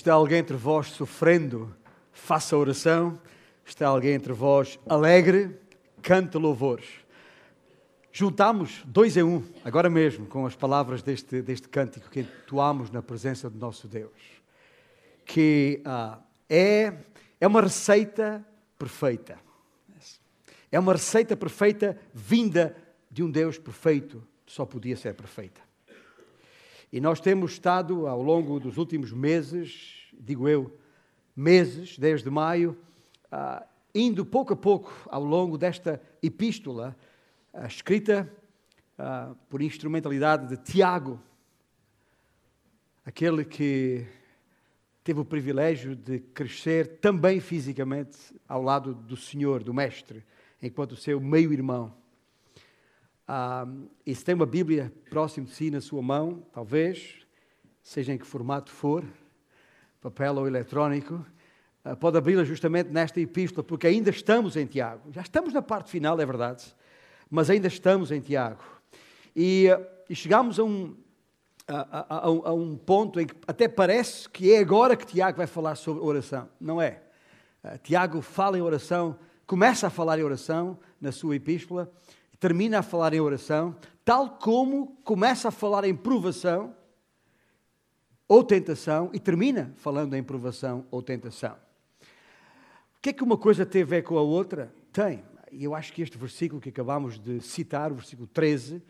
Está 0.00 0.14
alguém 0.14 0.38
entre 0.38 0.56
vós 0.56 0.86
sofrendo? 0.86 1.76
Faça 2.10 2.56
oração. 2.56 3.20
Está 3.66 3.86
alguém 3.86 4.14
entre 4.14 4.32
vós 4.32 4.78
alegre? 4.88 5.54
Cante 6.00 6.38
louvores. 6.38 6.86
Juntamos 8.10 8.82
dois 8.86 9.18
em 9.18 9.22
um, 9.22 9.44
agora 9.62 9.90
mesmo, 9.90 10.24
com 10.24 10.46
as 10.46 10.56
palavras 10.56 11.02
deste, 11.02 11.42
deste 11.42 11.68
cântico 11.68 12.08
que 12.08 12.20
entoamos 12.20 12.90
na 12.90 13.02
presença 13.02 13.50
do 13.50 13.58
nosso 13.58 13.86
Deus. 13.86 14.18
Que 15.26 15.82
ah, 15.84 16.18
é, 16.48 16.94
é 17.38 17.46
uma 17.46 17.60
receita 17.60 18.42
perfeita. 18.78 19.38
É 20.72 20.80
uma 20.80 20.94
receita 20.94 21.36
perfeita 21.36 22.00
vinda 22.14 22.74
de 23.10 23.22
um 23.22 23.30
Deus 23.30 23.58
perfeito, 23.58 24.26
só 24.46 24.64
podia 24.64 24.96
ser 24.96 25.12
perfeita. 25.12 25.60
E 26.92 27.00
nós 27.00 27.20
temos 27.20 27.52
estado 27.52 28.08
ao 28.08 28.20
longo 28.20 28.58
dos 28.58 28.76
últimos 28.76 29.12
meses, 29.12 30.08
digo 30.12 30.48
eu, 30.48 30.76
meses, 31.36 31.96
desde 31.96 32.28
maio, 32.28 32.76
uh, 33.26 33.64
indo 33.94 34.26
pouco 34.26 34.54
a 34.54 34.56
pouco 34.56 34.92
ao 35.08 35.22
longo 35.22 35.56
desta 35.56 36.02
epístola, 36.20 36.96
uh, 37.54 37.64
escrita 37.64 38.28
uh, 38.98 39.36
por 39.48 39.62
instrumentalidade 39.62 40.48
de 40.48 40.56
Tiago, 40.56 41.20
aquele 43.04 43.44
que 43.44 44.04
teve 45.04 45.20
o 45.20 45.24
privilégio 45.24 45.94
de 45.94 46.18
crescer 46.18 46.98
também 46.98 47.38
fisicamente 47.38 48.18
ao 48.48 48.62
lado 48.62 48.94
do 48.94 49.16
Senhor, 49.16 49.62
do 49.62 49.72
Mestre, 49.72 50.24
enquanto 50.60 50.96
seu 50.96 51.20
meio-irmão. 51.20 51.99
Ah, 53.32 53.64
e 54.04 54.12
se 54.12 54.24
tem 54.24 54.34
uma 54.34 54.44
Bíblia 54.44 54.92
próximo 55.08 55.46
de 55.46 55.52
si 55.52 55.70
na 55.70 55.80
sua 55.80 56.02
mão, 56.02 56.42
talvez, 56.52 57.24
seja 57.80 58.12
em 58.12 58.18
que 58.18 58.26
formato 58.26 58.72
for, 58.72 59.04
papel 60.00 60.34
ou 60.34 60.48
eletrónico, 60.48 61.24
ah, 61.84 61.94
pode 61.94 62.18
abri-la 62.18 62.42
justamente 62.42 62.90
nesta 62.90 63.20
epístola, 63.20 63.62
porque 63.62 63.86
ainda 63.86 64.10
estamos 64.10 64.56
em 64.56 64.66
Tiago. 64.66 65.12
Já 65.12 65.20
estamos 65.20 65.52
na 65.52 65.62
parte 65.62 65.92
final, 65.92 66.20
é 66.20 66.26
verdade, 66.26 66.74
mas 67.30 67.48
ainda 67.48 67.68
estamos 67.68 68.10
em 68.10 68.20
Tiago. 68.20 68.64
E, 69.36 69.68
e 70.08 70.14
chegamos 70.16 70.58
a 70.58 70.64
um, 70.64 70.96
a, 71.68 72.16
a, 72.16 72.26
a, 72.26 72.52
um 72.52 72.76
ponto 72.76 73.20
em 73.20 73.28
que 73.28 73.36
até 73.46 73.68
parece 73.68 74.28
que 74.28 74.52
é 74.52 74.58
agora 74.58 74.96
que 74.96 75.06
Tiago 75.06 75.36
vai 75.36 75.46
falar 75.46 75.76
sobre 75.76 76.02
oração. 76.02 76.48
Não 76.60 76.82
é. 76.82 77.00
Uh, 77.62 77.78
Tiago 77.78 78.22
fala 78.22 78.58
em 78.58 78.60
oração, 78.60 79.16
começa 79.46 79.86
a 79.86 79.90
falar 79.90 80.18
em 80.18 80.24
oração 80.24 80.76
na 81.00 81.12
sua 81.12 81.36
epístola, 81.36 81.88
termina 82.40 82.78
a 82.78 82.82
falar 82.82 83.12
em 83.12 83.20
oração, 83.20 83.76
tal 84.04 84.38
como 84.38 84.96
começa 85.04 85.48
a 85.48 85.52
falar 85.52 85.84
em 85.84 85.94
provação 85.94 86.74
ou 88.26 88.42
tentação 88.42 89.10
e 89.12 89.20
termina 89.20 89.74
falando 89.76 90.14
em 90.14 90.22
provação 90.22 90.86
ou 90.90 91.02
tentação. 91.02 91.52
O 92.96 93.02
que 93.02 93.10
é 93.10 93.12
que 93.12 93.22
uma 93.22 93.36
coisa 93.36 93.66
tem 93.66 93.82
a 93.82 93.86
ver 93.86 94.02
com 94.02 94.16
a 94.16 94.22
outra? 94.22 94.72
Tem. 94.90 95.22
Eu 95.52 95.74
acho 95.74 95.92
que 95.92 96.00
este 96.00 96.16
versículo 96.16 96.60
que 96.60 96.70
acabamos 96.70 97.18
de 97.18 97.40
citar, 97.40 97.92
o 97.92 97.96
versículo 97.96 98.26
13, 98.28 98.76
uh, 98.76 98.82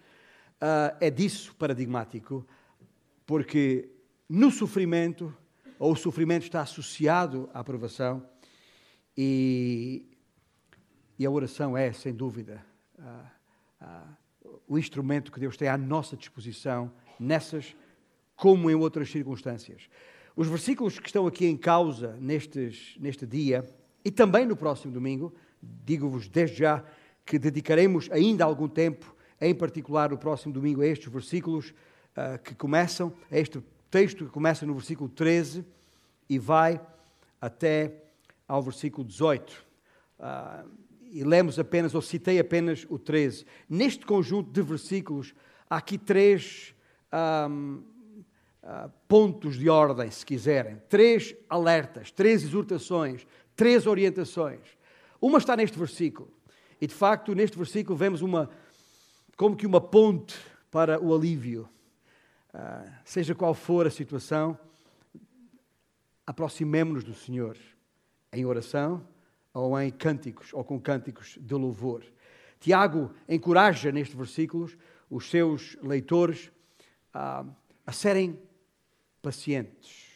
ah, 0.60 0.96
é 1.00 1.10
disso 1.10 1.54
paradigmático, 1.56 2.46
porque 3.24 3.88
no 4.28 4.50
sofrimento, 4.50 5.34
ou 5.78 5.92
o 5.92 5.96
sofrimento 5.96 6.42
está 6.42 6.60
associado 6.60 7.48
à 7.54 7.64
provação, 7.64 8.26
e, 9.16 10.06
e 11.18 11.24
a 11.24 11.30
oração 11.30 11.76
é, 11.76 11.92
sem 11.92 12.12
dúvida, 12.12 12.64
uh, 12.98 13.39
ah, 13.80 14.06
o 14.68 14.78
instrumento 14.78 15.32
que 15.32 15.40
Deus 15.40 15.56
tem 15.56 15.68
à 15.68 15.76
nossa 15.76 16.16
disposição 16.16 16.92
nessas 17.18 17.74
como 18.36 18.70
em 18.70 18.74
outras 18.74 19.10
circunstâncias. 19.10 19.88
Os 20.34 20.48
versículos 20.48 20.98
que 20.98 21.06
estão 21.06 21.26
aqui 21.26 21.46
em 21.46 21.56
causa 21.56 22.16
nestes, 22.20 22.96
neste 22.98 23.26
dia 23.26 23.68
e 24.04 24.10
também 24.10 24.46
no 24.46 24.56
próximo 24.56 24.92
domingo, 24.92 25.34
digo-vos 25.62 26.28
desde 26.28 26.58
já 26.58 26.84
que 27.26 27.38
dedicaremos 27.38 28.08
ainda 28.10 28.44
algum 28.44 28.68
tempo, 28.68 29.14
em 29.40 29.54
particular 29.54 30.10
no 30.10 30.18
próximo 30.18 30.52
domingo, 30.52 30.80
a 30.80 30.86
estes 30.86 31.12
versículos 31.12 31.70
uh, 32.16 32.38
que 32.42 32.54
começam, 32.54 33.12
a 33.30 33.38
este 33.38 33.62
texto 33.90 34.24
que 34.24 34.30
começa 34.30 34.64
no 34.64 34.74
versículo 34.74 35.08
13 35.08 35.64
e 36.28 36.38
vai 36.38 36.80
até 37.40 38.04
ao 38.48 38.62
versículo 38.62 39.06
18. 39.06 39.66
Uh, 40.18 40.68
e 41.10 41.24
lemos 41.24 41.58
apenas, 41.58 41.94
ou 41.94 42.00
citei 42.00 42.38
apenas 42.38 42.86
o 42.88 42.98
13. 42.98 43.44
Neste 43.68 44.06
conjunto 44.06 44.50
de 44.50 44.62
versículos, 44.62 45.34
há 45.68 45.76
aqui 45.76 45.98
três 45.98 46.74
um, 47.12 47.76
uh, 47.76 47.84
ah, 48.62 48.90
pontos 49.08 49.58
de 49.58 49.68
ordem, 49.68 50.10
se 50.10 50.24
quiserem, 50.24 50.80
três 50.88 51.34
alertas, 51.48 52.10
três 52.10 52.44
exortações, 52.44 53.26
três 53.56 53.86
orientações. 53.86 54.60
Uma 55.20 55.38
está 55.38 55.56
neste 55.56 55.78
versículo, 55.78 56.32
e 56.80 56.86
de 56.86 56.94
facto, 56.94 57.34
neste 57.34 57.56
versículo, 57.56 57.96
vemos 57.96 58.22
uma, 58.22 58.48
como 59.36 59.56
que 59.56 59.66
uma 59.66 59.80
ponte 59.80 60.38
para 60.70 61.00
o 61.00 61.14
alívio. 61.14 61.68
Uh, 62.54 62.90
seja 63.04 63.34
qual 63.34 63.54
for 63.54 63.86
a 63.86 63.90
situação, 63.90 64.58
aproximemo-nos 66.26 67.04
do 67.04 67.14
Senhor 67.14 67.56
em 68.32 68.44
oração 68.44 69.04
ou 69.52 69.78
em 69.80 69.90
cânticos, 69.90 70.52
ou 70.52 70.64
com 70.64 70.80
cânticos 70.80 71.38
de 71.40 71.54
louvor. 71.54 72.04
Tiago 72.60 73.10
encoraja 73.28 73.90
nestes 73.90 74.16
versículos 74.16 74.76
os 75.08 75.28
seus 75.28 75.76
leitores 75.82 76.52
a, 77.12 77.44
a 77.86 77.92
serem 77.92 78.38
pacientes. 79.20 80.08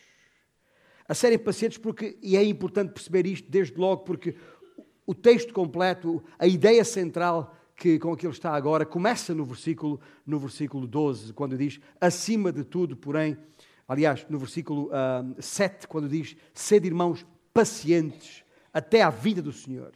A 1.08 1.14
serem 1.14 1.38
pacientes 1.38 1.78
porque, 1.78 2.16
e 2.22 2.36
é 2.36 2.44
importante 2.44 2.92
perceber 2.92 3.26
isto 3.26 3.50
desde 3.50 3.76
logo, 3.76 4.04
porque 4.04 4.36
o 5.06 5.14
texto 5.14 5.52
completo, 5.52 6.22
a 6.38 6.46
ideia 6.46 6.84
central 6.84 7.54
que, 7.76 7.98
com 7.98 8.16
que 8.16 8.26
ele 8.26 8.32
está 8.32 8.54
agora, 8.54 8.86
começa 8.86 9.34
no 9.34 9.44
versículo, 9.44 10.00
no 10.24 10.38
versículo 10.38 10.86
12, 10.86 11.32
quando 11.32 11.58
diz, 11.58 11.80
acima 12.00 12.52
de 12.52 12.64
tudo, 12.64 12.96
porém, 12.96 13.36
aliás, 13.86 14.24
no 14.30 14.38
versículo 14.38 14.86
uh, 14.86 14.92
ah, 14.92 15.24
7, 15.38 15.88
quando 15.88 16.08
diz, 16.08 16.36
sede 16.54 16.86
irmãos 16.86 17.26
pacientes 17.52 18.43
até 18.74 19.02
à 19.02 19.08
vida 19.08 19.40
do 19.40 19.52
Senhor. 19.52 19.92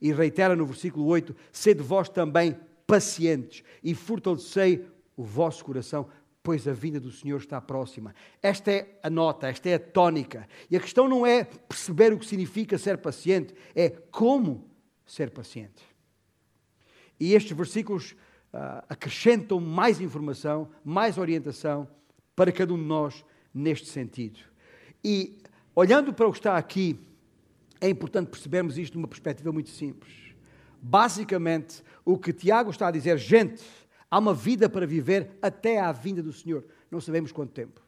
E 0.00 0.12
reitera 0.12 0.54
no 0.54 0.66
versículo 0.66 1.06
8: 1.06 1.34
Sede 1.50 1.82
vós 1.82 2.08
também 2.08 2.56
pacientes 2.86 3.64
e 3.82 3.94
fortalecei 3.94 4.86
o 5.16 5.24
vosso 5.24 5.64
coração, 5.64 6.08
pois 6.42 6.68
a 6.68 6.72
vinda 6.72 7.00
do 7.00 7.10
Senhor 7.10 7.38
está 7.38 7.60
próxima. 7.60 8.14
Esta 8.42 8.70
é 8.70 8.98
a 9.02 9.10
nota, 9.10 9.48
esta 9.48 9.68
é 9.68 9.74
a 9.74 9.78
tónica. 9.78 10.48
E 10.70 10.76
a 10.76 10.80
questão 10.80 11.08
não 11.08 11.26
é 11.26 11.44
perceber 11.44 12.12
o 12.12 12.18
que 12.18 12.26
significa 12.26 12.78
ser 12.78 12.98
paciente, 12.98 13.54
é 13.74 13.90
como 13.90 14.70
ser 15.04 15.30
paciente. 15.30 15.82
E 17.18 17.34
estes 17.34 17.56
versículos 17.56 18.12
uh, 18.52 18.84
acrescentam 18.88 19.60
mais 19.60 20.00
informação, 20.00 20.70
mais 20.84 21.18
orientação 21.18 21.88
para 22.36 22.52
cada 22.52 22.72
um 22.72 22.78
de 22.78 22.84
nós 22.84 23.24
neste 23.52 23.88
sentido. 23.88 24.38
E 25.02 25.38
olhando 25.74 26.12
para 26.14 26.28
o 26.28 26.32
que 26.32 26.38
está 26.38 26.56
aqui, 26.56 26.98
é 27.80 27.88
importante 27.88 28.28
percebermos 28.28 28.78
isto 28.78 28.92
de 28.92 28.98
uma 28.98 29.08
perspectiva 29.08 29.52
muito 29.52 29.70
simples. 29.70 30.12
Basicamente, 30.80 31.82
o 32.04 32.18
que 32.18 32.32
Tiago 32.32 32.70
está 32.70 32.88
a 32.88 32.90
dizer, 32.90 33.18
gente, 33.18 33.64
há 34.10 34.18
uma 34.18 34.34
vida 34.34 34.68
para 34.68 34.86
viver 34.86 35.38
até 35.42 35.80
à 35.80 35.90
vinda 35.92 36.22
do 36.22 36.32
Senhor. 36.32 36.64
Não 36.90 37.00
sabemos 37.00 37.32
quanto 37.32 37.52
tempo. 37.52 37.82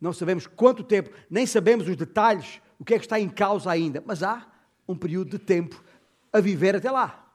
Não 0.00 0.12
sabemos 0.12 0.46
quanto 0.46 0.82
tempo, 0.82 1.10
nem 1.28 1.46
sabemos 1.46 1.86
os 1.86 1.94
detalhes, 1.94 2.60
o 2.78 2.84
que 2.84 2.94
é 2.94 2.98
que 2.98 3.04
está 3.04 3.20
em 3.20 3.28
causa 3.28 3.70
ainda, 3.70 4.02
mas 4.06 4.22
há 4.22 4.46
um 4.88 4.96
período 4.96 5.30
de 5.30 5.38
tempo 5.38 5.84
a 6.32 6.40
viver 6.40 6.74
até 6.74 6.90
lá. 6.90 7.30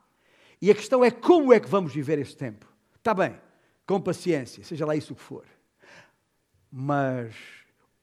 E 0.60 0.70
a 0.70 0.74
questão 0.74 1.04
é 1.04 1.10
como 1.10 1.52
é 1.52 1.60
que 1.60 1.68
vamos 1.68 1.94
viver 1.94 2.18
esse 2.18 2.36
tempo. 2.36 2.66
Está 2.96 3.14
bem, 3.14 3.38
com 3.86 4.00
paciência, 4.00 4.64
seja 4.64 4.84
lá 4.84 4.96
isso 4.96 5.14
que 5.14 5.22
for. 5.22 5.44
Mas 6.72 7.34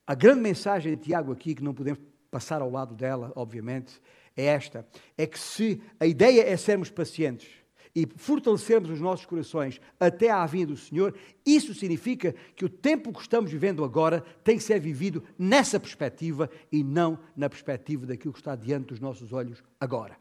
a 0.06 0.14
grande 0.14 0.40
mensagem 0.40 0.96
de 0.96 1.02
Tiago 1.02 1.30
aqui, 1.30 1.54
que 1.54 1.62
não 1.62 1.74
podemos 1.74 2.00
passar 2.34 2.60
ao 2.60 2.68
lado 2.68 2.96
dela, 2.96 3.32
obviamente, 3.36 4.00
é 4.36 4.46
esta: 4.46 4.84
é 5.16 5.24
que 5.24 5.38
se 5.38 5.80
a 6.00 6.06
ideia 6.06 6.42
é 6.42 6.56
sermos 6.56 6.90
pacientes 6.90 7.48
e 7.94 8.08
fortalecermos 8.16 8.90
os 8.90 9.00
nossos 9.00 9.24
corações 9.24 9.80
até 10.00 10.30
à 10.30 10.44
vinda 10.44 10.72
do 10.72 10.76
Senhor, 10.76 11.14
isso 11.46 11.72
significa 11.72 12.34
que 12.56 12.64
o 12.64 12.68
tempo 12.68 13.12
que 13.12 13.20
estamos 13.20 13.52
vivendo 13.52 13.84
agora 13.84 14.20
tem 14.42 14.56
que 14.56 14.64
ser 14.64 14.80
vivido 14.80 15.22
nessa 15.38 15.78
perspectiva 15.78 16.50
e 16.72 16.82
não 16.82 17.16
na 17.36 17.48
perspectiva 17.48 18.04
daquilo 18.04 18.32
que 18.32 18.40
está 18.40 18.56
diante 18.56 18.88
dos 18.88 18.98
nossos 18.98 19.32
olhos 19.32 19.62
agora. 19.78 20.16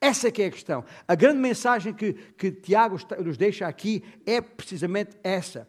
Essa 0.00 0.32
que 0.32 0.42
é 0.42 0.46
a 0.46 0.50
questão. 0.50 0.84
A 1.06 1.14
grande 1.14 1.38
mensagem 1.38 1.94
que, 1.94 2.12
que 2.12 2.50
Tiago 2.50 2.96
nos 3.24 3.36
deixa 3.36 3.68
aqui 3.68 4.02
é 4.26 4.40
precisamente 4.40 5.16
essa. 5.22 5.68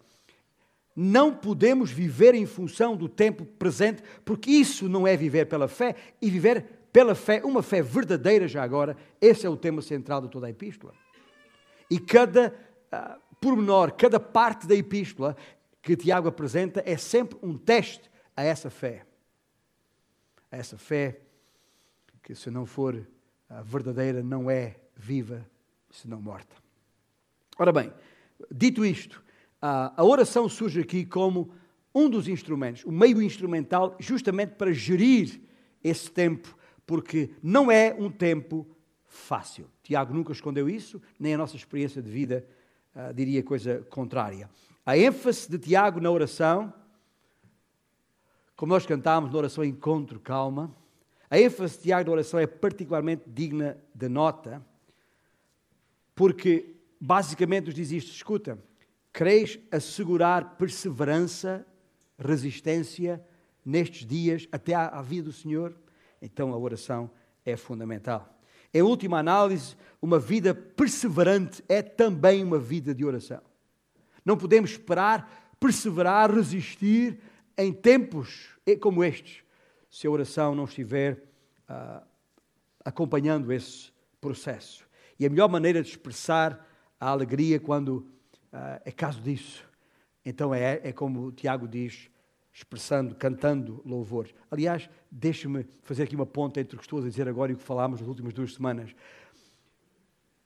Não 1.00 1.32
podemos 1.32 1.92
viver 1.92 2.34
em 2.34 2.48
função 2.48 2.98
do 2.98 3.08
tempo 3.08 3.46
presente, 3.46 4.02
porque 4.26 4.50
isso 4.50 4.90
não 4.90 5.06
é 5.06 5.16
viver 5.16 5.46
pela 5.46 5.68
fé, 5.68 5.96
e 6.20 6.28
viver 6.28 6.66
pela 6.92 7.14
fé, 7.14 7.40
uma 7.44 7.62
fé 7.62 7.84
verdadeira 7.84 8.48
já 8.48 8.64
agora, 8.64 8.98
esse 9.22 9.46
é 9.46 9.50
o 9.50 9.56
tema 9.56 9.84
central 9.84 10.22
de 10.22 10.30
toda 10.30 10.48
a 10.48 10.50
epístola. 10.50 10.96
E 11.88 12.00
cada 12.00 12.52
uh, 12.92 13.22
pormenor, 13.40 13.92
cada 13.92 14.20
parte 14.20 14.66
da 14.66 14.74
epístola 14.74 15.38
que 15.84 15.96
Tiago 15.96 16.30
apresenta 16.30 16.82
é 16.84 16.98
sempre 16.98 17.38
um 17.44 17.56
teste 17.56 18.10
a 18.36 18.44
essa 18.44 18.72
fé. 18.72 19.06
A 20.52 20.58
essa 20.58 20.80
fé 20.80 21.22
que, 22.24 22.34
se 22.34 22.50
não 22.50 22.66
for 22.66 23.08
verdadeira, 23.64 24.24
não 24.24 24.50
é 24.50 24.78
viva, 24.96 25.46
senão 25.92 26.20
morta. 26.20 26.56
Ora 27.60 27.72
bem, 27.72 27.94
dito 28.52 28.84
isto, 28.84 29.24
a 29.62 30.04
oração 30.04 30.48
surge 30.48 30.82
aqui 30.82 31.06
como 31.06 31.52
um 31.94 32.10
dos 32.10 32.28
instrumentos, 32.28 32.84
o 32.86 32.92
meio 32.92 33.22
instrumental, 33.22 33.96
justamente 34.00 34.52
para 34.52 34.72
gerir 34.72 35.42
esse 35.84 36.12
tempo, 36.12 36.56
porque 36.86 37.32
não 37.42 37.72
é 37.72 37.96
um 37.98 38.12
tempo 38.12 38.68
fácil. 39.08 39.68
Tiago 39.82 40.14
nunca 40.14 40.32
escondeu 40.32 40.70
isso, 40.70 41.02
nem 41.20 41.34
a 41.34 41.38
nossa 41.38 41.56
experiência 41.56 42.02
de 42.02 42.10
vida 42.10 42.48
uh, 42.96 43.14
diria 43.14 43.42
coisa 43.42 43.80
contrária. 43.90 44.50
A 44.86 44.98
ênfase 44.98 45.50
de 45.50 45.58
Tiago 45.58 46.00
na 46.00 46.12
oração, 46.12 46.72
como 48.56 48.74
nós 48.74 48.86
cantámos 48.86 49.32
na 49.32 49.38
oração 49.38 49.64
Encontro 49.64 50.20
Calma, 50.20 50.76
a 51.30 51.40
ênfase 51.40 51.78
de 51.78 51.84
Tiago 51.84 52.10
na 52.10 52.14
oração 52.14 52.40
é 52.40 52.46
particularmente 52.46 53.24
digna 53.28 53.78
de 53.94 54.08
nota, 54.08 54.66
porque 56.16 56.76
basicamente 57.00 57.66
nos 57.66 57.76
diz 57.76 57.92
isto: 57.92 58.12
escuta, 58.12 58.58
queres 59.18 59.60
assegurar 59.72 60.58
perseverança 60.58 61.66
resistência 62.20 63.20
nestes 63.66 64.06
dias 64.06 64.48
até 64.52 64.76
à, 64.76 65.02
vida 65.02 65.26
do 65.26 65.34
Senhor, 65.34 65.76
então 66.22 66.54
a 66.54 66.58
oração 66.58 67.10
é 67.44 67.58
fundamental. 67.58 68.40
Em 68.72 68.84
última 68.84 69.18
análise, 69.18 69.76
uma 70.00 70.20
vida 70.20 70.54
perseverante 70.54 71.64
é 71.68 71.82
também 71.82 72.44
uma 72.44 72.60
vida 72.60 72.94
de 72.94 73.04
oração. 73.04 73.42
Não 74.24 74.38
podemos 74.38 74.72
esperar, 74.72 75.56
perseverar, 75.60 76.32
resistir 76.32 77.20
em 77.58 77.74
tempos 77.74 78.50
como 78.80 79.04
estes, 79.04 79.44
se 79.90 80.06
a 80.06 80.12
oração 80.12 80.54
não 80.54 80.66
estiver 80.66 81.24
uh, 81.68 82.06
acompanhando 82.86 83.52
esse 83.52 83.92
processo. 84.22 84.88
E 85.20 85.26
a 85.26 85.30
melhor 85.30 85.50
maneira 85.50 85.82
de 85.82 85.90
expressar 85.90 86.68
a 87.00 87.10
alegria 87.10 87.60
quando 87.60 88.08
uh, 88.54 88.82
é 88.84 88.92
caso 88.92 89.22
disso 89.22 89.68
então 90.30 90.54
é, 90.54 90.82
é 90.84 90.92
como 90.92 91.28
o 91.28 91.32
Tiago 91.32 91.66
diz, 91.66 92.10
expressando, 92.54 93.16
cantando 93.16 93.82
louvores. 93.86 94.36
Aliás, 94.52 94.90
deixe-me 95.10 95.66
fazer 95.84 96.04
aqui 96.04 96.18
uma 96.18 96.26
ponta 96.26 96.60
entre 96.60 96.76
o 96.76 96.78
que 96.78 96.84
estou 96.84 97.00
a 97.00 97.04
dizer 97.04 97.30
agora 97.30 97.50
e 97.50 97.56
o 97.56 97.58
que 97.58 97.64
falámos 97.64 98.02
nas 98.02 98.10
últimas 98.10 98.34
duas 98.34 98.54
semanas. 98.54 98.94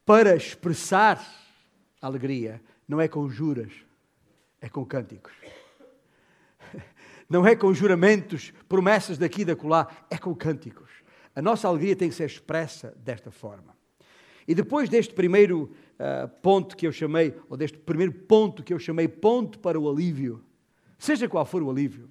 Para 0.06 0.36
expressar 0.36 1.19
alegria, 2.00 2.62
não 2.88 3.01
é 3.01 3.07
com 3.07 3.27
juras, 3.27 3.74
é 4.62 4.69
com 4.69 4.86
cânticos. 4.86 5.33
Não 7.27 7.48
é 7.48 7.56
com 7.56 7.74
juramentos, 7.74 8.51
promessas 8.68 9.18
daqui 9.18 9.44
e 9.44 9.45
da 9.45 9.56
colar, 9.56 10.06
é 10.09 10.18
com 10.18 10.36
cânticos. 10.36 10.92
A 11.33 11.42
nossa 11.42 11.65
alegria 11.65 11.95
tem 11.95 12.09
que 12.09 12.15
ser 12.15 12.25
expressa 12.25 12.94
desta 12.98 13.31
forma. 13.31 13.74
E 14.47 14.55
depois 14.55 14.89
deste 14.89 15.13
primeiro 15.13 15.71
uh, 15.99 16.27
ponto 16.41 16.75
que 16.75 16.88
eu 16.88 16.91
chamei, 16.91 17.35
ou 17.49 17.55
deste 17.55 17.77
primeiro 17.77 18.11
ponto 18.11 18.63
que 18.63 18.73
eu 18.73 18.79
chamei 18.79 19.07
ponto 19.07 19.59
para 19.59 19.79
o 19.79 19.89
alívio, 19.89 20.43
seja 20.97 21.27
qual 21.27 21.45
for 21.45 21.61
o 21.61 21.69
alívio, 21.69 22.09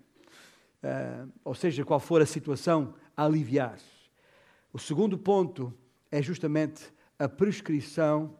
uh, 0.82 1.30
ou 1.44 1.54
seja 1.54 1.84
qual 1.84 2.00
for 2.00 2.22
a 2.22 2.26
situação 2.26 2.94
a 3.16 3.24
aliviar, 3.24 3.78
o 4.72 4.78
segundo 4.78 5.18
ponto 5.18 5.74
é 6.10 6.22
justamente 6.22 6.92
a 7.18 7.28
prescrição 7.28 8.38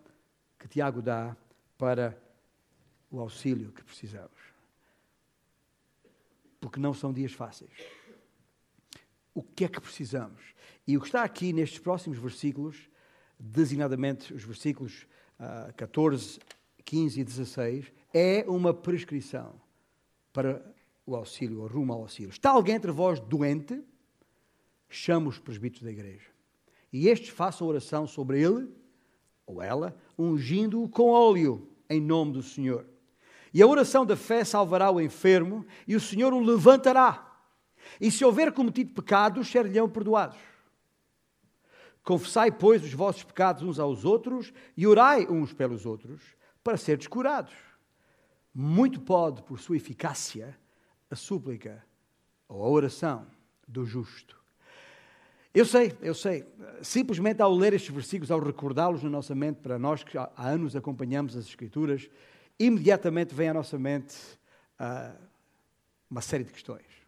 que 0.59 0.69
Tiago 0.69 1.03
dá 1.03 1.37
para 1.77 2.17
o 3.11 3.19
auxílio 3.19 3.73
que 3.73 3.83
precisamos. 3.83 4.39
Porque 6.61 6.79
não 6.79 6.95
são 6.95 7.13
dias 7.13 7.33
fáceis. 7.33 7.73
O 9.35 9.43
que 9.43 9.65
é 9.65 9.69
que 9.69 9.81
precisamos? 9.81 10.41
E 10.87 10.97
o 10.97 11.01
que 11.01 11.07
está 11.07 11.25
aqui 11.25 11.53
nestes 11.53 11.79
próximos 11.79 12.19
versículos 12.19 12.90
designadamente 13.41 14.35
os 14.35 14.45
versículos 14.45 15.07
uh, 15.41 15.73
14, 15.75 16.39
15 16.85 17.21
e 17.21 17.25
16, 17.25 17.93
é 18.13 18.45
uma 18.47 18.75
prescrição 18.75 19.55
para 20.33 20.63
o 21.07 21.17
auxílio, 21.17 21.67
rumo 21.67 21.93
ao 21.93 22.03
auxílio. 22.03 22.31
Está 22.31 22.51
alguém 22.51 22.77
entre 22.77 22.91
vós 22.91 23.19
doente? 23.19 23.83
Chama 24.89 25.29
os 25.29 25.39
presbíteros 25.39 25.85
da 25.85 25.91
igreja. 25.91 26.27
E 26.93 27.09
estes 27.09 27.31
façam 27.31 27.67
oração 27.67 28.07
sobre 28.07 28.43
ele 28.43 28.69
ou 29.47 29.63
ela, 29.63 29.97
ungindo-o 30.19 30.89
com 30.89 31.11
óleo 31.11 31.69
em 31.89 32.01
nome 32.01 32.33
do 32.33 32.43
Senhor. 32.43 32.87
E 33.53 33.63
a 33.63 33.67
oração 33.67 34.07
da 34.07 34.17
fé 34.17 34.45
salvará 34.45 34.91
o 34.91 35.01
enfermo 35.01 35.67
e 35.87 35.97
o 35.97 36.01
Senhor 36.01 36.33
o 36.33 36.41
levantará. 36.41 37.27
E 38.01 38.11
se 38.11 38.25
houver 38.25 38.53
cometido 38.53 38.93
pecados, 38.93 39.49
ser-lhe-ão 39.49 39.89
perdoados. 39.89 40.39
Confessai, 42.11 42.51
pois, 42.51 42.83
os 42.83 42.93
vossos 42.93 43.23
pecados 43.23 43.63
uns 43.63 43.79
aos 43.79 44.05
outros 44.05 44.53
e 44.77 44.85
orai 44.85 45.29
uns 45.29 45.53
pelos 45.53 45.87
outros 45.87 46.21
para 46.61 46.77
seres 46.77 47.07
curados. 47.07 47.55
Muito 48.53 49.01
pode, 49.01 49.45
por 49.45 49.61
sua 49.61 49.77
eficácia, 49.77 50.59
a 51.09 51.15
súplica 51.15 51.85
ou 52.49 52.65
a 52.65 52.69
oração 52.69 53.29
do 53.69 53.87
justo. 53.87 54.37
Eu 55.55 55.65
sei, 55.65 55.97
eu 56.03 56.13
sei. 56.13 56.45
Simplesmente 56.83 57.41
ao 57.43 57.55
ler 57.55 57.75
estes 57.75 57.95
versículos, 57.95 58.33
ao 58.33 58.41
recordá-los 58.41 59.05
na 59.05 59.09
nossa 59.09 59.37
mente, 59.37 59.61
para 59.61 59.79
nós 59.79 60.03
que 60.03 60.19
há 60.19 60.33
anos 60.37 60.75
acompanhamos 60.75 61.37
as 61.37 61.47
Escrituras, 61.47 62.11
imediatamente 62.59 63.33
vem 63.33 63.51
à 63.51 63.55
nossa 63.55 63.79
mente 63.79 64.17
uh, 64.81 65.17
uma 66.11 66.21
série 66.21 66.43
de 66.43 66.51
questões. 66.51 67.00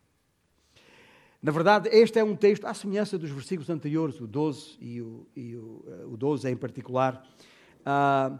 Na 1.43 1.50
verdade, 1.50 1.89
este 1.89 2.21
é 2.21 2.25
um 2.25 2.37
texto 2.37 2.65
à 2.67 2.73
semelhança 2.73 3.19
dos 3.19 3.31
versículos 3.31 3.69
anteriores, 3.69 4.21
o 4.21 4.29
12 4.29 4.77
e 4.81 5.03
o, 5.03 5.27
e 5.35 5.56
o, 5.56 5.85
eh, 5.89 6.05
o 6.06 6.17
12 6.17 6.49
em 6.49 6.56
particular. 6.56 7.27
Uh, 7.81 8.39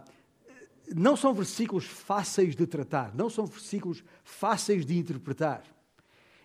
não 0.95 1.17
são 1.17 1.33
versículos 1.33 1.83
fáceis 1.83 2.55
de 2.55 2.65
tratar, 2.65 3.13
não 3.13 3.29
são 3.29 3.45
versículos 3.45 4.01
fáceis 4.23 4.85
de 4.85 4.97
interpretar. 4.97 5.63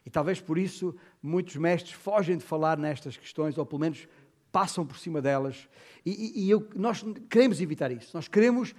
E 0.05 0.11
talvez 0.11 0.41
por 0.41 0.59
isso 0.59 0.97
muitos 1.23 1.55
mestres 1.55 1.93
fogem 1.93 2.37
de 2.37 2.43
falar 2.43 2.77
nestas 2.77 3.17
questões, 3.17 3.57
ou 3.57 3.65
pelo 3.65 3.81
menos 3.81 4.09
passam 4.51 4.85
por 4.85 4.99
cima 4.99 5.23
delas. 5.23 5.69
E, 6.05 6.11
e, 6.11 6.47
e 6.47 6.51
eu, 6.51 6.69
nós 6.75 7.05
queremos 7.31 7.61
evitar 7.61 7.93
isso. 7.93 8.11
Nós 8.15 8.27
queremos 8.27 8.75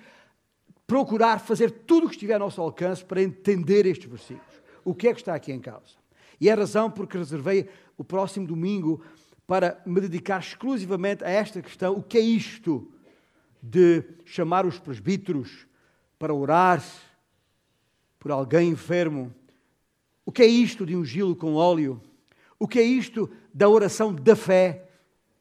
procurar 0.86 1.40
fazer 1.40 1.72
tudo 1.72 2.08
o 2.08 2.10
que 2.10 2.16
estiver 2.16 2.34
ao 2.34 2.40
nosso 2.40 2.60
alcance 2.60 3.06
para 3.06 3.22
entender 3.22 3.86
estes 3.86 4.10
versículos. 4.10 4.62
O 4.84 4.94
que 4.94 5.08
é 5.08 5.14
que 5.14 5.22
está 5.22 5.34
aqui 5.34 5.54
em 5.54 5.62
causa? 5.62 5.99
E 6.40 6.50
é 6.50 6.54
a 6.54 6.56
razão 6.56 6.90
porque 6.90 7.18
reservei 7.18 7.70
o 7.98 8.04
próximo 8.04 8.48
domingo 8.48 9.04
para 9.46 9.82
me 9.86 10.00
dedicar 10.00 10.40
exclusivamente 10.40 11.24
a 11.24 11.30
esta 11.30 11.62
questão: 11.62 11.96
o 11.96 12.04
que 12.04 12.18
é 12.18 12.22
isto 12.22 12.92
de 13.62 14.04
chamar 14.26 14.66
os 14.66 14.80
presbíteros 14.80 15.68
para 16.18 16.34
orar 16.34 16.84
por 18.20 18.32
alguém 18.32 18.70
enfermo? 18.70 19.34
O 20.26 20.32
que 20.32 20.44
é 20.44 20.48
isto 20.48 20.86
de 20.86 20.96
ungí-lo 20.96 21.36
com 21.36 21.56
óleo? 21.56 22.02
O 22.60 22.68
que 22.68 22.80
é 22.80 22.84
isto 22.84 23.30
da 23.54 23.68
oração 23.68 24.14
da 24.14 24.36
fé 24.36 24.90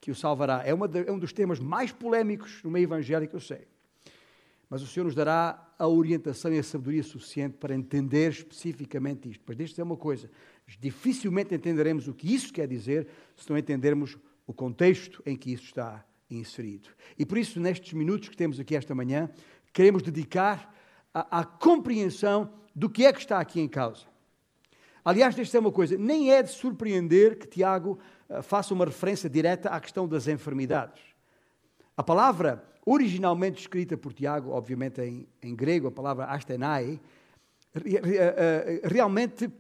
que 0.01 0.11
o 0.11 0.15
salvará? 0.15 0.63
É, 0.65 0.75
de, 0.75 1.09
é 1.09 1.13
um 1.13 1.19
dos 1.19 1.33
temas 1.33 1.61
mais 1.61 1.93
polémicos 1.93 2.63
no 2.63 2.71
meio 2.71 2.85
evangélico, 2.85 3.37
eu 3.37 3.41
sei. 3.41 3.69
Mas 4.69 4.83
o 4.83 4.87
Senhor 4.87 5.07
nos 5.07 5.15
dará 5.15 5.73
a 5.79 5.89
orientação 5.89 6.53
e 6.53 6.59
a 6.59 6.63
sabedoria 6.63 7.03
suficiente 7.03 7.57
para 7.57 7.75
entender 7.75 8.31
especificamente 8.31 9.31
isto. 9.31 9.43
Mas 9.47 9.57
deixe 9.57 9.73
dizer 9.73 9.83
uma 9.83 9.97
coisa: 9.97 10.31
dificilmente 10.79 11.55
entenderemos 11.55 12.07
o 12.09 12.15
que 12.15 12.35
isso 12.35 12.53
quer 12.53 12.69
dizer 12.69 13.09
se 13.37 13.49
não 13.49 13.57
entendermos 13.57 14.19
o 14.47 14.53
contexto 14.53 15.23
em 15.25 15.37
que 15.37 15.53
isso 15.53 15.65
está 15.65 16.05
inserido. 16.31 16.91
E 17.19 17.25
por 17.25 17.39
isso, 17.39 17.59
nestes 17.61 17.93
minutos 17.93 18.29
que 18.29 18.37
temos 18.37 18.61
aqui 18.61 18.77
esta 18.77 18.95
manhã, 18.95 19.31
queremos 19.73 20.03
dedicar 20.03 20.75
à, 21.13 21.41
à 21.41 21.45
compreensão 21.45 22.53
do 22.75 22.91
que 22.91 23.07
é 23.07 23.13
que 23.13 23.21
está 23.21 23.41
aqui 23.41 23.61
em 23.61 23.69
causa. 23.69 24.07
Aliás, 25.05 25.35
deixe 25.35 25.49
dizer 25.49 25.59
uma 25.59 25.73
coisa: 25.73 25.97
nem 25.97 26.31
é 26.31 26.43
de 26.43 26.51
surpreender 26.51 27.39
que 27.39 27.47
Tiago 27.47 27.99
uh, 28.29 28.43
faça 28.43 28.75
uma 28.75 28.85
referência 28.85 29.31
direta 29.31 29.71
à 29.71 29.81
questão 29.81 30.07
das 30.07 30.29
enfermidades. 30.29 31.03
A 31.97 32.03
palavra 32.03 32.63
originalmente 32.89 33.61
escrita 33.61 33.97
por 33.97 34.13
Tiago, 34.15 34.51
obviamente 34.51 35.01
em, 35.03 35.29
em 35.43 35.55
grego, 35.55 35.89
a 35.89 35.93
palavra 35.93 36.25
astenai, 36.27 36.99
realmente 38.85 39.51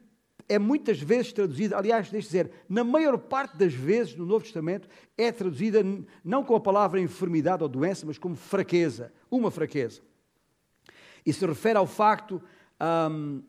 é 0.49 0.59
muitas 0.59 0.99
vezes 0.99 1.33
traduzida, 1.33 1.77
aliás, 1.77 2.11
deixe 2.11 2.27
dizer, 2.27 2.51
na 2.69 2.83
maior 2.83 3.19
parte 3.19 3.57
das 3.59 3.75
vezes 3.75 4.17
no 4.17 4.25
Novo 4.25 4.45
Testamento 4.45 4.89
é 5.17 5.31
traduzida 5.31 5.85
não 6.25 6.43
com 6.43 6.57
a 6.57 6.61
palavra 6.61 7.01
enfermidade 7.01 7.63
ou 7.63 7.69
doença, 7.69 8.07
mas 8.07 8.17
como 8.17 8.35
fraqueza, 8.35 9.13
uma 9.31 9.51
fraqueza. 9.51 10.01
E 11.25 11.33
se 11.33 11.45
refere 11.45 11.77
ao 11.77 11.87
facto 11.87 12.41
um, 13.11 13.43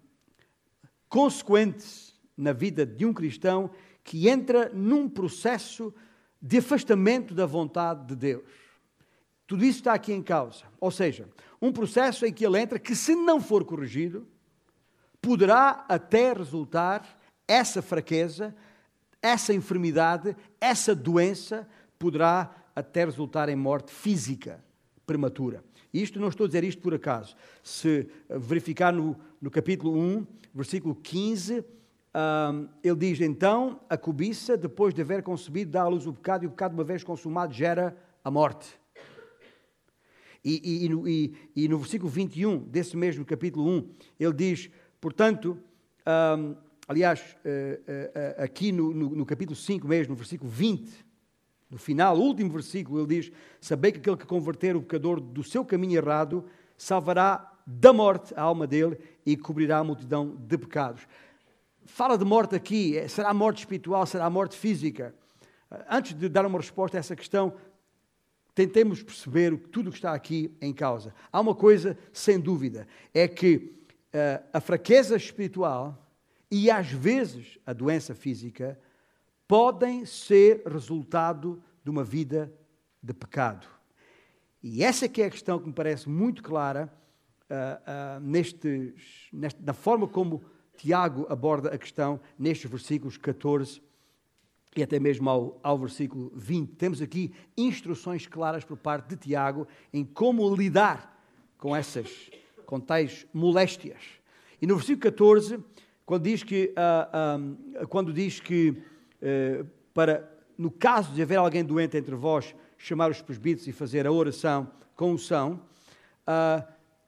consequente 1.08 2.14
na 2.36 2.52
vida 2.52 2.86
de 2.86 3.06
um 3.06 3.14
cristão 3.14 3.72
que 4.04 4.28
entra 4.28 4.70
num 4.74 5.08
processo 5.08 5.94
de 6.42 6.58
afastamento 6.58 7.34
da 7.34 7.46
vontade 7.46 8.08
de 8.08 8.16
Deus. 8.16 8.44
Tudo 9.50 9.66
isso 9.66 9.80
está 9.80 9.96
aqui 9.96 10.14
em 10.14 10.22
causa. 10.22 10.66
Ou 10.80 10.92
seja, 10.92 11.28
um 11.60 11.72
processo 11.72 12.24
em 12.24 12.32
que 12.32 12.46
ele 12.46 12.60
entra 12.60 12.78
que, 12.78 12.96
se 12.96 13.16
não 13.16 13.42
for 13.42 13.66
corrigido, 13.66 14.28
poderá 15.20 15.84
até 15.90 16.32
resultar 16.34 17.20
essa 17.48 17.82
fraqueza, 17.82 18.56
essa 19.20 19.52
enfermidade, 19.52 20.38
essa 20.62 20.94
doença 20.94 21.68
poderá 21.98 22.56
até 22.76 23.04
resultar 23.04 23.50
em 23.50 23.56
morte 23.56 23.92
física 23.92 24.64
prematura. 25.04 25.64
Isto 25.92 26.20
não 26.20 26.28
estou 26.28 26.44
a 26.44 26.48
dizer 26.48 26.64
isto 26.64 26.84
por 26.84 26.94
acaso. 26.94 27.36
Se 27.64 28.08
verificar 28.30 28.94
no, 28.94 29.20
no 29.42 29.50
capítulo 29.50 30.00
1, 30.00 30.28
versículo 30.54 30.94
15, 30.94 31.66
um, 32.14 32.70
ele 32.84 32.96
diz: 32.98 33.20
Então 33.20 33.80
a 33.90 33.98
cobiça, 33.98 34.56
depois 34.56 34.94
de 34.94 35.02
haver 35.02 35.24
concebido, 35.24 35.72
dá 35.72 35.82
à 35.82 35.88
luz 35.88 36.06
o 36.06 36.14
pecado, 36.14 36.44
e 36.44 36.48
o 36.48 36.52
pecado, 36.52 36.74
uma 36.74 36.84
vez 36.84 37.04
consumado, 37.04 37.52
gera 37.52 37.98
a 38.24 38.30
morte. 38.30 38.79
E, 40.44 40.86
e, 40.86 41.10
e, 41.10 41.34
e, 41.64 41.68
no, 41.68 41.78
versículo 41.78 42.10
21 42.10 42.60
desse 42.60 42.96
mesmo 42.96 43.26
capítulo 43.26 43.68
1, 43.68 43.90
ele 44.20 44.34
diz: 44.34 44.70
Portanto, 45.00 45.58
aliás, 46.88 47.36
uh, 47.46 48.40
uh, 48.40 48.44
aqui 48.44 48.72
no, 48.72 48.94
no, 48.94 49.10
no, 49.16 49.26
capítulo 49.26 49.56
5 49.56 49.88
mesmo, 49.88 50.12
no 50.12 50.16
versículo 50.16 50.50
20, 50.50 51.06
no 51.70 51.78
final, 51.78 52.18
o 52.18 52.22
último 52.22 52.50
versículo, 52.52 53.00
ele 53.00 53.22
diz: 53.22 53.32
Sabei 53.62 53.92
que 53.92 54.00
aquele 54.00 54.18
que 54.18 54.26
converter 54.26 54.76
o 54.76 54.82
pecador 54.82 55.20
do 55.20 55.44
seu 55.44 55.64
caminho 55.64 55.98
errado 55.98 56.46
salvará 56.78 57.52
da 57.66 57.94
morte 57.94 58.34
a 58.36 58.42
alma 58.42 58.66
dele 58.66 58.98
e 59.26 59.38
cobrirá 59.38 59.78
a 59.78 59.84
multidão 59.84 60.36
de 60.36 60.58
pecados. 60.58 61.08
Fala 61.86 62.18
de 62.18 62.26
morte 62.26 62.56
aqui, 62.56 62.96
será 63.08 63.34
morte 63.34 63.60
espiritual, 63.60 64.06
será 64.06 64.30
morte 64.30 64.58
física? 64.58 65.14
Antes 65.88 66.16
de 66.16 66.28
dar 66.28 66.46
uma 66.46 66.58
resposta 66.58 66.98
a 66.98 67.00
essa 67.00 67.16
questão, 67.16 67.54
tentemos 68.60 69.02
perceber 69.02 69.58
tudo 69.72 69.88
o 69.88 69.90
que 69.90 70.00
está 70.00 70.14
aqui 70.14 70.54
em 70.60 70.74
causa. 70.74 71.16
Há 71.32 71.40
uma 71.40 71.56
coisa, 71.56 71.98
sem 72.12 72.38
dúvida, 72.38 72.86
é 73.14 73.26
que 73.26 73.56
uh, 74.14 74.46
a 74.52 74.60
fraqueza 74.60 75.16
espiritual 75.16 76.12
e 76.52 76.70
às 76.70 76.92
vezes 76.92 77.58
a 77.66 77.72
doença 77.72 78.14
física 78.14 78.78
podem 79.48 80.06
ser 80.06 80.62
resultado 80.68 81.64
de 81.86 81.90
uma 81.90 82.04
vida 82.04 82.54
de 83.02 83.14
pecado. 83.14 83.66
E 84.62 84.84
essa 84.84 85.08
que 85.08 85.22
é 85.22 85.28
a 85.28 85.32
questão 85.32 85.58
que 85.58 85.68
me 85.68 85.74
parece 85.74 86.10
muito 86.10 86.44
clara 86.44 86.94
uh, 87.50 88.18
uh, 88.18 88.20
nestes, 88.20 89.30
neste, 89.32 89.64
na 89.64 89.74
forma 89.74 90.06
como 90.06 90.44
Tiago 90.76 91.26
aborda 91.30 91.74
a 91.74 91.78
questão 91.78 92.20
nestes 92.38 92.70
versículos 92.70 93.16
14 93.16 93.82
e 94.76 94.84
até 94.84 95.00
mesmo 95.00 95.30
ao, 95.30 95.60
ao 95.64 95.78
versículo 95.78 96.32
20. 96.36 96.76
Temos 96.76 97.02
aqui 97.02 97.34
instruções 97.58 98.28
claras 98.28 98.64
por 98.64 98.78
parte 98.78 99.10
de 99.10 99.18
Tiago 99.18 99.68
em 99.92 100.06
como 100.06 100.54
lidar 100.56 101.18
com 101.58 101.76
essas, 101.76 102.30
com 102.66 102.80
tais 102.80 103.26
moléstias. 103.34 104.02
E 104.62 104.68
no 104.68 104.76
versículo 104.76 105.02
14, 105.02 105.60
quando 106.06 106.24
diz 106.24 106.44
que, 106.44 106.74
uh, 106.74 107.88
quando 107.88 108.14
diz 108.14 108.40
que 108.40 108.70
uh, 108.70 109.68
para, 109.94 110.30
no 110.58 110.72
caso 110.72 111.14
de 111.14 111.22
haver 111.22 111.38
alguém 111.38 111.64
doente 111.64 111.98
entre 111.98 112.16
vós, 112.16 112.56
chamar 112.78 113.12
os 113.12 113.22
presbíteros 113.22 113.68
e 113.68 113.72
fazer 113.72 114.08
a 114.08 114.12
oração 114.12 114.72
com 114.96 115.12
unção, 115.12 115.62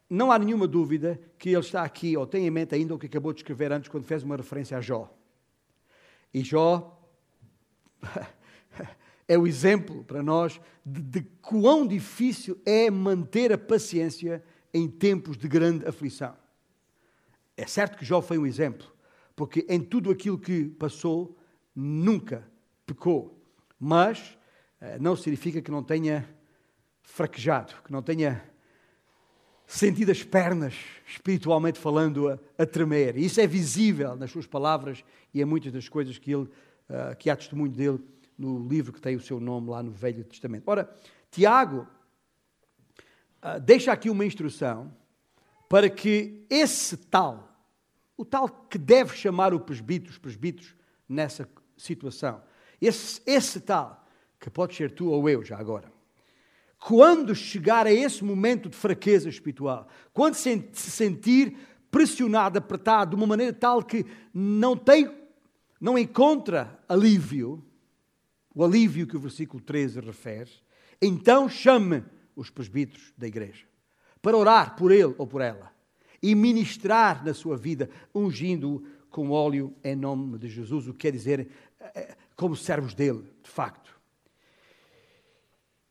não 0.09 0.31
há 0.31 0.37
nenhuma 0.37 0.67
dúvida 0.67 1.19
que 1.37 1.49
ele 1.49 1.59
está 1.59 1.83
aqui, 1.83 2.17
ou 2.17 2.25
tem 2.25 2.45
em 2.45 2.49
mente 2.49 2.75
ainda 2.75 2.93
o 2.93 2.99
que 2.99 3.05
acabou 3.05 3.31
de 3.31 3.39
escrever 3.39 3.71
antes, 3.71 3.89
quando 3.89 4.03
fez 4.03 4.23
uma 4.23 4.35
referência 4.35 4.77
a 4.77 4.81
Jó. 4.81 5.09
E 6.33 6.43
Jó 6.43 7.00
é 9.27 9.37
o 9.37 9.47
exemplo 9.47 10.03
para 10.03 10.21
nós 10.21 10.59
de, 10.85 11.01
de 11.01 11.21
quão 11.41 11.87
difícil 11.87 12.59
é 12.65 12.89
manter 12.89 13.51
a 13.51 13.57
paciência 13.57 14.43
em 14.73 14.87
tempos 14.87 15.37
de 15.37 15.47
grande 15.47 15.87
aflição. 15.87 16.35
É 17.55 17.65
certo 17.67 17.97
que 17.97 18.05
Jó 18.05 18.21
foi 18.21 18.37
um 18.37 18.45
exemplo, 18.45 18.87
porque 19.35 19.65
em 19.69 19.79
tudo 19.79 20.09
aquilo 20.09 20.37
que 20.37 20.65
passou, 20.65 21.37
nunca 21.75 22.47
pecou. 22.85 23.37
Mas 23.79 24.37
eh, 24.79 24.97
não 24.99 25.15
significa 25.15 25.61
que 25.61 25.71
não 25.71 25.83
tenha 25.83 26.27
fraquejado, 27.01 27.73
que 27.83 27.91
não 27.91 28.01
tenha 28.01 28.43
sentido 29.65 30.11
as 30.11 30.23
pernas, 30.23 30.75
espiritualmente 31.07 31.79
falando, 31.79 32.29
a, 32.29 32.39
a 32.57 32.65
tremer. 32.65 33.17
Isso 33.17 33.39
é 33.39 33.47
visível 33.47 34.15
nas 34.15 34.31
suas 34.31 34.45
palavras 34.45 35.03
e 35.33 35.41
em 35.41 35.45
muitas 35.45 35.71
das 35.71 35.87
coisas 35.87 36.17
que 36.17 36.31
ele 36.31 36.49
uh, 36.91 37.15
que 37.15 37.29
há 37.29 37.35
testemunho 37.35 37.71
dele 37.71 37.99
no 38.37 38.67
livro 38.67 38.91
que 38.91 39.01
tem 39.01 39.15
o 39.15 39.21
seu 39.21 39.39
nome 39.39 39.69
lá 39.69 39.81
no 39.81 39.91
Velho 39.91 40.23
Testamento. 40.23 40.67
Ora, 40.67 40.93
Tiago 41.31 41.87
uh, 43.41 43.59
deixa 43.59 43.91
aqui 43.91 44.09
uma 44.09 44.25
instrução 44.25 44.93
para 45.69 45.89
que 45.89 46.45
esse 46.49 46.97
tal, 46.97 47.47
o 48.17 48.25
tal 48.25 48.49
que 48.49 48.77
deve 48.77 49.15
chamar 49.15 49.53
o 49.53 49.59
presbítero, 49.59 50.11
os 50.11 50.17
presbíteros 50.17 50.75
nessa 51.07 51.47
situação, 51.77 52.41
esse, 52.81 53.21
esse 53.25 53.61
tal, 53.61 54.05
que 54.39 54.49
pode 54.49 54.75
ser 54.75 54.91
tu 54.91 55.09
ou 55.09 55.29
eu 55.29 55.43
já 55.43 55.57
agora, 55.57 55.91
quando 56.77 57.35
chegar 57.35 57.85
a 57.85 57.93
esse 57.93 58.23
momento 58.23 58.67
de 58.67 58.75
fraqueza 58.75 59.29
espiritual, 59.29 59.87
quando 60.11 60.33
se 60.33 60.67
sentir 60.73 61.55
pressionado, 61.91 62.57
apertado, 62.57 63.11
de 63.11 63.15
uma 63.15 63.27
maneira 63.27 63.53
tal 63.53 63.83
que 63.83 64.05
não 64.33 64.75
tem 64.75 65.20
não 65.81 65.97
encontra 65.97 66.79
alívio, 66.87 67.65
o 68.53 68.63
alívio 68.63 69.07
que 69.07 69.17
o 69.17 69.19
versículo 69.19 69.61
13 69.61 69.99
refere, 69.99 70.51
então 71.01 71.49
chame 71.49 72.03
os 72.35 72.51
presbíteros 72.51 73.11
da 73.17 73.27
igreja 73.27 73.65
para 74.21 74.37
orar 74.37 74.75
por 74.75 74.91
ele 74.91 75.15
ou 75.17 75.25
por 75.25 75.41
ela 75.41 75.73
e 76.21 76.35
ministrar 76.35 77.25
na 77.25 77.33
sua 77.33 77.57
vida, 77.57 77.89
ungindo-o 78.13 78.85
com 79.09 79.31
óleo 79.31 79.75
em 79.83 79.95
nome 79.95 80.37
de 80.37 80.47
Jesus, 80.47 80.87
o 80.87 80.93
que 80.93 80.99
quer 80.99 81.11
dizer 81.11 81.49
eh, 81.79 82.15
como 82.35 82.55
servos 82.55 82.93
dele, 82.93 83.23
de 83.43 83.49
facto. 83.49 83.99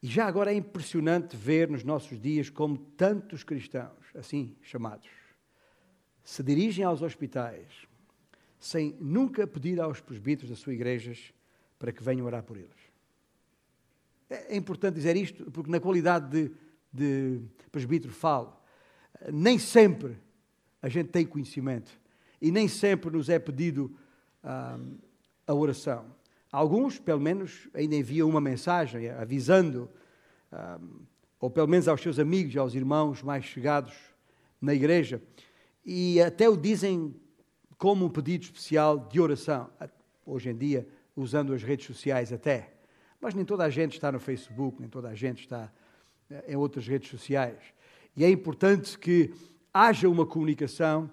E 0.00 0.06
já 0.06 0.26
agora 0.26 0.52
é 0.52 0.56
impressionante 0.56 1.36
ver 1.36 1.68
nos 1.68 1.82
nossos 1.82 2.18
dias 2.20 2.48
como 2.48 2.78
tantos 2.78 3.42
cristãos, 3.42 4.06
assim 4.14 4.56
chamados, 4.62 5.10
se 6.22 6.44
dirigem 6.44 6.84
aos 6.84 7.02
hospitais, 7.02 7.89
sem 8.60 8.94
nunca 9.00 9.46
pedir 9.46 9.80
aos 9.80 10.00
presbíteros 10.00 10.50
das 10.50 10.58
suas 10.58 10.74
igrejas 10.74 11.32
para 11.78 11.90
que 11.90 12.02
venham 12.02 12.26
orar 12.26 12.44
por 12.44 12.58
eles. 12.58 12.68
É, 14.28 14.54
é 14.54 14.56
importante 14.56 14.94
dizer 14.94 15.16
isto, 15.16 15.50
porque 15.50 15.70
na 15.70 15.80
qualidade 15.80 16.28
de, 16.28 16.52
de 16.92 17.42
presbítero 17.72 18.12
falo, 18.12 18.54
nem 19.32 19.58
sempre 19.58 20.18
a 20.82 20.88
gente 20.88 21.08
tem 21.08 21.26
conhecimento 21.26 21.90
e 22.40 22.52
nem 22.52 22.68
sempre 22.68 23.10
nos 23.10 23.28
é 23.28 23.38
pedido 23.38 23.94
a 25.46 25.54
oração. 25.54 26.06
Alguns, 26.50 26.98
pelo 26.98 27.20
menos, 27.20 27.68
ainda 27.74 27.94
enviam 27.94 28.28
uma 28.28 28.40
mensagem 28.40 29.08
avisando, 29.10 29.90
ou 31.38 31.50
pelo 31.50 31.68
menos 31.68 31.86
aos 31.86 32.00
seus 32.00 32.18
amigos, 32.18 32.56
aos 32.56 32.74
irmãos 32.74 33.22
mais 33.22 33.44
chegados 33.44 33.94
na 34.60 34.74
igreja, 34.74 35.22
e 35.84 36.20
até 36.20 36.48
o 36.48 36.56
dizem 36.56 37.14
como 37.80 38.04
um 38.04 38.10
pedido 38.10 38.44
especial 38.44 39.08
de 39.10 39.18
oração, 39.18 39.70
hoje 40.26 40.50
em 40.50 40.54
dia 40.54 40.86
usando 41.16 41.54
as 41.54 41.62
redes 41.62 41.86
sociais 41.86 42.30
até. 42.30 42.74
Mas 43.18 43.34
nem 43.34 43.42
toda 43.42 43.64
a 43.64 43.70
gente 43.70 43.94
está 43.94 44.12
no 44.12 44.20
Facebook, 44.20 44.78
nem 44.78 44.90
toda 44.90 45.08
a 45.08 45.14
gente 45.14 45.40
está 45.40 45.72
eh, 46.28 46.52
em 46.52 46.56
outras 46.56 46.86
redes 46.86 47.08
sociais. 47.08 47.56
E 48.14 48.22
é 48.22 48.28
importante 48.28 48.98
que 48.98 49.32
haja 49.72 50.10
uma 50.10 50.26
comunicação, 50.26 51.10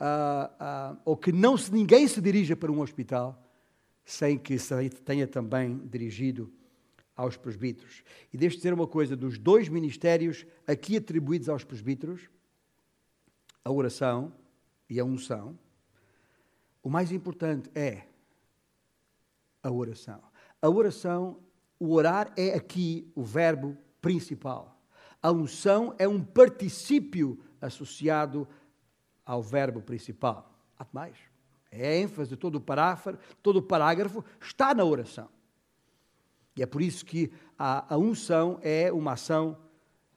uh, 0.00 0.94
uh, 0.94 0.98
ou 1.04 1.18
que 1.18 1.30
não 1.30 1.54
se, 1.54 1.70
ninguém 1.70 2.08
se 2.08 2.18
dirija 2.22 2.56
para 2.56 2.72
um 2.72 2.80
hospital 2.80 3.38
sem 4.02 4.38
que 4.38 4.58
se 4.58 4.88
tenha 5.04 5.26
também 5.26 5.76
dirigido 5.84 6.50
aos 7.14 7.36
presbíteros. 7.36 8.02
E 8.32 8.38
deixe 8.38 8.56
dizer 8.56 8.72
uma 8.72 8.86
coisa: 8.86 9.14
dos 9.14 9.36
dois 9.36 9.68
ministérios 9.68 10.46
aqui 10.66 10.96
atribuídos 10.96 11.50
aos 11.50 11.62
presbíteros, 11.62 12.30
a 13.62 13.70
oração 13.70 14.32
e 14.88 14.98
a 14.98 15.04
unção, 15.04 15.58
o 16.86 16.88
mais 16.88 17.10
importante 17.10 17.68
é 17.74 18.04
a 19.60 19.72
oração. 19.72 20.22
A 20.62 20.70
oração, 20.70 21.40
o 21.80 21.92
orar 21.92 22.32
é 22.36 22.54
aqui 22.54 23.10
o 23.12 23.24
verbo 23.24 23.76
principal. 24.00 24.80
A 25.20 25.32
unção 25.32 25.96
é 25.98 26.06
um 26.06 26.22
particípio 26.22 27.40
associado 27.60 28.46
ao 29.24 29.42
verbo 29.42 29.82
principal. 29.82 30.48
Há 30.78 30.86
mais. 30.92 31.16
É 31.72 31.88
a 31.88 31.96
ênfase 31.96 32.30
de 32.30 32.36
todo 32.36 32.54
o 32.54 32.60
parágrafo, 32.60 33.18
todo 33.42 33.56
o 33.56 33.62
parágrafo 33.62 34.24
está 34.40 34.72
na 34.72 34.84
oração. 34.84 35.28
E 36.56 36.62
é 36.62 36.66
por 36.66 36.80
isso 36.80 37.04
que 37.04 37.32
a, 37.58 37.92
a 37.92 37.98
unção 37.98 38.60
é 38.62 38.92
uma 38.92 39.14
ação 39.14 39.58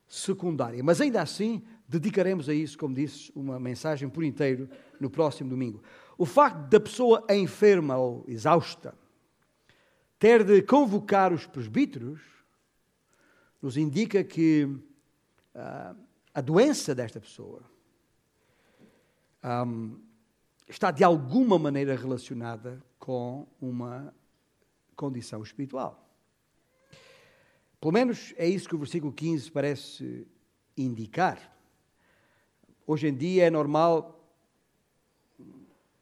secundária. 0.08 0.84
Mas 0.84 1.02
ainda 1.02 1.20
assim, 1.20 1.64
dedicaremos 1.88 2.48
a 2.48 2.54
isso, 2.54 2.78
como 2.78 2.94
disse, 2.94 3.32
uma 3.36 3.60
mensagem 3.60 4.08
por 4.08 4.24
inteiro 4.24 4.70
no 5.00 5.10
próximo 5.10 5.50
domingo. 5.50 5.82
O 6.20 6.26
facto 6.26 6.68
da 6.68 6.82
pessoa 6.82 7.26
enferma 7.30 7.96
ou 7.96 8.26
exausta 8.28 8.94
ter 10.20 10.44
de 10.44 10.62
convocar 10.62 11.32
os 11.32 11.48
presbíteros 11.48 12.20
nos 13.62 13.78
indica 13.78 14.22
que 14.22 14.66
uh, 14.66 15.96
a 16.34 16.42
doença 16.42 16.94
desta 16.94 17.22
pessoa 17.22 17.64
um, 19.66 19.98
está 20.68 20.92
de 20.92 21.06
alguma 21.06 21.58
maneira 21.58 21.96
relacionada 21.96 22.84
com 23.00 23.48
uma 23.62 24.14
condição 24.98 25.42
espiritual. 25.42 26.06
Pelo 27.80 27.94
menos 27.94 28.34
é 28.36 28.46
isso 28.46 28.68
que 28.68 28.76
o 28.76 28.80
versículo 28.80 29.14
15 29.14 29.50
parece 29.52 30.28
indicar. 30.76 31.58
Hoje 32.86 33.08
em 33.08 33.16
dia 33.16 33.46
é 33.46 33.50
normal 33.50 34.19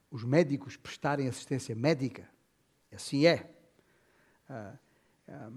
os 0.10 0.24
médicos 0.24 0.78
prestarem 0.78 1.28
assistência 1.28 1.76
médica. 1.76 2.28
Assim 2.94 3.26
é. 3.26 3.50
Ah, 4.50 4.74
ah, 5.28 5.52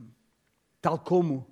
tal 0.80 0.98
como 0.98 1.46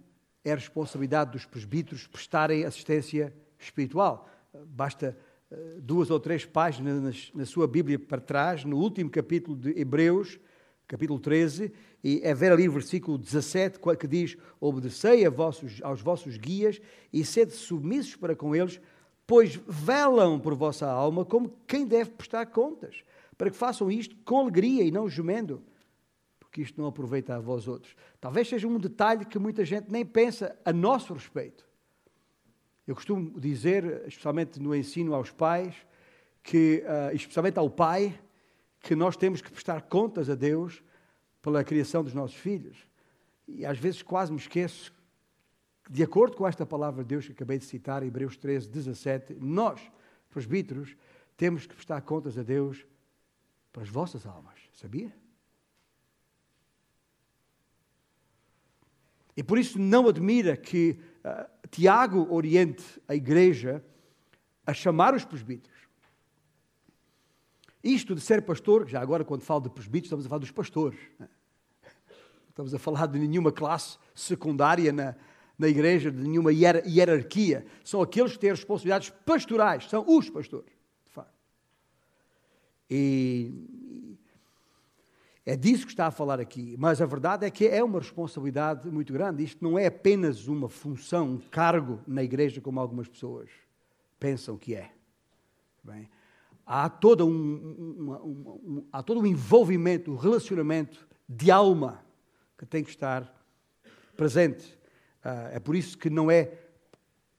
é 0.44 0.54
responsabilidade 0.54 1.32
dos 1.32 1.44
presbíteros 1.44 2.06
prestarem 2.06 2.64
assistência 2.64 3.34
espiritual. 3.58 4.28
Basta 4.66 5.16
ah, 5.50 5.56
duas 5.80 6.10
ou 6.10 6.18
três 6.18 6.44
páginas 6.44 7.30
na 7.34 7.46
sua 7.46 7.68
Bíblia 7.68 7.98
para 7.98 8.20
trás, 8.20 8.64
no 8.64 8.76
último 8.76 9.10
capítulo 9.10 9.56
de 9.56 9.78
Hebreus, 9.78 10.38
capítulo 10.86 11.20
13, 11.20 11.72
e 12.02 12.20
é 12.24 12.34
ver 12.34 12.50
ali 12.50 12.68
o 12.68 12.72
versículo 12.72 13.18
17, 13.18 13.78
que 13.98 14.06
diz: 14.06 14.36
Obedecei 14.60 15.28
vossos, 15.28 15.80
aos 15.82 16.00
vossos 16.00 16.36
guias 16.36 16.80
e 17.12 17.24
sede 17.24 17.52
submissos 17.52 18.16
para 18.16 18.34
com 18.34 18.56
eles, 18.56 18.80
pois 19.28 19.60
velam 19.68 20.40
por 20.40 20.54
vossa 20.54 20.90
alma 20.90 21.22
como 21.22 21.54
quem 21.66 21.86
deve 21.86 22.12
prestar 22.12 22.46
contas, 22.46 23.04
para 23.36 23.50
que 23.50 23.56
façam 23.56 23.90
isto 23.90 24.16
com 24.24 24.40
alegria 24.40 24.82
e 24.82 24.90
não 24.90 25.06
gemendo, 25.06 25.62
porque 26.40 26.62
isto 26.62 26.80
não 26.80 26.88
aproveita 26.88 27.36
a 27.36 27.38
vós 27.38 27.68
outros. 27.68 27.94
Talvez 28.18 28.48
seja 28.48 28.66
um 28.66 28.78
detalhe 28.78 29.26
que 29.26 29.38
muita 29.38 29.66
gente 29.66 29.92
nem 29.92 30.04
pensa 30.04 30.58
a 30.64 30.72
nosso 30.72 31.12
respeito. 31.12 31.68
Eu 32.86 32.94
costumo 32.94 33.38
dizer, 33.38 34.02
especialmente 34.08 34.58
no 34.58 34.74
ensino 34.74 35.14
aos 35.14 35.30
pais, 35.30 35.74
que, 36.42 36.82
uh, 36.86 37.14
especialmente 37.14 37.58
ao 37.58 37.68
pai, 37.68 38.18
que 38.80 38.96
nós 38.96 39.14
temos 39.14 39.42
que 39.42 39.52
prestar 39.52 39.82
contas 39.82 40.30
a 40.30 40.34
Deus 40.34 40.82
pela 41.42 41.62
criação 41.62 42.02
dos 42.02 42.14
nossos 42.14 42.36
filhos. 42.36 42.78
E 43.46 43.66
às 43.66 43.78
vezes 43.78 44.00
quase 44.00 44.32
me 44.32 44.38
esqueço 44.38 44.90
de 45.88 46.02
acordo 46.02 46.36
com 46.36 46.46
esta 46.46 46.66
palavra 46.66 47.02
de 47.02 47.08
Deus 47.08 47.26
que 47.26 47.32
acabei 47.32 47.58
de 47.58 47.64
citar, 47.64 48.02
Hebreus 48.02 48.36
13, 48.36 48.68
17, 48.68 49.34
nós, 49.40 49.80
presbíteros, 50.30 50.94
temos 51.36 51.66
que 51.66 51.74
prestar 51.74 52.00
contas 52.02 52.36
a 52.36 52.42
Deus 52.42 52.86
para 53.72 53.82
as 53.82 53.88
vossas 53.88 54.26
almas. 54.26 54.58
Sabia? 54.72 55.14
E 59.36 59.42
por 59.42 59.58
isso 59.58 59.78
não 59.78 60.08
admira 60.08 60.56
que 60.56 60.98
uh, 61.24 61.68
Tiago 61.70 62.26
oriente 62.34 62.84
a 63.06 63.14
igreja 63.14 63.84
a 64.66 64.74
chamar 64.74 65.14
os 65.14 65.24
presbíteros. 65.24 65.78
Isto 67.82 68.14
de 68.14 68.20
ser 68.20 68.42
pastor, 68.42 68.86
já 68.88 69.00
agora 69.00 69.24
quando 69.24 69.42
falo 69.42 69.62
de 69.62 69.70
presbíteros, 69.70 70.06
estamos 70.06 70.26
a 70.26 70.28
falar 70.28 70.40
dos 70.40 70.50
pastores. 70.50 70.98
Né? 71.18 71.28
Estamos 72.48 72.74
a 72.74 72.78
falar 72.78 73.06
de 73.06 73.18
nenhuma 73.18 73.52
classe 73.52 73.96
secundária 74.14 74.92
na, 74.92 75.14
na 75.58 75.68
igreja, 75.68 76.10
de 76.10 76.22
nenhuma 76.22 76.52
hierarquia. 76.52 77.66
São 77.84 78.00
aqueles 78.00 78.32
que 78.32 78.38
têm 78.38 78.50
responsabilidades 78.50 79.10
pastorais, 79.26 79.88
são 79.88 80.04
os 80.06 80.30
pastores, 80.30 80.70
de 81.06 81.12
facto. 81.12 81.34
E 82.88 83.52
é 85.44 85.56
disso 85.56 85.86
que 85.86 85.92
está 85.92 86.06
a 86.06 86.10
falar 86.10 86.38
aqui. 86.38 86.76
Mas 86.78 87.00
a 87.00 87.06
verdade 87.06 87.44
é 87.44 87.50
que 87.50 87.66
é 87.66 87.82
uma 87.82 87.98
responsabilidade 87.98 88.88
muito 88.90 89.12
grande. 89.12 89.42
Isto 89.42 89.64
não 89.64 89.78
é 89.78 89.86
apenas 89.86 90.46
uma 90.46 90.68
função, 90.68 91.32
um 91.32 91.38
cargo 91.38 92.00
na 92.06 92.22
igreja, 92.22 92.60
como 92.60 92.78
algumas 92.78 93.08
pessoas 93.08 93.48
pensam 94.20 94.56
que 94.56 94.74
é. 94.74 94.92
Bem, 95.82 96.08
há, 96.66 96.88
todo 96.88 97.26
um, 97.26 97.32
um, 97.32 98.84
há 98.92 99.02
todo 99.02 99.20
um 99.20 99.26
envolvimento, 99.26 100.12
um 100.12 100.16
relacionamento 100.16 101.08
de 101.28 101.50
alma 101.50 102.04
que 102.58 102.66
tem 102.66 102.84
que 102.84 102.90
estar 102.90 103.34
presente 104.16 104.77
é 105.52 105.60
por 105.60 105.74
isso 105.74 105.96
que 105.96 106.10
não 106.10 106.30
é 106.30 106.52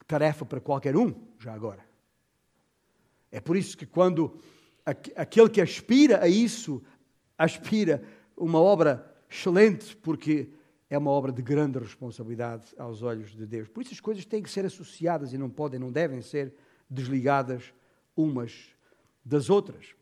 tarefa 0.07 0.45
para 0.45 0.59
qualquer 0.59 0.95
um, 0.95 1.13
já 1.37 1.53
agora. 1.53 1.83
É 3.31 3.39
por 3.39 3.55
isso 3.55 3.77
que 3.77 3.85
quando 3.85 4.39
aquele 5.15 5.49
que 5.49 5.61
aspira 5.61 6.23
a 6.23 6.27
isso, 6.27 6.83
aspira 7.37 8.03
uma 8.35 8.59
obra 8.59 9.05
excelente, 9.29 9.95
porque 9.97 10.49
é 10.89 10.97
uma 10.97 11.11
obra 11.11 11.31
de 11.31 11.41
grande 11.41 11.77
responsabilidade 11.77 12.73
aos 12.77 13.03
olhos 13.03 13.31
de 13.31 13.45
Deus. 13.45 13.67
Por 13.67 13.83
isso 13.83 13.93
as 13.93 13.99
coisas 13.99 14.25
têm 14.25 14.41
que 14.41 14.49
ser 14.49 14.65
associadas 14.65 15.31
e 15.31 15.37
não 15.37 15.49
podem, 15.49 15.79
não 15.79 15.91
devem 15.91 16.21
ser 16.21 16.53
desligadas 16.89 17.71
umas 18.15 18.69
das 19.23 19.49
outras. 19.49 19.93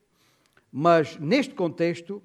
Mas 0.72 1.18
neste 1.18 1.54
contexto, 1.54 2.24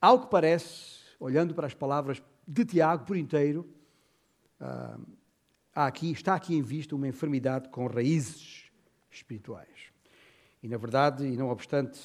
ao 0.00 0.20
que 0.20 0.30
parece, 0.30 1.00
olhando 1.18 1.54
para 1.54 1.66
as 1.66 1.74
palavras 1.74 2.22
de 2.46 2.64
Tiago 2.64 3.04
por 3.04 3.16
inteiro, 3.16 3.68
ah, 4.60 4.98
aqui, 5.74 6.12
está 6.12 6.34
aqui 6.34 6.54
em 6.54 6.62
vista 6.62 6.94
uma 6.94 7.08
enfermidade 7.08 7.68
com 7.70 7.86
raízes 7.86 8.70
espirituais. 9.10 9.90
E, 10.62 10.68
na 10.68 10.76
verdade, 10.76 11.24
e 11.26 11.36
não 11.36 11.48
obstante 11.48 12.00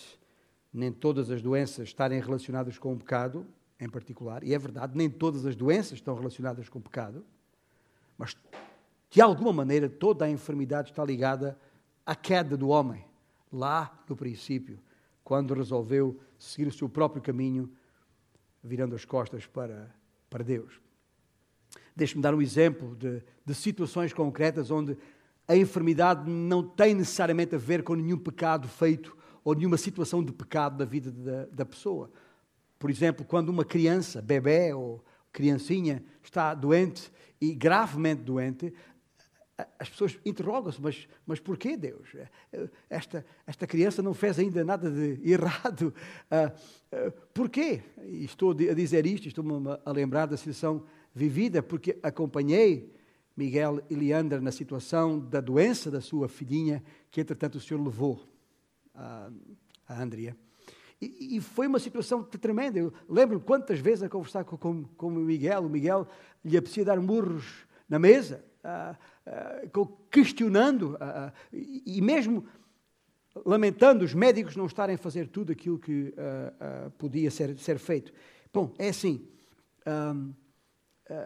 nem 0.74 0.92
todas 0.92 1.30
as 1.30 1.42
doenças 1.42 1.88
estarem 1.88 2.20
relacionadas 2.20 2.78
com 2.78 2.94
o 2.94 2.98
pecado, 2.98 3.46
em 3.80 3.90
particular, 3.90 4.44
e 4.44 4.54
é 4.54 4.58
verdade, 4.58 4.96
nem 4.96 5.10
todas 5.10 5.46
as 5.46 5.56
doenças 5.56 5.94
estão 5.94 6.16
relacionadas 6.16 6.70
com 6.70 6.80
o 6.80 6.82
pecado, 6.82 7.26
mas 8.18 8.36
de 9.10 9.22
alguma 9.22 9.52
maneira 9.52 9.90
toda 9.90 10.26
a 10.26 10.30
enfermidade 10.30 10.92
está 10.92 11.04
ligada 11.04 11.60
à 12.06 12.16
queda 12.16 12.56
do 12.56 12.70
homem, 12.70 13.06
lá 13.52 13.98
no 14.08 14.16
princípio, 14.16 14.80
quando 15.24 15.54
resolveu 15.54 16.20
seguir 16.38 16.68
o 16.68 16.72
seu 16.72 16.88
próprio 16.88 17.22
caminho, 17.22 17.70
virando 18.64 18.96
as 18.96 19.04
costas 19.04 19.46
para, 19.46 19.94
para 20.30 20.44
Deus. 20.44 20.85
Deixe-me 21.96 22.22
dar 22.22 22.34
um 22.34 22.42
exemplo 22.42 22.96
de, 22.96 23.22
de 23.46 23.54
situações 23.54 24.14
concretas 24.14 24.70
onde 24.72 24.98
a 25.48 25.56
enfermidade 25.56 26.30
não 26.30 26.64
tem 26.64 26.94
necessariamente 26.94 27.56
a 27.56 27.58
ver 27.58 27.84
com 27.84 27.96
nenhum 27.96 28.18
pecado 28.18 28.68
feito 28.68 29.16
ou 29.44 29.54
nenhuma 29.54 29.78
situação 29.78 30.24
de 30.24 30.34
pecado 30.34 30.78
da 30.78 30.86
vida 30.86 31.12
da, 31.12 31.46
da 31.46 31.66
pessoa. 31.66 32.12
Por 32.80 32.90
exemplo, 32.90 33.24
quando 33.24 33.50
uma 33.50 33.64
criança, 33.64 34.22
bebê 34.22 34.74
ou 34.74 35.04
criancinha, 35.32 36.04
está 36.24 36.54
doente 36.54 37.12
e 37.40 37.54
gravemente 37.54 38.24
doente, 38.24 38.74
as 39.80 39.88
pessoas 39.88 40.20
interrogam-se, 40.26 40.82
mas, 40.82 41.08
mas 41.26 41.40
porquê 41.40 41.78
Deus? 41.78 42.10
Esta, 42.90 43.26
esta 43.48 43.66
criança 43.66 44.02
não 44.02 44.14
fez 44.14 44.38
ainda 44.38 44.64
nada 44.66 44.92
de 44.92 45.20
errado. 45.24 45.94
Uh, 46.30 47.08
uh, 47.08 47.12
porquê? 47.34 47.82
E 48.04 48.26
estou 48.26 48.52
a 48.52 48.74
dizer 48.74 49.06
isto, 49.06 49.28
estou-me 49.28 49.54
a 49.86 49.92
lembrar 49.92 50.26
da 50.26 50.36
situação 50.36 50.84
vivida, 51.16 51.64
porque 51.64 51.98
acompanhei 52.04 52.94
Miguel 53.36 53.82
e 53.90 53.96
Leandra 53.96 54.42
na 54.42 54.52
situação 54.52 55.18
da 55.18 55.40
doença 55.40 55.90
da 55.90 56.02
sua 56.02 56.28
filhinha, 56.28 56.84
que 57.10 57.22
entretanto 57.22 57.56
o 57.56 57.62
Senhor 57.62 57.82
levou 57.82 58.22
a, 58.94 59.32
a 59.88 60.02
Andrea. 60.02 60.36
E, 61.02 61.38
e, 61.38 61.42
foi 61.42 61.68
uma 61.68 61.80
situação 61.80 62.24
tremenda. 62.24 62.80
Eu 62.80 62.94
lembro 63.08 63.40
quantas 63.40 63.80
vezes 63.80 64.04
a 64.04 64.10
conversar 64.10 64.44
com, 64.44 64.58
com, 64.58 64.84
com 64.84 65.08
o 65.08 65.12
Miguel, 65.12 65.66
o 65.66 65.70
Miguel 65.70 66.08
lhe 66.44 66.58
apetecia 66.58 66.86
dar 66.86 67.00
murros 67.00 67.66
na 67.88 68.00
mesa, 68.00 68.44
questionando, 70.10 70.98
e, 71.54 71.98
e 71.98 72.02
mesmo 72.02 72.46
lamentando 73.46 74.04
os 74.04 74.14
médicos 74.14 74.56
não 74.56 74.66
estarem 74.66 74.96
a 74.96 74.98
fazer 74.98 75.28
tudo 75.28 75.52
aquilo 75.52 75.78
que 75.78 76.14
podia 76.98 77.30
ser, 77.30 77.58
ser 77.58 77.78
feito. 77.78 78.12
Bom, 78.52 78.74
é 78.80 78.90
assim. 78.90 79.28
Um, 79.86 80.30
uh, 80.30 80.45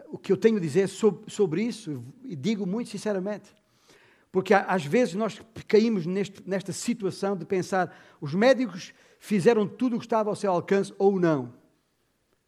o 0.08 0.18
que 0.18 0.32
eu 0.32 0.36
tenho 0.36 0.58
a 0.58 0.60
dizer 0.60 0.88
sobre, 0.88 1.30
sobre 1.30 1.62
isso, 1.62 2.04
e 2.24 2.36
digo 2.36 2.66
muito 2.66 2.90
sinceramente. 2.90 3.54
Porque 4.30 4.54
às 4.54 4.84
vezes 4.84 5.14
nós 5.14 5.40
caímos 5.66 6.06
neste, 6.06 6.48
nesta 6.48 6.72
situação 6.72 7.36
de 7.36 7.44
pensar: 7.44 7.96
os 8.20 8.34
médicos 8.34 8.92
fizeram 9.18 9.66
tudo 9.66 9.96
o 9.96 9.98
que 9.98 10.04
estava 10.04 10.30
ao 10.30 10.36
seu 10.36 10.52
alcance 10.52 10.94
ou 10.98 11.18
não, 11.18 11.52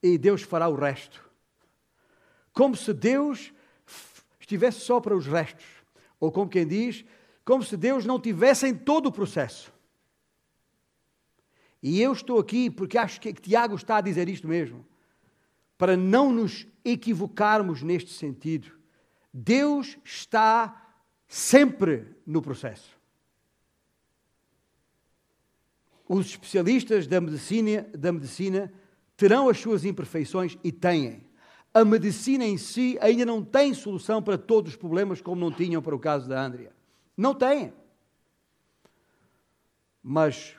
e 0.02 0.16
Deus 0.18 0.42
fará 0.42 0.68
o 0.68 0.74
resto. 0.74 1.24
Como 2.52 2.76
se 2.76 2.92
Deus 2.92 3.52
estivesse 4.38 4.80
só 4.80 5.00
para 5.00 5.16
os 5.16 5.26
restos, 5.26 5.64
ou 6.20 6.30
como 6.30 6.50
quem 6.50 6.66
diz, 6.66 7.04
como 7.44 7.62
se 7.64 7.76
Deus 7.76 8.04
não 8.04 8.20
tivesse 8.20 8.66
em 8.66 8.74
todo 8.74 9.06
o 9.06 9.12
processo. 9.12 9.72
E 11.82 12.00
eu 12.00 12.12
estou 12.12 12.38
aqui 12.38 12.70
porque 12.70 12.96
acho 12.96 13.20
que 13.20 13.32
Tiago 13.32 13.74
está 13.74 13.96
a 13.96 14.00
dizer 14.00 14.28
isto 14.28 14.46
mesmo 14.46 14.86
para 15.76 15.96
não 15.96 16.30
nos 16.30 16.64
equivocarmos 16.84 17.82
neste 17.82 18.10
sentido. 18.10 18.70
Deus 19.32 19.98
está 20.04 20.94
sempre 21.26 22.06
no 22.26 22.42
processo. 22.42 22.98
Os 26.08 26.26
especialistas 26.26 27.06
da 27.06 27.20
medicina, 27.20 27.82
da 27.96 28.12
medicina 28.12 28.72
terão 29.16 29.48
as 29.48 29.58
suas 29.58 29.84
imperfeições 29.84 30.58
e 30.62 30.70
têm. 30.70 31.24
A 31.72 31.84
medicina 31.84 32.44
em 32.44 32.58
si 32.58 32.98
ainda 33.00 33.24
não 33.24 33.42
tem 33.42 33.72
solução 33.72 34.22
para 34.22 34.36
todos 34.36 34.72
os 34.72 34.76
problemas, 34.76 35.22
como 35.22 35.40
não 35.40 35.50
tinham 35.50 35.80
para 35.80 35.94
o 35.94 35.98
caso 35.98 36.28
da 36.28 36.44
Andrea. 36.44 36.72
Não 37.16 37.34
tem. 37.34 37.72
Mas 40.02 40.56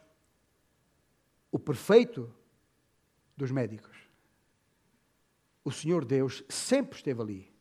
o 1.51 1.59
perfeito 1.59 2.33
dos 3.37 3.51
médicos. 3.51 3.92
O 5.63 5.71
Senhor 5.71 6.03
Deus 6.03 6.43
sempre 6.49 6.97
esteve 6.97 7.21
ali. 7.21 7.53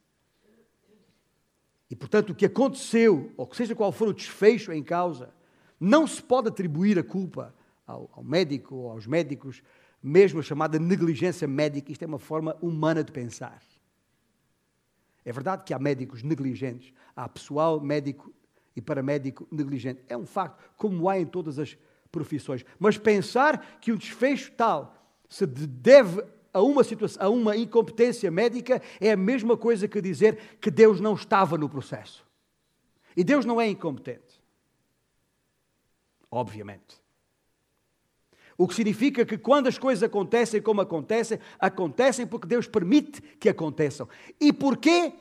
E, 1.89 1.95
portanto, 1.95 2.31
o 2.31 2.35
que 2.35 2.47
aconteceu, 2.47 3.33
ou 3.37 3.53
seja 3.53 3.75
qual 3.75 3.93
for 3.93 4.09
o 4.09 4.15
desfecho 4.15 4.73
em 4.73 4.83
causa, 4.83 5.33
não 5.79 6.07
se 6.07 6.23
pode 6.23 6.49
atribuir 6.49 6.99
a 6.99 7.03
culpa 7.03 7.55
ao, 7.87 8.11
ao 8.13 8.25
médico 8.25 8.75
ou 8.75 8.91
aos 8.91 9.07
médicos, 9.07 9.63
mesmo 10.03 10.41
a 10.41 10.43
chamada 10.43 10.79
negligência 10.79 11.47
médica. 11.47 11.93
Isto 11.93 12.03
é 12.03 12.07
uma 12.07 12.19
forma 12.19 12.57
humana 12.63 13.05
de 13.05 13.13
pensar. 13.13 13.61
É 15.25 15.31
verdade 15.31 15.65
que 15.65 15.75
há 15.75 15.79
médicos 15.79 16.23
negligentes, 16.23 16.93
há 17.15 17.29
pessoal 17.29 17.81
médico 17.81 18.33
e 18.75 18.81
paramédico 18.81 19.47
negligente. 19.51 20.03
É 20.09 20.17
um 20.17 20.27
facto, 20.27 20.63
como 20.77 21.09
há 21.09 21.19
em 21.19 21.27
todas 21.27 21.59
as 21.59 21.77
profissões. 22.11 22.65
Mas 22.79 22.99
pensar 22.99 23.79
que 23.81 23.93
um 23.93 23.97
desfecho 23.97 24.51
tal 24.53 24.97
se 25.29 25.47
deve 25.47 26.25
a 26.53 26.61
uma 26.61 26.85
situação, 26.85 27.23
a 27.23 27.29
uma 27.29 27.57
incompetência 27.57 28.31
médica 28.31 28.83
é 29.01 29.13
a 29.13 29.17
mesma 29.17 29.57
coisa 29.57 29.89
que 29.89 30.01
dizer 30.01 30.59
que 30.61 30.71
Deus 30.71 31.01
não 31.01 31.15
estava 31.15 31.57
no 31.57 31.69
processo. 31.69 32.27
E 33.17 33.25
Deus 33.25 33.45
não 33.45 33.61
é 33.61 33.69
incompetente. 33.69 34.41
Obviamente. 36.31 37.01
O 38.57 38.69
que 38.69 38.75
significa 38.75 39.25
que 39.25 39.39
quando 39.39 39.67
as 39.67 39.79
coisas 39.79 40.03
acontecem 40.03 40.61
como 40.61 40.81
acontecem, 40.81 41.39
acontecem 41.59 42.27
porque 42.27 42.47
Deus 42.47 42.67
permite 42.67 43.21
que 43.21 43.49
aconteçam. 43.49 44.09
E 44.39 44.53
porquê? 44.53 45.13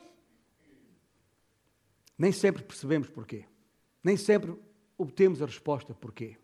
Nem 2.16 2.30
sempre 2.30 2.62
percebemos 2.62 3.08
porquê. 3.08 3.44
Nem 4.04 4.16
sempre 4.16 4.54
obtemos 4.98 5.42
a 5.42 5.46
resposta 5.46 5.94
porquê. 5.94 6.36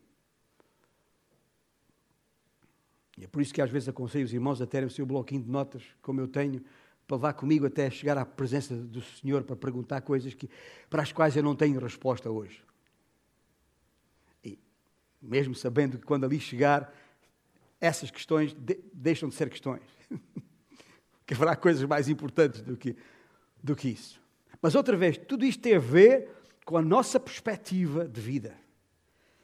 E 3.19 3.25
é 3.25 3.27
por 3.27 3.43
isso 3.43 3.53
que 3.53 3.61
às 3.61 3.71
vezes 3.71 3.89
aconselho 3.89 4.25
os 4.25 4.33
irmãos 4.33 4.63
a 4.63 4.67
terem 4.67 4.87
o 4.87 4.91
seu 4.91 5.05
bloquinho 5.05 5.43
de 5.43 5.51
notas, 5.51 5.83
como 6.01 6.21
eu 6.21 6.29
tenho, 6.29 6.63
para 7.07 7.17
levar 7.17 7.33
comigo 7.33 7.67
até 7.67 7.91
chegar 7.91 8.17
à 8.17 8.25
presença 8.25 8.77
do 8.77 9.03
Senhor 9.03 9.43
para 9.43 9.57
perguntar 9.57 10.01
coisas 10.03 10.35
que, 10.35 10.49
para 10.89 11.03
as 11.03 11.11
quais 11.11 11.37
eu 11.37 11.43
não 11.43 11.57
tenho 11.57 11.81
resposta 11.81 12.31
hoje. 12.31 12.63
E 14.45 14.59
mesmo 15.21 15.55
sabendo 15.55 15.99
que 15.99 16.07
quando 16.07 16.25
ali 16.25 16.39
chegar, 16.39 16.95
essas 17.81 18.11
questões 18.11 18.55
de, 18.55 18.79
deixam 18.93 19.29
de 19.29 19.35
ser 19.35 19.51
questões. 19.51 19.83
que 21.27 21.35
haverá 21.35 21.57
coisas 21.57 21.83
mais 21.85 22.09
importantes 22.09 22.63
do 22.63 22.77
que, 22.77 22.97
do 23.63 23.75
que 23.75 23.89
isso. 23.89 24.21
Mas 24.63 24.75
outra 24.75 24.97
vez, 24.97 25.19
tudo 25.19 25.45
isto 25.45 25.61
tem 25.61 25.75
a 25.75 25.81
ver 25.81 26.31
com 26.65 26.77
a 26.77 26.83
nossa 26.83 27.19
perspectiva 27.19 28.07
de 28.07 28.21
vida. 28.21 28.55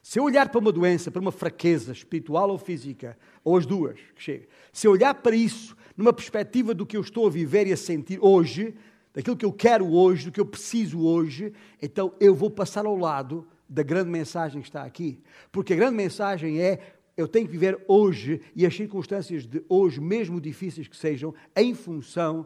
Se 0.05 0.19
eu 0.19 0.23
olhar 0.23 0.49
para 0.49 0.59
uma 0.59 0.71
doença, 0.71 1.09
para 1.09 1.19
uma 1.19 1.31
fraqueza 1.31 1.91
espiritual 1.91 2.51
ou 2.51 2.59
física, 2.59 3.17
ou 3.43 3.57
as 3.57 3.65
duas, 3.65 3.99
que 4.15 4.21
chega, 4.21 4.47
se 4.71 4.85
eu 4.85 4.91
olhar 4.91 5.15
para 5.15 5.35
isso 5.35 5.75
numa 5.97 6.13
perspectiva 6.13 6.75
do 6.75 6.85
que 6.85 6.95
eu 6.95 7.01
estou 7.01 7.25
a 7.25 7.29
viver 7.31 7.65
e 7.65 7.73
a 7.73 7.77
sentir 7.77 8.19
hoje, 8.21 8.75
daquilo 9.11 9.35
que 9.35 9.43
eu 9.43 9.51
quero 9.51 9.91
hoje, 9.91 10.25
do 10.25 10.31
que 10.31 10.39
eu 10.39 10.45
preciso 10.45 11.01
hoje, 11.01 11.51
então 11.81 12.13
eu 12.19 12.35
vou 12.35 12.51
passar 12.51 12.85
ao 12.85 12.95
lado 12.95 13.47
da 13.67 13.81
grande 13.81 14.11
mensagem 14.11 14.61
que 14.61 14.67
está 14.67 14.83
aqui. 14.83 15.23
Porque 15.51 15.73
a 15.73 15.75
grande 15.75 15.95
mensagem 15.95 16.61
é: 16.61 16.97
eu 17.17 17.27
tenho 17.27 17.47
que 17.47 17.51
viver 17.51 17.83
hoje 17.87 18.41
e 18.55 18.63
as 18.63 18.75
circunstâncias 18.75 19.47
de 19.47 19.65
hoje, 19.67 19.99
mesmo 19.99 20.39
difíceis 20.39 20.87
que 20.87 20.95
sejam, 20.95 21.33
em 21.55 21.73
função 21.73 22.45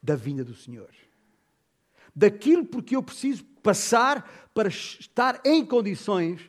da 0.00 0.14
vinda 0.14 0.44
do 0.44 0.54
Senhor. 0.54 0.90
Daquilo 2.14 2.64
porque 2.64 2.94
eu 2.94 3.02
preciso 3.02 3.44
passar 3.60 4.48
para 4.54 4.68
estar 4.68 5.40
em 5.44 5.66
condições 5.66 6.48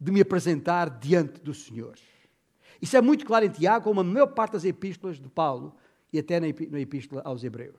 de 0.00 0.10
me 0.10 0.20
apresentar 0.20 0.98
diante 0.98 1.40
do 1.40 1.52
Senhor. 1.52 1.94
Isso 2.80 2.96
é 2.96 3.02
muito 3.02 3.26
claro 3.26 3.44
em 3.44 3.50
Tiago, 3.50 3.84
como 3.84 4.00
a 4.00 4.04
maior 4.04 4.28
parte 4.28 4.52
das 4.52 4.64
epístolas 4.64 5.20
de 5.20 5.28
Paulo 5.28 5.76
e 6.12 6.18
até 6.18 6.40
na 6.40 6.48
epístola 6.80 7.20
aos 7.24 7.44
Hebreus. 7.44 7.76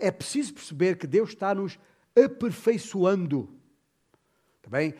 É 0.00 0.10
preciso 0.10 0.54
perceber 0.54 0.96
que 0.96 1.06
Deus 1.06 1.30
está 1.30 1.54
nos 1.54 1.78
aperfeiçoando. 2.16 3.48
Está 4.56 4.70
bem? 4.70 4.94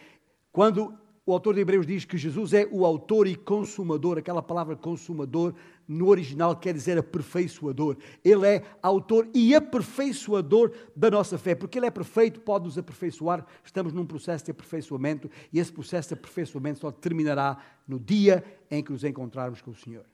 Quando 0.52 0.96
o 1.26 1.32
autor 1.32 1.54
de 1.54 1.60
Hebreus 1.60 1.86
diz 1.86 2.04
que 2.04 2.16
Jesus 2.16 2.52
é 2.52 2.66
o 2.70 2.86
autor 2.86 3.26
e 3.26 3.34
consumador, 3.34 4.18
aquela 4.18 4.42
palavra 4.42 4.76
consumador 4.76 5.54
no 5.88 6.08
original 6.08 6.54
quer 6.54 6.74
dizer 6.74 6.98
aperfeiçoador. 6.98 7.96
Ele 8.22 8.46
é 8.46 8.62
autor 8.82 9.26
e 9.32 9.54
aperfeiçoador 9.54 10.72
da 10.94 11.10
nossa 11.10 11.38
fé, 11.38 11.54
porque 11.54 11.78
Ele 11.78 11.86
é 11.86 11.90
perfeito, 11.90 12.40
pode 12.40 12.66
nos 12.66 12.76
aperfeiçoar. 12.76 13.44
Estamos 13.64 13.94
num 13.94 14.04
processo 14.04 14.44
de 14.44 14.50
aperfeiçoamento 14.50 15.30
e 15.50 15.58
esse 15.58 15.72
processo 15.72 16.08
de 16.08 16.14
aperfeiçoamento 16.14 16.80
só 16.80 16.90
terminará 16.90 17.56
no 17.86 17.98
dia 17.98 18.44
em 18.70 18.82
que 18.84 18.92
nos 18.92 19.02
encontrarmos 19.02 19.62
com 19.62 19.70
o 19.70 19.74
Senhor. 19.74 20.04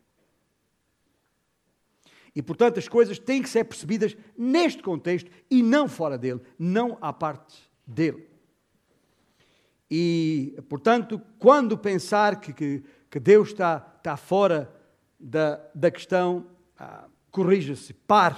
E, 2.37 2.43
portanto, 2.43 2.79
as 2.79 2.89
coisas 2.89 3.19
têm 3.19 3.43
que 3.43 3.49
ser 3.49 3.65
percebidas 3.65 4.17
neste 4.37 4.83
contexto 4.83 5.31
e 5.51 5.63
não 5.63 5.89
fora 5.89 6.19
dele, 6.19 6.41
não 6.59 6.99
à 7.01 7.13
parte 7.13 7.57
dele. 7.87 8.29
E, 9.91 10.57
portanto, 10.69 11.21
quando 11.39 11.79
pensar 11.79 12.41
que, 12.41 12.53
que, 12.53 12.83
que 13.09 13.21
Deus 13.21 13.49
está, 13.51 13.95
está 13.99 14.17
fora 14.17 14.74
da, 15.25 15.59
da 15.75 15.91
questão, 15.91 16.47
ah, 16.79 17.09
corrija-se, 17.31 17.95
pare. 17.95 18.37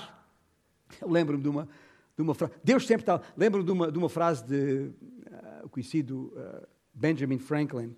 Lembro-me 1.03 1.43
de 1.43 1.49
uma, 1.49 1.69
de 2.17 2.23
uma 2.23 2.35
frase. 2.35 2.55
Deus 2.63 2.87
sempre 2.87 3.03
está. 3.03 3.21
Lembro-me 3.37 3.67
de 3.67 3.73
uma, 3.73 3.91
de 3.91 3.99
uma 3.99 4.09
frase 4.09 4.45
de 4.45 4.93
uh, 5.27 5.65
o 5.65 5.69
conhecido 5.69 6.33
uh, 6.37 6.67
Benjamin 6.95 7.39
Franklin, 7.39 7.97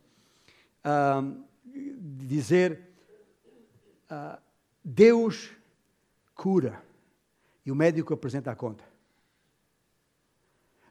uh, 0.84 1.44
de 1.70 2.26
dizer: 2.26 2.80
Deus 4.82 5.50
cura 6.34 6.82
e 7.64 7.70
o 7.70 7.76
médico 7.76 8.14
apresenta 8.14 8.50
a 8.50 8.56
conta. 8.56 8.84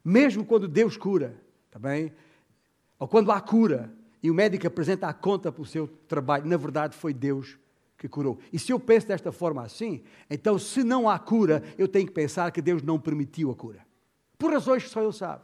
Mesmo 0.05 0.45
quando 0.45 0.67
Deus 0.67 0.95
cura, 0.95 1.36
também. 1.71 2.13
Ou 2.99 3.07
quando 3.07 3.31
há 3.31 3.41
cura 3.41 3.91
e 4.21 4.29
o 4.29 4.33
médico 4.33 4.67
apresenta 4.67 5.07
a 5.07 5.13
conta 5.13 5.51
pelo 5.51 5.65
seu 5.65 5.88
trabalho, 6.07 6.45
na 6.45 6.57
verdade 6.57 6.95
foi 6.95 7.13
Deus 7.13 7.57
que 7.97 8.07
curou. 8.07 8.38
E 8.53 8.60
se 8.60 8.71
eu 8.71 8.79
penso 8.79 9.07
desta 9.07 9.31
forma 9.31 9.63
assim, 9.63 10.03
então 10.29 10.60
se 10.60 10.83
não 10.83 11.10
há 11.10 11.17
cura, 11.17 11.63
eu 11.77 11.88
tenho 11.88 12.05
que 12.05 12.13
pensar 12.13 12.51
que 12.51 12.62
Deus 12.62 12.81
não 12.81 12.99
permitiu 12.99 13.51
a 13.51 13.55
cura. 13.55 13.86
Por 14.38 14.51
razões 14.51 14.83
que 14.83 14.89
só 14.89 15.01
Ele 15.01 15.13
sabe. 15.13 15.43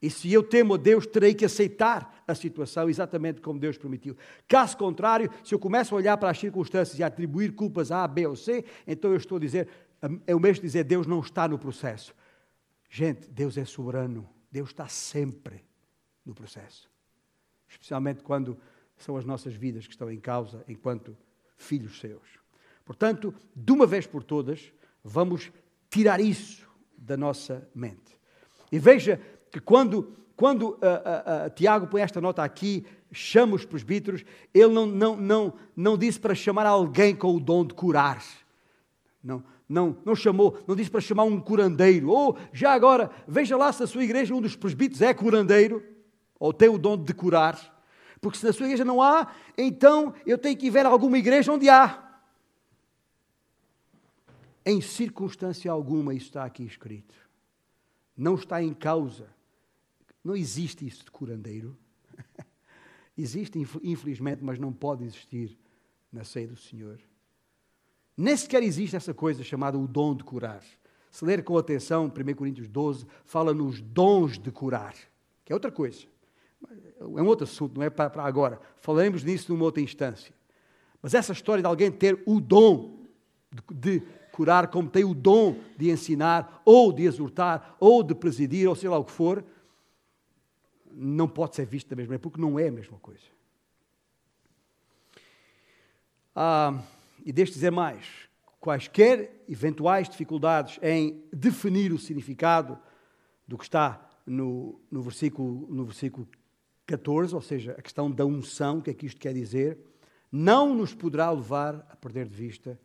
E 0.00 0.08
se 0.08 0.32
eu 0.32 0.44
temo 0.44 0.74
a 0.74 0.76
Deus, 0.76 1.06
terei 1.06 1.34
que 1.34 1.44
aceitar 1.44 2.22
a 2.26 2.34
situação 2.34 2.88
exatamente 2.88 3.40
como 3.40 3.58
Deus 3.58 3.76
permitiu. 3.76 4.16
Caso 4.46 4.76
contrário, 4.76 5.28
se 5.42 5.52
eu 5.52 5.58
começo 5.58 5.92
a 5.92 5.98
olhar 5.98 6.16
para 6.16 6.30
as 6.30 6.38
circunstâncias 6.38 6.96
e 6.96 7.02
atribuir 7.02 7.52
culpas 7.52 7.90
a 7.90 8.04
A, 8.04 8.08
B 8.08 8.26
ou 8.26 8.36
C, 8.36 8.64
então 8.86 9.10
eu 9.10 9.16
estou 9.16 9.38
a 9.38 9.40
dizer, 9.40 9.68
é 10.24 10.34
o 10.34 10.38
mesmo 10.38 10.62
dizer, 10.62 10.84
Deus 10.84 11.06
não 11.06 11.18
está 11.18 11.48
no 11.48 11.58
processo. 11.58 12.14
Gente, 12.88 13.28
Deus 13.28 13.58
é 13.58 13.64
soberano. 13.64 14.28
Deus 14.50 14.70
está 14.70 14.86
sempre 14.86 15.64
no 16.24 16.32
processo. 16.32 16.88
Especialmente 17.68 18.22
quando 18.22 18.56
são 18.98 19.16
as 19.16 19.24
nossas 19.24 19.54
vidas 19.54 19.86
que 19.86 19.92
estão 19.92 20.10
em 20.10 20.18
causa 20.18 20.64
enquanto 20.68 21.16
filhos 21.56 21.98
seus. 21.98 22.38
Portanto, 22.84 23.34
de 23.54 23.72
uma 23.72 23.86
vez 23.86 24.06
por 24.06 24.22
todas, 24.22 24.72
vamos 25.04 25.52
tirar 25.90 26.20
isso 26.20 26.68
da 26.96 27.16
nossa 27.16 27.68
mente. 27.74 28.18
E 28.70 28.78
veja 28.78 29.20
que 29.50 29.60
quando, 29.60 30.12
quando 30.36 30.62
uh, 30.62 30.74
uh, 30.74 31.46
uh, 31.46 31.50
Tiago 31.54 31.86
põe 31.86 32.02
esta 32.02 32.20
nota 32.20 32.42
aqui, 32.42 32.84
chama 33.12 33.54
os 33.54 33.64
presbíteros, 33.64 34.24
ele 34.52 34.72
não, 34.72 34.86
não, 34.86 35.16
não, 35.16 35.52
não 35.74 35.98
disse 35.98 36.20
para 36.20 36.34
chamar 36.34 36.66
alguém 36.66 37.14
com 37.14 37.34
o 37.34 37.40
dom 37.40 37.64
de 37.64 37.74
curar. 37.74 38.22
Não, 39.22 39.42
não, 39.68 39.96
não 40.04 40.14
chamou, 40.14 40.58
não 40.66 40.74
disse 40.74 40.90
para 40.90 41.00
chamar 41.00 41.24
um 41.24 41.40
curandeiro. 41.40 42.10
Ou, 42.10 42.38
já 42.52 42.72
agora, 42.72 43.10
veja 43.26 43.56
lá 43.56 43.72
se 43.72 43.82
a 43.82 43.86
sua 43.86 44.04
igreja, 44.04 44.34
um 44.34 44.40
dos 44.40 44.56
presbíteros 44.56 45.02
é 45.02 45.12
curandeiro 45.12 45.82
ou 46.38 46.52
tem 46.52 46.68
o 46.68 46.78
dom 46.78 46.96
de 46.96 47.12
curar. 47.12 47.77
Porque 48.20 48.38
se 48.38 48.46
na 48.46 48.52
sua 48.52 48.66
igreja 48.66 48.84
não 48.84 49.00
há, 49.00 49.32
então 49.56 50.14
eu 50.26 50.36
tenho 50.36 50.56
que 50.56 50.66
ir 50.66 50.70
ver 50.70 50.86
alguma 50.86 51.18
igreja 51.18 51.52
onde 51.52 51.68
há. 51.68 52.04
Em 54.64 54.80
circunstância 54.80 55.70
alguma 55.70 56.12
isso 56.12 56.26
está 56.26 56.44
aqui 56.44 56.64
escrito. 56.64 57.14
Não 58.16 58.34
está 58.34 58.62
em 58.62 58.74
causa. 58.74 59.28
Não 60.22 60.36
existe 60.36 60.86
isso 60.86 61.04
de 61.04 61.10
curandeiro. 61.10 61.76
existe, 63.16 63.58
infelizmente, 63.82 64.42
mas 64.42 64.58
não 64.58 64.72
pode 64.72 65.04
existir 65.04 65.56
na 66.12 66.24
ceia 66.24 66.48
do 66.48 66.56
Senhor. 66.56 66.98
Nem 68.16 68.36
sequer 68.36 68.62
existe 68.62 68.96
essa 68.96 69.14
coisa 69.14 69.44
chamada 69.44 69.78
o 69.78 69.86
dom 69.86 70.14
de 70.14 70.24
curar. 70.24 70.62
Se 71.10 71.24
ler 71.24 71.44
com 71.44 71.56
atenção, 71.56 72.06
1 72.06 72.34
Coríntios 72.34 72.68
12, 72.68 73.06
fala 73.24 73.54
nos 73.54 73.80
dons 73.80 74.38
de 74.38 74.50
curar, 74.50 74.94
que 75.44 75.52
é 75.52 75.54
outra 75.54 75.70
coisa 75.70 76.06
é 77.00 77.04
um 77.04 77.26
outro 77.26 77.44
assunto, 77.44 77.76
não 77.76 77.82
é 77.82 77.90
para, 77.90 78.22
agora. 78.22 78.60
Falaremos 78.80 79.22
nisso 79.22 79.52
numa 79.52 79.64
outra 79.64 79.82
instância. 79.82 80.34
Mas 81.00 81.14
essa 81.14 81.32
história 81.32 81.62
de 81.62 81.68
alguém 81.68 81.90
ter 81.90 82.22
o 82.26 82.40
dom 82.40 83.04
de, 83.50 83.74
de 83.74 84.06
curar, 84.32 84.68
como 84.68 84.88
tem 84.88 85.04
o 85.04 85.14
dom 85.14 85.56
de 85.76 85.90
ensinar, 85.90 86.62
ou 86.64 86.92
de 86.92 87.04
exortar, 87.04 87.76
ou 87.80 88.02
de 88.02 88.14
presidir, 88.14 88.68
ou 88.68 88.74
sei 88.74 88.88
lá 88.88 88.98
o 88.98 89.04
que 89.04 89.12
for, 89.12 89.44
não 90.92 91.28
pode 91.28 91.56
ser 91.56 91.66
visto 91.66 91.88
da 91.88 91.96
mesma 91.96 92.10
maneira, 92.10 92.22
porque 92.22 92.40
não 92.40 92.58
é 92.58 92.68
a 92.68 92.72
mesma 92.72 92.98
coisa. 92.98 93.22
Ah, 96.34 96.80
e 97.24 97.32
deixe 97.32 97.52
dizer 97.52 97.70
mais: 97.70 98.28
quaisquer 98.60 99.44
eventuais 99.48 100.08
dificuldades 100.08 100.78
em 100.82 101.22
definir 101.32 101.92
o 101.92 101.98
significado 101.98 102.78
do 103.46 103.56
que 103.56 103.64
está 103.64 104.08
no, 104.26 104.80
no, 104.90 105.02
versículo, 105.02 105.66
no 105.68 105.84
versículo 105.84 106.28
14, 106.88 107.34
ou 107.34 107.42
seja, 107.42 107.72
a 107.72 107.82
questão 107.82 108.10
da 108.10 108.24
unção, 108.24 108.78
o 108.78 108.82
que 108.82 108.90
é 108.90 108.94
que 108.94 109.04
isto 109.04 109.20
quer 109.20 109.34
dizer, 109.34 109.78
não 110.32 110.74
nos 110.74 110.94
poderá 110.94 111.30
levar 111.30 111.86
a 111.90 111.96
perder 111.96 112.26
de 112.26 112.34
vista 112.34 112.80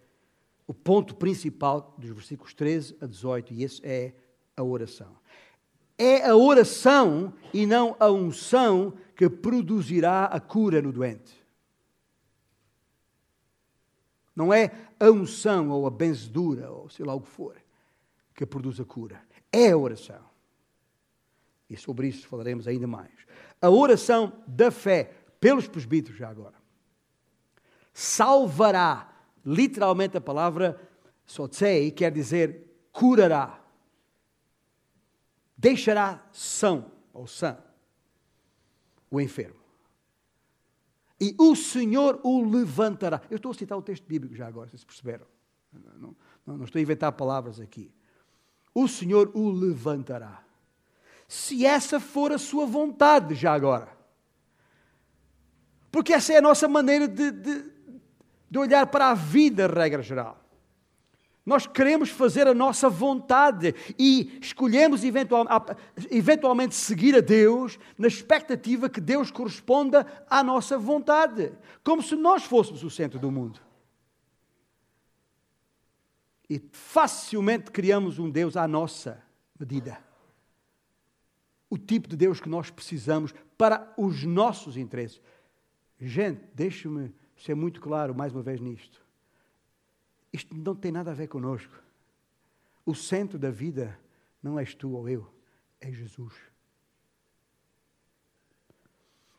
o 0.68 0.74
ponto 0.74 1.16
principal 1.16 1.96
dos 1.98 2.10
versículos 2.10 2.54
13 2.54 2.98
a 3.00 3.06
18, 3.06 3.54
e 3.54 3.64
esse 3.64 3.82
é 3.84 4.14
a 4.56 4.64
oração. 4.64 5.16
É 5.98 6.28
a 6.28 6.36
oração 6.36 7.34
e 7.54 7.66
não 7.66 7.96
a 7.98 8.12
unção 8.12 8.94
que 9.16 9.30
produzirá 9.30 10.26
a 10.26 10.40
cura 10.40 10.82
no 10.82 10.92
doente. 10.92 11.42
Não 14.36 14.54
é 14.54 14.72
a 15.00 15.10
unção 15.12 15.70
ou 15.70 15.88
a 15.88 15.92
benzedura, 15.92 16.70
ou 16.72 16.90
sei 16.90 17.06
lá 17.06 17.14
o 17.14 17.22
que 17.22 17.30
for, 17.30 17.56
que 18.36 18.46
produz 18.46 18.80
a 18.82 18.86
cura. 18.86 19.22
É 19.52 19.72
a 19.72 19.78
oração. 19.78 20.34
E 21.70 21.78
sobre 21.78 22.08
isso 22.08 22.28
falaremos 22.28 22.68
ainda 22.68 22.88
mais. 22.88 23.14
A 23.64 23.70
oração 23.70 24.44
da 24.46 24.70
fé 24.70 25.14
pelos 25.40 25.70
presbíteros, 25.70 26.20
já 26.20 26.28
agora, 26.28 26.56
salvará. 27.94 29.10
Literalmente 29.46 30.18
a 30.18 30.22
palavra 30.22 30.78
sotsei 31.26 31.90
quer 31.90 32.12
dizer 32.12 32.90
curará. 32.92 33.64
Deixará 35.58 36.28
são 36.34 36.92
ou 37.14 37.26
sã 37.26 37.58
o 39.10 39.22
enfermo. 39.22 39.62
E 41.18 41.34
o 41.40 41.56
Senhor 41.56 42.20
o 42.22 42.44
levantará. 42.44 43.22
Eu 43.30 43.38
estou 43.38 43.52
a 43.52 43.56
citar 43.56 43.78
o 43.78 43.82
texto 43.82 44.06
bíblico 44.06 44.36
já 44.36 44.46
agora, 44.46 44.70
vocês 44.70 44.84
perceberam. 44.84 45.26
Não, 45.72 46.16
não, 46.46 46.58
não 46.58 46.66
estou 46.66 46.80
a 46.80 46.84
inventar 46.84 47.14
palavras 47.14 47.62
aqui. 47.62 47.94
O 48.76 48.90
Senhor 48.90 49.32
o 49.34 49.50
levantará. 49.50 50.44
Se 51.34 51.66
essa 51.66 52.00
for 52.00 52.32
a 52.32 52.38
sua 52.38 52.64
vontade, 52.64 53.34
já 53.34 53.52
agora. 53.52 53.90
Porque 55.92 56.14
essa 56.14 56.32
é 56.32 56.38
a 56.38 56.42
nossa 56.42 56.68
maneira 56.68 57.08
de, 57.08 57.32
de, 57.32 57.66
de 58.52 58.60
olhar 58.60 58.86
para 58.86 59.10
a 59.10 59.16
vida, 59.16 59.66
regra 59.66 60.04
geral. 60.04 60.40
Nós 61.44 61.66
queremos 61.66 62.12
fazer 62.12 62.48
a 62.48 62.54
nossa 62.54 62.88
vontade 62.88 63.74
e 63.98 64.38
escolhemos 64.44 65.02
eventualmente 66.12 66.76
seguir 66.76 67.16
a 67.16 67.20
Deus 67.20 67.80
na 67.98 68.08
expectativa 68.08 68.88
que 68.88 69.02
Deus 69.02 69.32
corresponda 69.32 70.06
à 70.30 70.44
nossa 70.44 70.78
vontade, 70.78 71.52
como 71.84 72.04
se 72.04 72.16
nós 72.16 72.44
fôssemos 72.44 72.84
o 72.84 72.92
centro 72.92 73.18
do 73.18 73.32
mundo. 73.32 73.60
E 76.48 76.62
facilmente 76.72 77.72
criamos 77.72 78.20
um 78.20 78.30
Deus 78.30 78.56
à 78.56 78.68
nossa 78.68 79.20
medida. 79.60 80.13
O 81.74 81.78
tipo 81.80 82.08
de 82.08 82.16
Deus 82.16 82.40
que 82.40 82.48
nós 82.48 82.70
precisamos 82.70 83.34
para 83.58 83.92
os 83.98 84.24
nossos 84.24 84.78
interesses. 84.78 85.20
Gente, 86.00 86.40
deixe-me 86.54 87.12
ser 87.36 87.56
muito 87.56 87.82
claro 87.82 88.14
mais 88.14 88.32
uma 88.32 88.44
vez 88.44 88.62
nisto. 88.62 89.04
Isto 90.32 90.56
não 90.56 90.76
tem 90.76 90.92
nada 90.92 91.10
a 91.10 91.16
ver 91.16 91.26
conosco. 91.26 91.74
O 92.86 92.94
centro 92.94 93.40
da 93.40 93.50
vida 93.50 94.00
não 94.40 94.60
és 94.60 94.76
tu 94.76 94.92
ou 94.92 95.10
eu, 95.10 95.28
é 95.82 95.92
Jesus. 95.92 96.36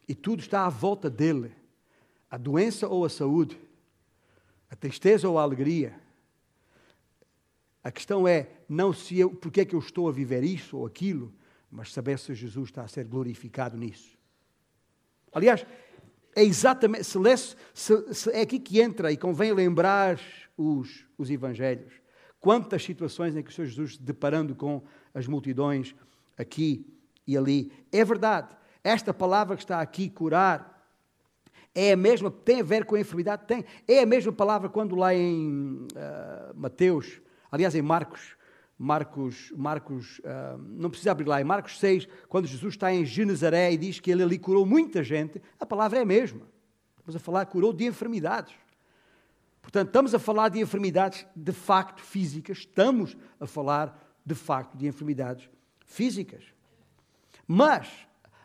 E 0.08 0.12
tudo 0.12 0.40
está 0.40 0.66
à 0.66 0.68
volta 0.68 1.08
dele. 1.08 1.54
A 2.28 2.36
doença 2.36 2.88
ou 2.88 3.04
a 3.04 3.08
saúde, 3.08 3.56
a 4.68 4.74
tristeza 4.74 5.28
ou 5.28 5.38
a 5.38 5.42
alegria. 5.44 6.00
A 7.84 7.92
questão 7.92 8.26
é 8.26 8.50
não 8.68 8.92
se 8.92 9.20
eu, 9.20 9.30
porque 9.30 9.60
é 9.60 9.64
que 9.64 9.76
eu 9.76 9.78
estou 9.78 10.08
a 10.08 10.12
viver 10.12 10.42
isso 10.42 10.78
ou 10.78 10.84
aquilo, 10.84 11.32
mas 11.74 11.92
saber 11.92 12.20
se 12.20 12.32
Jesus 12.34 12.68
está 12.68 12.82
a 12.82 12.88
ser 12.88 13.04
glorificado 13.04 13.76
nisso. 13.76 14.16
Aliás, 15.32 15.66
é 16.36 16.44
exatamente, 16.44 17.02
se, 17.02 17.18
lê, 17.18 17.36
se, 17.36 18.14
se 18.14 18.30
é 18.30 18.42
aqui 18.42 18.60
que 18.60 18.80
entra 18.80 19.10
e 19.10 19.16
convém 19.16 19.52
lembrar 19.52 20.20
os, 20.56 21.04
os 21.18 21.28
evangelhos. 21.30 21.92
Quantas 22.38 22.84
situações 22.84 23.34
em 23.34 23.42
que 23.42 23.50
o 23.50 23.52
Senhor 23.52 23.66
Jesus, 23.66 23.96
deparando 23.96 24.54
com 24.54 24.84
as 25.12 25.26
multidões 25.26 25.96
aqui 26.38 26.86
e 27.26 27.36
ali. 27.36 27.72
É 27.90 28.04
verdade, 28.04 28.56
esta 28.84 29.12
palavra 29.12 29.56
que 29.56 29.64
está 29.64 29.80
aqui, 29.80 30.08
curar, 30.08 30.88
é 31.74 31.90
a 31.90 31.96
mesma, 31.96 32.30
tem 32.30 32.60
a 32.60 32.64
ver 32.64 32.84
com 32.84 32.94
a 32.94 33.00
enfermidade? 33.00 33.46
Tem. 33.48 33.64
É 33.88 34.00
a 34.00 34.06
mesma 34.06 34.32
palavra 34.32 34.68
quando 34.68 34.94
lá 34.94 35.12
em 35.12 35.88
uh, 35.92 36.54
Mateus, 36.54 37.20
aliás 37.50 37.74
em 37.74 37.82
Marcos, 37.82 38.36
Marcos, 38.78 39.52
Marcos 39.56 40.18
uh, 40.18 40.58
não 40.58 40.90
precisa 40.90 41.12
abrir 41.12 41.28
lá, 41.28 41.40
em 41.40 41.44
Marcos 41.44 41.78
6, 41.78 42.08
quando 42.28 42.46
Jesus 42.46 42.74
está 42.74 42.92
em 42.92 43.04
Genezaré 43.04 43.72
e 43.72 43.76
diz 43.76 44.00
que 44.00 44.10
ele 44.10 44.22
ali 44.22 44.38
curou 44.38 44.66
muita 44.66 45.02
gente, 45.02 45.40
a 45.58 45.64
palavra 45.64 45.98
é 45.98 46.02
a 46.02 46.06
mesma. 46.06 46.42
Estamos 46.98 47.16
a 47.16 47.18
falar, 47.18 47.46
curou 47.46 47.72
de 47.72 47.84
enfermidades. 47.84 48.54
Portanto, 49.62 49.88
estamos 49.88 50.14
a 50.14 50.18
falar 50.18 50.48
de 50.48 50.60
enfermidades 50.60 51.26
de 51.34 51.52
facto 51.52 52.02
físicas, 52.02 52.58
estamos 52.58 53.16
a 53.40 53.46
falar 53.46 53.98
de 54.24 54.34
facto 54.34 54.76
de 54.76 54.86
enfermidades 54.86 55.48
físicas. 55.86 56.44
Mas 57.46 57.88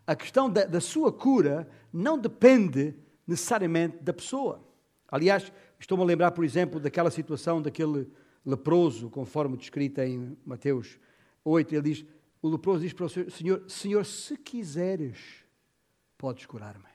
a 0.05 0.15
questão 0.15 0.49
da, 0.49 0.65
da 0.65 0.79
sua 0.79 1.11
cura 1.11 1.69
não 1.91 2.17
depende 2.17 2.95
necessariamente 3.27 3.97
da 4.01 4.13
pessoa. 4.13 4.63
Aliás, 5.07 5.51
estou-me 5.79 6.03
a 6.03 6.07
lembrar, 6.07 6.31
por 6.31 6.43
exemplo, 6.43 6.79
daquela 6.79 7.11
situação 7.11 7.61
daquele 7.61 8.09
leproso, 8.45 9.09
conforme 9.09 9.57
descrita 9.57 10.05
em 10.05 10.37
Mateus 10.45 10.99
8, 11.43 11.75
ele 11.75 11.93
diz, 11.93 12.05
o 12.41 12.49
leproso 12.49 12.81
diz 12.81 12.93
para 12.93 13.05
o 13.05 13.09
Senhor, 13.09 13.69
Senhor, 13.69 14.05
se 14.05 14.37
quiseres, 14.37 15.17
podes 16.17 16.45
curar-me. 16.45 16.89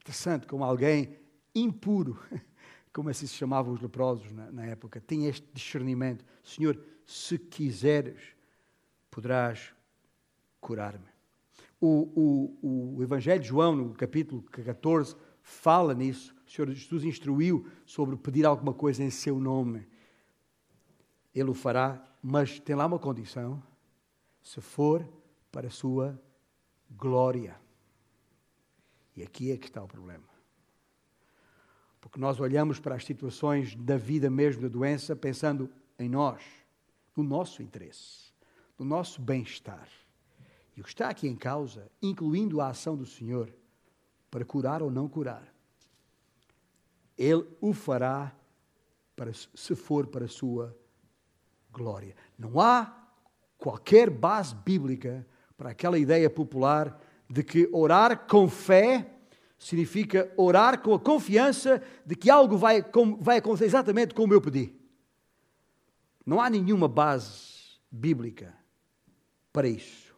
Interessante 0.00 0.46
como 0.46 0.64
alguém 0.64 1.16
impuro, 1.54 2.18
como 2.92 3.08
assim 3.08 3.26
se 3.26 3.34
chamavam 3.34 3.72
os 3.72 3.80
leprosos 3.80 4.32
na, 4.32 4.50
na 4.50 4.66
época, 4.66 5.02
tinha 5.06 5.28
este 5.28 5.46
discernimento: 5.52 6.24
Senhor, 6.42 6.82
se 7.04 7.38
quiseres, 7.38 8.20
poderás 9.10 9.72
curar-me. 10.60 11.08
O, 11.80 12.56
o, 12.62 12.96
o 12.96 13.02
Evangelho 13.02 13.40
de 13.40 13.48
João, 13.48 13.74
no 13.74 13.94
capítulo 13.94 14.42
14, 14.42 15.16
fala 15.42 15.94
nisso. 15.94 16.34
O 16.50 16.52
Senhor 16.52 16.68
Jesus 16.72 17.04
instruiu 17.04 17.64
sobre 17.86 18.16
pedir 18.16 18.44
alguma 18.44 18.74
coisa 18.74 19.04
em 19.04 19.10
seu 19.10 19.38
nome. 19.38 19.86
Ele 21.32 21.48
o 21.48 21.54
fará, 21.54 22.04
mas 22.20 22.58
tem 22.58 22.74
lá 22.74 22.86
uma 22.86 22.98
condição: 22.98 23.62
se 24.42 24.60
for 24.60 25.08
para 25.52 25.68
a 25.68 25.70
sua 25.70 26.20
glória. 26.90 27.56
E 29.14 29.22
aqui 29.22 29.52
é 29.52 29.56
que 29.56 29.68
está 29.68 29.80
o 29.80 29.86
problema. 29.86 30.24
Porque 32.00 32.18
nós 32.18 32.40
olhamos 32.40 32.80
para 32.80 32.96
as 32.96 33.04
situações 33.04 33.76
da 33.76 33.96
vida 33.96 34.28
mesmo, 34.28 34.62
da 34.62 34.68
doença, 34.68 35.14
pensando 35.14 35.70
em 36.00 36.08
nós, 36.08 36.42
no 37.14 37.22
nosso 37.22 37.62
interesse, 37.62 38.32
no 38.76 38.84
nosso 38.84 39.22
bem-estar. 39.22 39.88
E 40.76 40.80
o 40.80 40.82
que 40.82 40.90
está 40.90 41.10
aqui 41.10 41.28
em 41.28 41.36
causa, 41.36 41.88
incluindo 42.02 42.60
a 42.60 42.70
ação 42.70 42.96
do 42.96 43.06
Senhor, 43.06 43.54
para 44.28 44.44
curar 44.44 44.82
ou 44.82 44.90
não 44.90 45.08
curar, 45.08 45.59
Ele 47.20 47.46
o 47.60 47.74
fará 47.74 48.34
para, 49.14 49.30
se 49.34 49.74
for 49.74 50.06
para 50.06 50.24
a 50.24 50.28
sua 50.28 50.74
glória. 51.70 52.16
Não 52.38 52.58
há 52.58 52.96
qualquer 53.58 54.08
base 54.08 54.54
bíblica 54.54 55.26
para 55.54 55.70
aquela 55.70 55.98
ideia 55.98 56.30
popular 56.30 56.98
de 57.28 57.44
que 57.44 57.68
orar 57.72 58.26
com 58.26 58.48
fé 58.48 59.06
significa 59.58 60.32
orar 60.38 60.80
com 60.80 60.94
a 60.94 60.98
confiança 60.98 61.82
de 62.06 62.16
que 62.16 62.30
algo 62.30 62.56
vai, 62.56 62.82
vai 63.20 63.36
acontecer 63.36 63.66
exatamente 63.66 64.14
como 64.14 64.32
eu 64.32 64.40
pedi. 64.40 64.74
Não 66.24 66.40
há 66.40 66.48
nenhuma 66.48 66.88
base 66.88 67.78
bíblica 67.90 68.56
para 69.52 69.68
isso. 69.68 70.16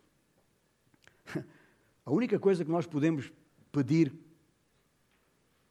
A 2.07 2.13
única 2.13 2.39
coisa 2.39 2.65
que 2.65 2.71
nós 2.71 2.87
podemos 2.87 3.33
pedir 3.73 4.15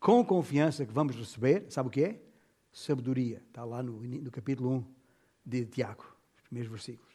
com 0.02 0.26
confiança 0.26 0.84
que 0.84 0.92
vamos 0.92 1.16
receber, 1.16 1.68
sabe 1.70 1.88
o 1.88 1.92
que 1.92 2.04
é? 2.04 2.22
Sabedoria. 2.74 3.42
Está 3.48 3.64
lá 3.64 3.84
no, 3.84 4.02
no 4.02 4.32
capítulo 4.32 4.72
1 4.72 4.86
de 5.46 5.66
Tiago, 5.68 6.04
os 6.36 6.42
primeiros 6.42 6.72
versículos. 6.72 7.14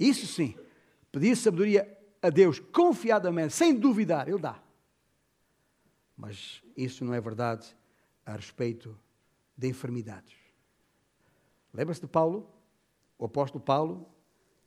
Isso 0.00 0.26
sim, 0.26 0.56
pedir 1.12 1.36
sabedoria 1.36 1.86
a 2.22 2.30
Deus 2.30 2.58
confiadamente, 2.58 3.52
sem 3.52 3.78
duvidar, 3.78 4.28
Ele 4.28 4.38
dá. 4.38 4.60
Mas 6.16 6.62
isso 6.74 7.04
não 7.04 7.12
é 7.12 7.20
verdade 7.20 7.76
a 8.24 8.34
respeito 8.34 8.98
de 9.54 9.68
enfermidades. 9.68 10.34
Lembra-se 11.72 12.00
de 12.00 12.06
Paulo, 12.06 12.50
o 13.18 13.26
apóstolo 13.26 13.62
Paulo, 13.62 14.08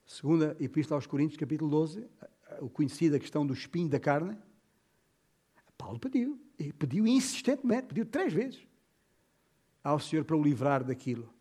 segunda 0.06 0.56
Epístola 0.60 1.00
aos 1.00 1.08
Coríntios, 1.08 1.40
capítulo 1.40 1.72
12, 1.72 2.08
o 2.62 2.70
conhecida 2.70 3.20
questão 3.20 3.46
do 3.46 3.54
espinho 3.56 3.90
da 3.90 4.00
carne? 4.00 4.38
Paulo 5.78 6.00
pediu, 6.00 6.40
e 6.58 6.72
pediu 6.74 7.06
insistentemente, 7.06 7.88
pediu 7.88 8.06
três 8.06 8.34
vezes 8.34 8.66
ao 9.84 10.00
Senhor 10.00 10.26
para 10.26 10.36
o 10.36 10.42
livrar 10.42 10.84
daquilo. 10.84 11.32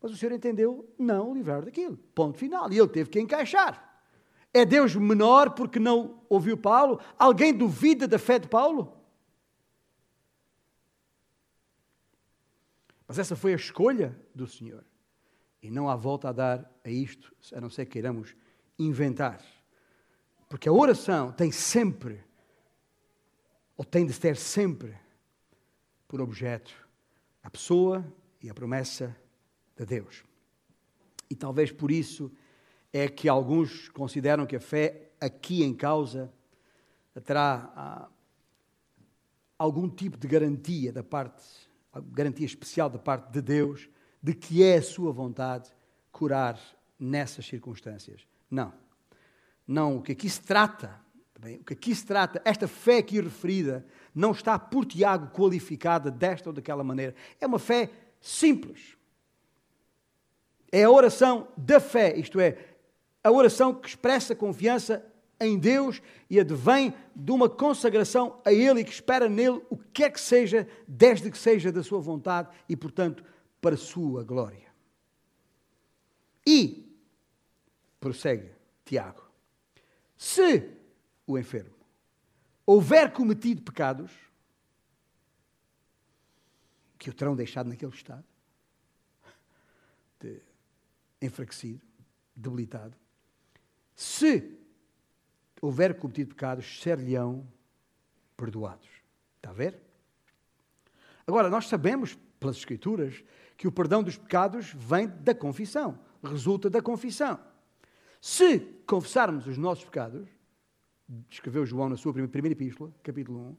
Mas 0.00 0.12
o 0.12 0.16
Senhor 0.16 0.32
entendeu 0.32 0.88
não 0.98 1.30
o 1.30 1.34
livrar 1.34 1.64
daquilo. 1.64 1.96
Ponto 2.14 2.38
final. 2.38 2.70
E 2.72 2.78
ele 2.78 2.88
teve 2.88 3.10
que 3.10 3.18
encaixar. 3.18 4.02
É 4.52 4.64
Deus 4.64 4.94
menor 4.94 5.50
porque 5.50 5.80
não 5.80 6.22
ouviu 6.28 6.56
Paulo? 6.56 7.00
Alguém 7.18 7.52
duvida 7.52 8.06
da 8.06 8.18
fé 8.18 8.38
de 8.38 8.46
Paulo? 8.46 8.96
Mas 13.08 13.18
essa 13.18 13.34
foi 13.34 13.52
a 13.52 13.56
escolha 13.56 14.16
do 14.34 14.46
Senhor. 14.46 14.84
E 15.62 15.70
não 15.70 15.88
há 15.88 15.96
volta 15.96 16.28
a 16.28 16.32
dar 16.32 16.70
a 16.84 16.90
isto, 16.90 17.34
a 17.52 17.60
não 17.60 17.70
ser 17.70 17.86
queiramos 17.86 18.36
inventar. 18.78 19.40
Porque 20.48 20.68
a 20.68 20.72
oração 20.72 21.32
tem 21.32 21.50
sempre, 21.50 22.22
ou 23.76 23.84
tem 23.84 24.06
de 24.06 24.18
ter 24.18 24.36
sempre, 24.36 24.96
por 26.06 26.20
objeto 26.20 26.72
a 27.42 27.50
pessoa 27.50 28.04
e 28.40 28.48
a 28.48 28.54
promessa 28.54 29.16
de 29.76 29.84
Deus. 29.84 30.24
E 31.28 31.34
talvez 31.34 31.72
por 31.72 31.90
isso 31.90 32.30
é 32.92 33.08
que 33.08 33.28
alguns 33.28 33.88
consideram 33.88 34.46
que 34.46 34.56
a 34.56 34.60
fé 34.60 35.10
aqui 35.20 35.62
em 35.62 35.74
causa 35.74 36.32
terá 37.24 37.72
ah, 37.74 38.08
algum 39.58 39.88
tipo 39.88 40.16
de 40.16 40.28
garantia 40.28 40.92
da 40.92 41.02
parte, 41.02 41.44
garantia 42.12 42.46
especial 42.46 42.88
da 42.88 42.98
parte 42.98 43.30
de 43.32 43.42
Deus, 43.42 43.88
de 44.22 44.34
que 44.34 44.62
é 44.62 44.76
a 44.76 44.82
sua 44.82 45.12
vontade 45.12 45.70
curar 46.12 46.58
nessas 46.98 47.46
circunstâncias. 47.46 48.26
Não. 48.50 48.72
Não, 49.66 49.96
o 49.96 50.02
que 50.02 50.12
aqui 50.12 50.28
se 50.28 50.40
trata, 50.40 51.00
bem, 51.40 51.56
o 51.56 51.64
que 51.64 51.72
aqui 51.72 51.94
se 51.94 52.06
trata, 52.06 52.40
esta 52.44 52.68
fé 52.68 52.98
aqui 52.98 53.20
referida, 53.20 53.84
não 54.14 54.32
está 54.32 54.58
por 54.58 54.84
Tiago 54.84 55.30
qualificada 55.34 56.10
desta 56.10 56.48
ou 56.48 56.52
daquela 56.52 56.84
maneira. 56.84 57.14
É 57.40 57.46
uma 57.46 57.58
fé 57.58 57.90
simples. 58.20 58.96
É 60.70 60.84
a 60.84 60.90
oração 60.90 61.48
da 61.56 61.78
fé, 61.78 62.16
isto 62.16 62.40
é, 62.40 62.58
a 63.22 63.30
oração 63.30 63.74
que 63.74 63.88
expressa 63.88 64.34
confiança 64.34 65.04
em 65.40 65.58
Deus 65.58 66.00
e 66.28 66.38
advém 66.38 66.94
de 67.14 67.32
uma 67.32 67.48
consagração 67.48 68.40
a 68.44 68.52
Ele 68.52 68.80
e 68.80 68.84
que 68.84 68.92
espera 68.92 69.28
nele 69.28 69.62
o 69.70 69.76
que 69.76 69.88
quer 69.92 70.10
que 70.10 70.20
seja, 70.20 70.68
desde 70.86 71.30
que 71.30 71.38
seja 71.38 71.70
da 71.70 71.82
sua 71.82 72.00
vontade 72.00 72.48
e, 72.68 72.76
portanto, 72.76 73.24
para 73.60 73.74
a 73.74 73.78
sua 73.78 74.22
glória. 74.24 74.64
E, 76.46 76.94
prossegue 77.98 78.50
Tiago, 78.84 79.22
se 80.16 80.70
o 81.26 81.38
enfermo 81.38 81.84
houver 82.66 83.12
cometido 83.12 83.62
pecados 83.62 84.10
que 86.98 87.10
o 87.10 87.14
terão 87.14 87.36
deixado 87.36 87.68
naquele 87.68 87.92
estado, 87.92 88.24
de 90.20 90.40
enfraquecido, 91.20 91.84
debilitado, 92.34 92.96
se 93.94 94.58
houver 95.60 95.98
cometido 95.98 96.30
pecados, 96.30 96.80
ser-lhe-ão 96.80 97.46
perdoados. 98.36 98.88
Está 99.36 99.50
a 99.50 99.52
ver? 99.52 99.78
Agora, 101.26 101.50
nós 101.50 101.68
sabemos 101.68 102.18
pelas 102.40 102.56
Escrituras 102.56 103.22
que 103.56 103.68
o 103.68 103.72
perdão 103.72 104.02
dos 104.02 104.16
pecados 104.16 104.72
vem 104.74 105.06
da 105.06 105.34
confissão, 105.34 105.98
resulta 106.22 106.68
da 106.70 106.82
confissão. 106.82 107.38
Se 108.20 108.60
confessarmos 108.86 109.46
os 109.46 109.58
nossos 109.58 109.84
pecados, 109.84 110.28
escreveu 111.30 111.66
João 111.66 111.88
na 111.88 111.96
sua 111.96 112.12
primeira 112.12 112.52
epístola, 112.52 112.92
capítulo 113.02 113.40
1, 113.50 113.56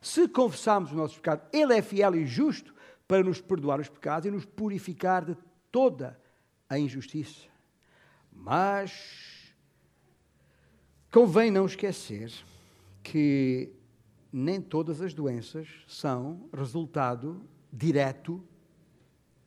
se 0.00 0.28
confessarmos 0.28 0.90
os 0.90 0.96
nossos 0.96 1.16
pecados, 1.16 1.46
Ele 1.52 1.74
é 1.74 1.82
fiel 1.82 2.14
e 2.14 2.26
justo 2.26 2.74
para 3.08 3.22
nos 3.22 3.40
perdoar 3.40 3.80
os 3.80 3.88
pecados 3.88 4.26
e 4.26 4.30
nos 4.30 4.44
purificar 4.44 5.24
de 5.24 5.36
toda 5.70 6.20
a 6.68 6.78
injustiça. 6.78 7.48
Mas 8.32 9.34
Convém 11.14 11.48
não 11.48 11.64
esquecer 11.64 12.32
que 13.00 13.72
nem 14.32 14.60
todas 14.60 15.00
as 15.00 15.14
doenças 15.14 15.68
são 15.86 16.50
resultado 16.52 17.40
direto 17.72 18.42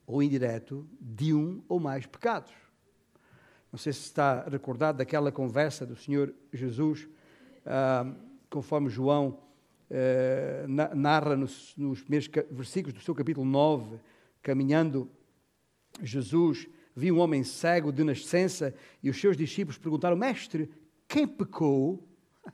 ou 0.06 0.24
indireto 0.24 0.88
de 0.98 1.34
um 1.34 1.62
ou 1.68 1.78
mais 1.78 2.06
pecados. 2.06 2.54
Não 3.70 3.78
sei 3.78 3.92
se 3.92 4.00
está 4.00 4.48
recordado 4.48 5.00
daquela 5.00 5.30
conversa 5.30 5.86
do 5.86 5.98
Senhor 5.98 6.34
Jesus, 6.54 7.06
conforme 8.49 8.89
João 8.89 9.39
ah, 9.89 10.95
narra 10.95 11.36
nos, 11.36 11.73
nos 11.77 12.01
primeiros 12.01 12.30
versículos 12.51 12.93
do 12.93 13.01
seu 13.01 13.15
capítulo 13.15 13.45
9, 13.45 13.99
caminhando, 14.41 15.10
Jesus 16.01 16.67
viu 16.95 17.15
um 17.15 17.19
homem 17.19 17.43
cego 17.43 17.91
de 17.91 18.03
nascença 18.03 18.75
e 19.01 19.10
os 19.10 19.19
seus 19.19 19.38
discípulos 19.38 19.77
perguntaram: 19.77 20.17
Mestre, 20.17 20.69
quem 21.08 21.27
pecou, 21.27 22.06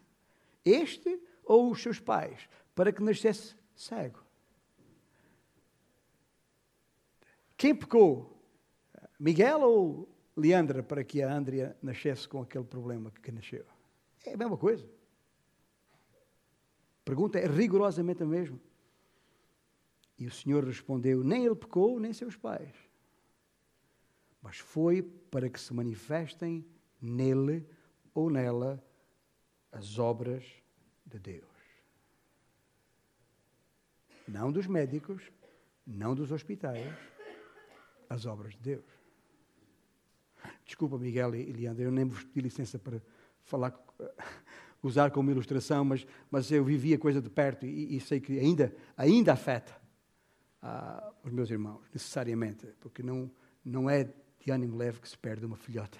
este 0.63 1.19
ou 1.43 1.71
os 1.71 1.82
seus 1.82 1.99
pais, 1.99 2.47
para 2.76 2.91
que 2.91 3.02
nascesse 3.02 3.56
cego? 3.76 4.23
Quem 7.58 7.73
pecou? 7.73 8.30
Miguel 9.19 9.62
ou 9.62 10.10
Leandra 10.36 10.84
para 10.84 11.04
que 11.04 11.21
a 11.21 11.34
Andrea 11.34 11.78
nascesse 11.82 12.28
com 12.28 12.41
aquele 12.41 12.65
problema 12.65 13.12
que 13.21 13.32
nasceu? 13.32 13.65
É 14.26 14.34
a 14.34 14.38
mesma 14.38 14.58
coisa. 14.58 14.86
Pergunta 17.04 17.38
é 17.39 17.48
rigorosamente 17.48 18.24
a 18.24 18.26
mesma. 18.26 18.60
E 20.18 20.26
o 20.26 20.32
Senhor 20.32 20.63
respondeu: 20.63 21.24
Nem 21.24 21.46
ele 21.46 21.56
pecou, 21.56 22.00
nem 22.00 22.13
seus 22.13 22.36
pais. 22.36 22.74
Mas 24.42 24.58
foi 24.58 25.02
para 25.02 25.50
que 25.50 25.60
se 25.60 25.74
manifestem 25.74 26.66
nele 27.02 27.68
ou 28.13 28.30
nela 28.30 28.84
as 29.72 29.98
obras 29.98 30.46
de 31.06 31.20
Deus. 31.20 31.54
Não 34.28 34.52
dos 34.52 34.68
médicos, 34.68 35.32
não 35.86 36.16
dos 36.16 36.32
hospitais, 36.32 36.94
as 38.10 38.26
obras 38.26 38.54
de 38.54 38.60
Deus. 38.60 38.86
Desculpa, 40.66 40.98
Miguel 40.98 41.36
e 41.36 41.52
Leandro, 41.52 41.84
eu 41.84 41.92
nem 41.92 42.06
vos 42.06 42.24
pedi 42.24 42.42
licença 42.42 42.80
para 42.80 43.02
falar, 43.44 43.72
usar 44.84 45.10
como 45.12 45.32
ilustração, 45.32 45.86
mas, 45.86 46.06
mas 46.30 46.52
eu 46.52 46.63
vivi 46.63 46.93
a 46.93 47.00
coisa 47.00 47.22
de 47.22 47.30
perto 47.30 47.65
e, 47.65 47.96
e 47.96 48.02
sei 48.02 48.19
que 48.19 48.38
ainda, 48.38 48.76
ainda 48.98 49.32
afeta 49.32 49.74
ah, 50.62 51.12
os 51.24 51.32
meus 51.32 51.50
irmãos, 51.50 51.82
necessariamente, 51.91 52.67
porque 52.82 53.02
não, 53.02 53.32
não 53.63 53.89
é 53.89 54.04
de 54.39 54.52
ânimo 54.52 54.76
leve 54.76 55.00
que 55.00 55.08
se 55.08 55.17
perde 55.17 55.46
uma 55.46 55.56
filhota. 55.56 55.98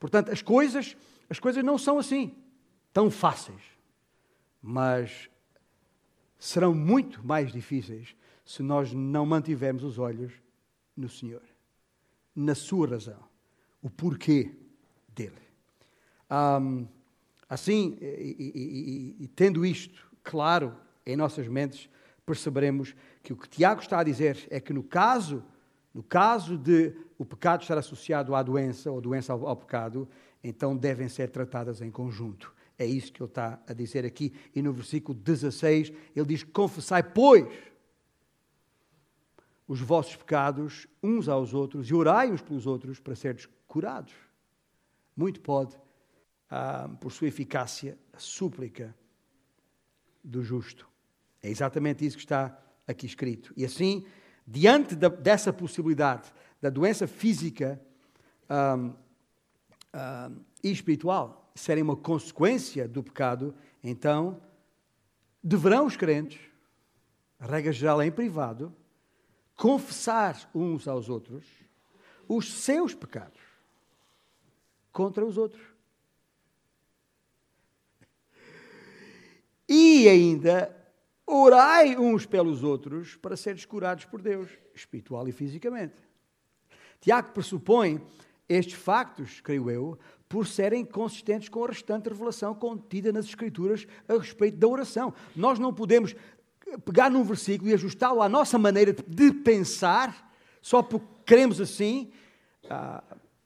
Portanto, 0.00 0.30
as 0.32 0.40
coisas, 0.40 0.96
as 1.28 1.38
coisas 1.38 1.62
não 1.62 1.76
são 1.76 1.98
assim, 1.98 2.34
tão 2.92 3.10
fáceis, 3.10 3.62
mas 4.62 5.28
serão 6.38 6.74
muito 6.74 7.24
mais 7.24 7.52
difíceis 7.52 8.16
se 8.44 8.62
nós 8.62 8.92
não 8.92 9.26
mantivermos 9.26 9.84
os 9.84 9.98
olhos 9.98 10.32
no 10.96 11.08
Senhor, 11.08 11.42
na 12.34 12.54
sua 12.54 12.88
razão, 12.88 13.22
o 13.82 13.90
porquê 13.90 14.54
dele. 15.08 15.36
Um, 16.30 16.86
assim, 17.48 17.96
e, 18.00 18.04
e, 18.06 19.16
e, 19.20 19.24
e 19.24 19.28
tendo 19.28 19.64
isto 19.64 20.06
claro 20.22 20.76
em 21.04 21.16
nossas 21.16 21.46
mentes, 21.48 21.88
perceberemos 22.24 22.94
que 23.22 23.32
o 23.32 23.36
que 23.36 23.48
Tiago 23.48 23.80
está 23.80 24.00
a 24.00 24.04
dizer 24.04 24.46
é 24.50 24.60
que 24.60 24.72
no 24.72 24.82
caso 24.82 25.44
no 25.96 26.02
caso 26.02 26.58
de 26.58 26.94
o 27.16 27.24
pecado 27.24 27.62
estar 27.62 27.78
associado 27.78 28.34
à 28.34 28.42
doença 28.42 28.92
ou 28.92 29.00
doença 29.00 29.32
ao, 29.32 29.46
ao 29.46 29.56
pecado, 29.56 30.06
então 30.44 30.76
devem 30.76 31.08
ser 31.08 31.30
tratadas 31.30 31.80
em 31.80 31.90
conjunto. 31.90 32.54
É 32.78 32.84
isso 32.84 33.10
que 33.10 33.22
ele 33.22 33.30
está 33.30 33.58
a 33.66 33.72
dizer 33.72 34.04
aqui. 34.04 34.34
E 34.54 34.60
no 34.60 34.74
versículo 34.74 35.18
16, 35.18 35.90
ele 36.14 36.26
diz: 36.26 36.42
Confessai, 36.42 37.02
pois, 37.02 37.46
os 39.66 39.80
vossos 39.80 40.16
pecados 40.16 40.86
uns 41.02 41.30
aos 41.30 41.54
outros 41.54 41.88
e 41.88 41.94
orai 41.94 42.30
uns 42.30 42.42
pelos 42.42 42.66
outros 42.66 43.00
para 43.00 43.16
seres 43.16 43.48
curados. 43.66 44.12
Muito 45.16 45.40
pode, 45.40 45.74
ah, 46.50 46.88
por 47.00 47.10
sua 47.10 47.28
eficácia, 47.28 47.98
a 48.12 48.18
súplica 48.18 48.94
do 50.22 50.42
justo. 50.42 50.88
É 51.42 51.48
exatamente 51.48 52.04
isso 52.04 52.16
que 52.16 52.24
está 52.24 52.58
aqui 52.86 53.06
escrito. 53.06 53.52
E 53.56 53.64
assim 53.64 54.04
diante 54.46 54.94
da, 54.94 55.08
dessa 55.08 55.52
possibilidade 55.52 56.32
da 56.60 56.70
doença 56.70 57.06
física 57.06 57.80
um, 58.48 58.86
um, 58.86 60.44
e 60.62 60.70
espiritual 60.70 61.50
serem 61.54 61.82
uma 61.82 61.96
consequência 61.96 62.86
do 62.86 63.02
pecado, 63.02 63.54
então 63.82 64.40
deverão 65.42 65.86
os 65.86 65.96
crentes, 65.96 66.38
regra 67.40 67.72
geral 67.72 68.00
é 68.00 68.06
em 68.06 68.12
privado, 68.12 68.74
confessar 69.56 70.48
uns 70.54 70.86
aos 70.86 71.08
outros 71.08 71.44
os 72.28 72.52
seus 72.52 72.94
pecados 72.94 73.40
contra 74.92 75.24
os 75.24 75.38
outros. 75.38 75.75
E 79.68 80.08
ainda, 80.08 80.74
orai 81.26 81.96
uns 81.96 82.24
pelos 82.24 82.62
outros 82.62 83.16
para 83.16 83.36
seres 83.36 83.64
curados 83.64 84.04
por 84.04 84.22
Deus, 84.22 84.48
espiritual 84.74 85.26
e 85.28 85.32
fisicamente. 85.32 85.94
Tiago 87.00 87.32
pressupõe 87.32 88.00
estes 88.48 88.74
factos, 88.74 89.40
creio 89.40 89.70
eu, 89.70 89.98
por 90.28 90.46
serem 90.46 90.84
consistentes 90.84 91.48
com 91.48 91.64
a 91.64 91.68
restante 91.68 92.08
revelação 92.08 92.54
contida 92.54 93.12
nas 93.12 93.26
Escrituras 93.26 93.86
a 94.08 94.14
respeito 94.14 94.56
da 94.58 94.68
oração. 94.68 95.12
Nós 95.34 95.58
não 95.58 95.72
podemos 95.72 96.14
pegar 96.84 97.10
num 97.10 97.22
versículo 97.22 97.70
e 97.70 97.74
ajustá-lo 97.74 98.22
à 98.22 98.28
nossa 98.28 98.58
maneira 98.58 98.92
de 98.92 99.32
pensar, 99.32 100.32
só 100.60 100.82
porque 100.82 101.06
queremos 101.24 101.60
assim, 101.60 102.10
ah, 102.68 103.02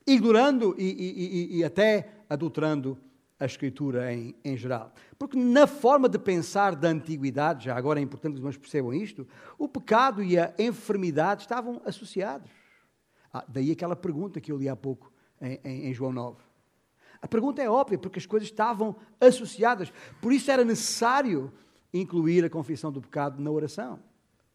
ignorando 0.06 0.74
e, 0.78 0.84
e, 0.84 1.58
e, 1.58 1.64
até 1.64 2.08
adulterando 2.28 2.98
a 3.40 3.46
Escritura 3.46 4.12
em, 4.12 4.34
em, 4.44 4.54
geral. 4.54 4.92
Porque 5.18 5.36
na 5.36 5.66
forma 5.66 6.10
de 6.10 6.18
pensar 6.18 6.76
da 6.76 6.88
antiguidade, 6.88 7.64
já 7.64 7.76
agora 7.76 7.98
é 7.98 8.02
importante 8.02 8.32
que 8.32 8.34
os 8.34 8.40
irmãos 8.40 8.58
percebam 8.58 8.92
isto, 8.92 9.26
o 9.58 9.66
pecado 9.66 10.22
e 10.22 10.38
a 10.38 10.52
enfermidade 10.58 11.42
estavam 11.42 11.80
associados. 11.86 12.50
Ah, 13.32 13.42
daí 13.48 13.70
aquela 13.70 13.96
pergunta 13.96 14.40
que 14.40 14.52
eu 14.52 14.58
li 14.58 14.68
há 14.68 14.76
pouco 14.76 15.10
em, 15.40 15.58
em, 15.64 15.86
em 15.86 15.94
João 15.94 16.12
9. 16.12 16.36
A 17.22 17.26
pergunta 17.26 17.62
é 17.62 17.68
óbvia, 17.68 17.98
porque 17.98 18.18
as 18.18 18.26
coisas 18.26 18.48
estavam 18.48 18.94
associadas. 19.18 19.90
Por 20.20 20.32
isso 20.32 20.50
era 20.50 20.64
necessário 20.64 21.52
incluir 21.92 22.44
a 22.44 22.50
confissão 22.50 22.92
do 22.92 23.00
pecado 23.00 23.42
na 23.42 23.50
oração, 23.50 23.98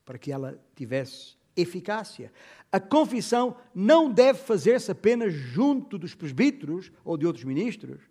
para 0.05 0.17
que 0.17 0.31
ela 0.31 0.59
tivesse 0.75 1.35
eficácia. 1.55 2.31
A 2.71 2.79
confissão 2.79 3.55
não 3.73 4.11
deve 4.11 4.39
fazer-se 4.39 4.91
apenas 4.91 5.33
junto 5.33 5.97
dos 5.97 6.13
presbíteros 6.13 6.91
ou 7.03 7.17
de 7.17 7.25
outros 7.25 7.45
ministros, 7.45 8.01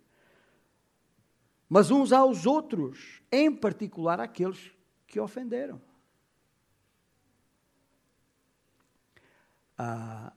mas 1.69 1.91
uns 1.91 2.11
aos 2.11 2.45
outros, 2.45 3.21
em 3.31 3.51
particular 3.51 4.19
aqueles 4.19 4.71
que 5.07 5.19
ofenderam. 5.19 5.81
A, 9.77 10.31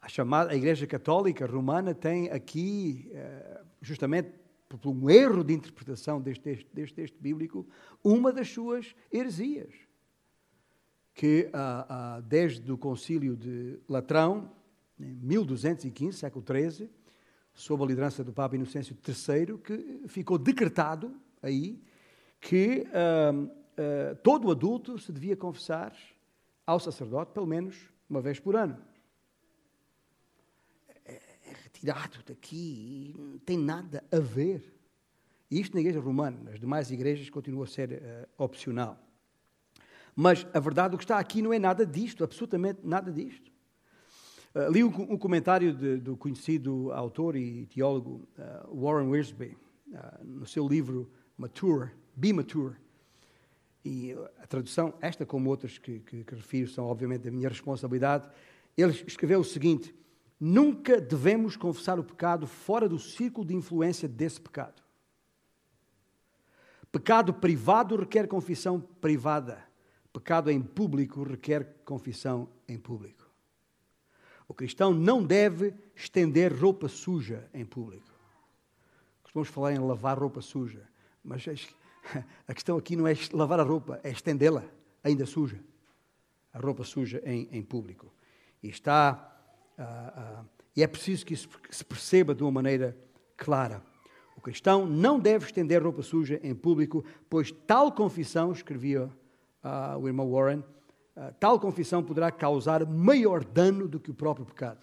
a 0.00 0.08
chamada 0.08 0.52
a 0.52 0.56
Igreja 0.56 0.86
Católica 0.86 1.46
Romana 1.46 1.94
tem 1.94 2.30
aqui, 2.30 3.10
eh, 3.12 3.62
justamente 3.82 4.32
por 4.68 4.88
um 4.88 5.10
erro 5.10 5.44
de 5.44 5.52
interpretação 5.52 6.20
deste 6.20 6.42
texto, 6.42 6.94
deste 6.94 7.18
bíblico, 7.18 7.68
uma 8.02 8.32
das 8.32 8.48
suas 8.48 8.94
heresias 9.12 9.90
que 11.20 11.50
desde 12.24 12.72
o 12.72 12.78
concílio 12.78 13.36
de 13.36 13.78
Latrão, 13.86 14.50
em 14.98 15.14
1215, 15.16 16.16
século 16.16 16.42
XIII, 16.42 16.88
sob 17.60 17.84
a 17.84 17.86
liderança 17.86 18.24
do 18.24 18.32
Papa 18.32 18.56
Inocêncio 18.56 18.96
III, 19.06 19.58
que 19.58 20.08
ficou 20.08 20.38
decretado 20.38 21.14
aí 21.42 21.78
que 22.40 22.86
ah, 22.92 23.32
ah, 23.76 24.14
todo 24.22 24.50
adulto 24.50 24.98
se 24.98 25.12
devia 25.12 25.36
confessar 25.36 25.94
ao 26.66 26.80
sacerdote 26.80 27.32
pelo 27.32 27.46
menos 27.46 27.76
uma 28.08 28.22
vez 28.22 28.40
por 28.40 28.56
ano. 28.56 28.78
É, 31.04 31.12
é 31.12 31.54
retirado 31.62 32.18
daqui, 32.26 33.14
não 33.18 33.38
tem 33.38 33.58
nada 33.58 34.02
a 34.10 34.18
ver. 34.18 34.74
Isto 35.50 35.74
na 35.74 35.80
igreja 35.80 36.00
romana, 36.00 36.40
nas 36.42 36.58
demais 36.58 36.90
igrejas 36.90 37.28
continua 37.28 37.64
a 37.64 37.68
ser 37.68 37.92
uh, 37.92 38.42
opcional. 38.42 38.98
Mas 40.16 40.46
a 40.54 40.60
verdade, 40.60 40.94
o 40.94 40.98
que 40.98 41.04
está 41.04 41.18
aqui 41.18 41.42
não 41.42 41.52
é 41.52 41.58
nada 41.58 41.84
disto, 41.84 42.24
absolutamente 42.24 42.80
nada 42.84 43.12
disto. 43.12 43.49
Uh, 44.54 44.70
li 44.70 44.82
um, 44.82 45.16
comentário 45.16 45.72
de, 45.72 45.98
do 45.98 46.16
conhecido 46.16 46.90
autor 46.92 47.36
e 47.36 47.66
teólogo 47.66 48.26
uh, 48.36 48.84
Warren 48.84 49.08
Wiersbe, 49.08 49.56
uh, 49.88 50.24
no 50.24 50.46
seu 50.46 50.66
livro 50.66 51.08
Mature, 51.38 51.90
Be 52.16 52.32
Mature. 52.32 52.74
E 53.84 54.12
a 54.42 54.46
tradução, 54.46 54.92
esta 55.00 55.24
como 55.24 55.48
outras 55.48 55.78
que, 55.78 56.00
que, 56.00 56.24
que 56.24 56.34
refiro, 56.34 56.68
são 56.68 56.86
obviamente 56.86 57.22
da 57.22 57.30
minha 57.30 57.48
responsabilidade. 57.48 58.28
Ele 58.76 58.92
escreveu 59.06 59.40
o 59.40 59.44
seguinte: 59.44 59.94
Nunca 60.38 61.00
devemos 61.00 61.54
confessar 61.54 61.98
o 61.98 62.04
pecado 62.04 62.46
fora 62.46 62.88
do 62.88 62.98
círculo 62.98 63.46
de 63.46 63.54
influência 63.54 64.08
desse 64.08 64.40
pecado. 64.40 64.82
Pecado 66.90 67.32
privado 67.32 67.94
requer 67.94 68.26
confissão 68.26 68.80
privada. 68.80 69.62
Pecado 70.12 70.50
em 70.50 70.60
público 70.60 71.22
requer 71.22 71.76
confissão 71.84 72.48
em 72.66 72.78
público. 72.78 73.19
O 74.50 74.54
cristão 74.54 74.92
não 74.92 75.22
deve 75.22 75.72
estender 75.94 76.52
roupa 76.52 76.88
suja 76.88 77.48
em 77.54 77.64
público. 77.64 78.10
Costumamos 79.22 79.48
falar 79.48 79.72
em 79.74 79.78
lavar 79.78 80.18
roupa 80.18 80.40
suja, 80.40 80.88
mas 81.22 81.46
a 82.48 82.52
questão 82.52 82.76
aqui 82.76 82.96
não 82.96 83.06
é 83.06 83.14
lavar 83.32 83.60
a 83.60 83.62
roupa, 83.62 84.00
é 84.02 84.10
estendê-la 84.10 84.64
ainda 85.04 85.24
suja. 85.24 85.60
A 86.52 86.58
roupa 86.58 86.82
suja 86.82 87.22
em, 87.24 87.48
em 87.52 87.62
público. 87.62 88.12
E 88.60 88.68
está. 88.68 89.40
Uh, 89.78 90.42
uh, 90.42 90.44
e 90.74 90.82
é 90.82 90.86
preciso 90.88 91.24
que 91.24 91.34
isso 91.34 91.48
se 91.70 91.84
perceba 91.84 92.34
de 92.34 92.42
uma 92.42 92.50
maneira 92.50 92.98
clara. 93.36 93.80
O 94.36 94.40
cristão 94.40 94.84
não 94.84 95.20
deve 95.20 95.46
estender 95.46 95.80
roupa 95.80 96.02
suja 96.02 96.40
em 96.42 96.56
público, 96.56 97.04
pois 97.28 97.52
tal 97.52 97.92
confissão, 97.92 98.50
escrevia 98.50 99.04
uh, 99.04 99.96
o 99.96 100.08
irmão 100.08 100.28
Warren, 100.28 100.64
tal 101.38 101.60
confissão 101.60 102.02
poderá 102.02 102.30
causar 102.30 102.86
maior 102.86 103.44
dano 103.44 103.86
do 103.86 104.00
que 104.00 104.10
o 104.10 104.14
próprio 104.14 104.46
pecado. 104.46 104.80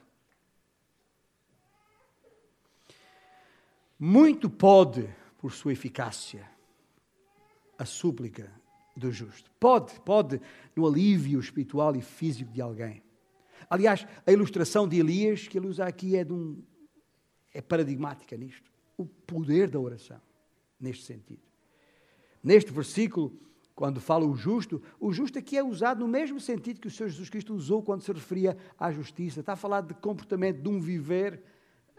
Muito 4.00 4.50
pode, 4.50 5.10
por 5.40 5.52
sua 5.52 5.74
eficácia, 5.74 6.48
a 7.78 7.86
súplica 7.86 8.52
do 8.96 9.12
justo. 9.12 9.50
Pode, 9.60 10.00
pode, 10.02 10.40
no 10.76 10.86
alívio 10.86 11.40
espiritual 11.40 11.96
e 11.96 12.02
físico 12.02 12.52
de 12.52 12.62
alguém. 12.62 13.02
Aliás, 13.70 14.08
a 14.26 14.32
ilustração 14.32 14.88
de 14.88 15.00
Elias 15.00 15.48
que 15.48 15.58
ele 15.58 15.68
usa 15.68 15.86
aqui 15.86 16.16
é, 16.16 16.24
um, 16.24 16.62
é 17.54 17.62
paradigmática 17.62 18.38
nisto. 18.38 18.72
O 18.96 19.06
poder 19.06 19.70
da 19.70 19.80
oração, 19.80 20.22
neste 20.80 21.04
sentido. 21.04 21.42
Neste 22.44 22.72
versículo, 22.72 23.38
quando 23.78 24.02
fala 24.02 24.26
o 24.26 24.36
justo, 24.36 24.82
o 25.00 25.14
justo 25.14 25.38
aqui 25.38 25.56
é 25.56 25.64
usado 25.64 26.00
no 26.00 26.08
mesmo 26.08 26.40
sentido 26.40 26.82
que 26.82 26.88
o 26.88 26.92
Senhor 26.92 27.10
Jesus 27.10 27.30
Cristo 27.30 27.54
usou 27.54 27.84
quando 27.84 28.02
se 28.02 28.12
referia 28.12 28.58
à 28.76 28.92
justiça. 28.92 29.40
Está 29.40 29.54
a 29.54 29.56
falar 29.56 29.82
de 29.82 29.94
comportamento, 29.94 30.64
de 30.64 30.68
um 30.68 30.82
viver 30.82 31.44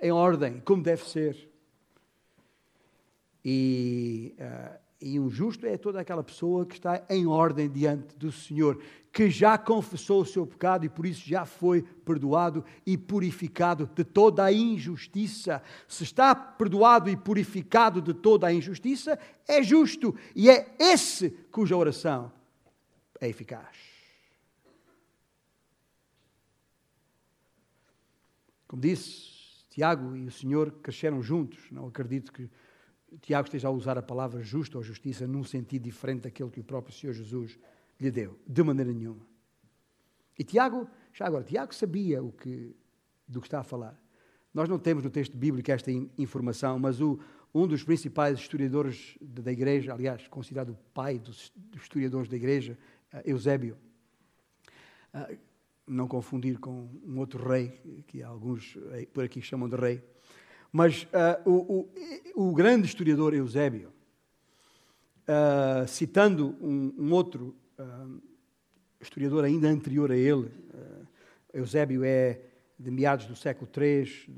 em 0.02 0.10
ordem, 0.10 0.60
como 0.64 0.82
deve 0.82 1.08
ser. 1.08 1.48
E 3.44 4.34
uh, 4.40 4.78
e 5.00 5.18
um 5.20 5.30
justo 5.30 5.64
é 5.64 5.76
toda 5.76 6.00
aquela 6.00 6.24
pessoa 6.24 6.66
que 6.66 6.74
está 6.74 7.04
em 7.08 7.26
ordem 7.26 7.70
diante 7.70 8.16
do 8.16 8.32
Senhor, 8.32 8.82
que 9.12 9.30
já 9.30 9.56
confessou 9.56 10.22
o 10.22 10.26
seu 10.26 10.44
pecado 10.44 10.84
e 10.84 10.88
por 10.88 11.06
isso 11.06 11.28
já 11.28 11.44
foi 11.44 11.82
perdoado 11.82 12.64
e 12.84 12.98
purificado 12.98 13.88
de 13.94 14.02
toda 14.02 14.44
a 14.44 14.52
injustiça. 14.52 15.62
Se 15.86 16.02
está 16.02 16.34
perdoado 16.34 17.08
e 17.08 17.16
purificado 17.16 18.02
de 18.02 18.12
toda 18.12 18.48
a 18.48 18.52
injustiça, 18.52 19.18
é 19.46 19.62
justo 19.62 20.14
e 20.34 20.50
é 20.50 20.74
esse 20.78 21.30
cuja 21.50 21.76
oração 21.76 22.32
é 23.20 23.28
eficaz. 23.28 23.76
Como 28.66 28.82
disse, 28.82 29.64
Tiago 29.70 30.14
e 30.16 30.26
o 30.26 30.30
Senhor 30.30 30.72
cresceram 30.82 31.22
juntos. 31.22 31.58
Não 31.70 31.86
acredito 31.86 32.32
que 32.32 32.50
Tiago 33.20 33.46
esteja 33.46 33.68
a 33.68 33.70
usar 33.70 33.96
a 33.96 34.02
palavra 34.02 34.42
justo 34.42 34.76
ou 34.76 34.84
justiça 34.84 35.26
num 35.26 35.44
sentido 35.44 35.82
diferente 35.82 36.22
daquele 36.22 36.50
que 36.50 36.60
o 36.60 36.64
próprio 36.64 36.94
Senhor 36.94 37.12
Jesus 37.12 37.58
lhe 37.98 38.10
deu, 38.10 38.38
de 38.46 38.62
maneira 38.62 38.92
nenhuma. 38.92 39.26
E 40.38 40.44
Tiago, 40.44 40.88
já 41.12 41.26
agora, 41.26 41.42
Tiago 41.42 41.74
sabia 41.74 42.22
o 42.22 42.30
que, 42.30 42.74
do 43.26 43.40
que 43.40 43.46
está 43.46 43.60
a 43.60 43.64
falar. 43.64 43.98
Nós 44.54 44.68
não 44.68 44.78
temos 44.78 45.02
no 45.02 45.10
texto 45.10 45.36
bíblico 45.36 45.70
esta 45.70 45.90
informação, 46.16 46.78
mas 46.78 47.00
o, 47.00 47.18
um 47.54 47.66
dos 47.66 47.82
principais 47.82 48.38
historiadores 48.38 49.16
da 49.20 49.50
igreja, 49.50 49.92
aliás, 49.92 50.28
considerado 50.28 50.70
o 50.70 50.78
pai 50.94 51.18
dos, 51.18 51.52
dos 51.56 51.82
historiadores 51.82 52.28
da 52.28 52.36
igreja, 52.36 52.78
uh, 53.12 53.20
Eusébio, 53.24 53.76
uh, 55.14 55.38
não 55.86 56.06
confundir 56.06 56.58
com 56.58 56.88
um 57.04 57.18
outro 57.18 57.46
rei, 57.48 57.80
que 58.06 58.22
alguns 58.22 58.76
eh, 58.92 59.06
por 59.06 59.24
aqui 59.24 59.40
chamam 59.40 59.68
de 59.68 59.76
rei, 59.76 60.04
mas 60.72 61.04
uh, 61.04 61.50
o, 61.50 61.88
o, 62.36 62.48
o, 62.48 62.54
grande 62.54 62.86
historiador 62.86 63.34
Eusébio, 63.34 63.90
uh, 65.28 65.86
citando 65.88 66.56
um, 66.60 66.94
um 66.98 67.12
outro 67.12 67.54
uh, 67.78 68.20
historiador 69.00 69.44
ainda 69.44 69.68
anterior 69.68 70.10
a 70.10 70.16
ele, 70.16 70.50
Eusébio 71.52 72.04
é 72.04 72.40
de 72.78 72.90
meados 72.90 73.26
do 73.26 73.34
século 73.34 73.68
III 73.74 74.28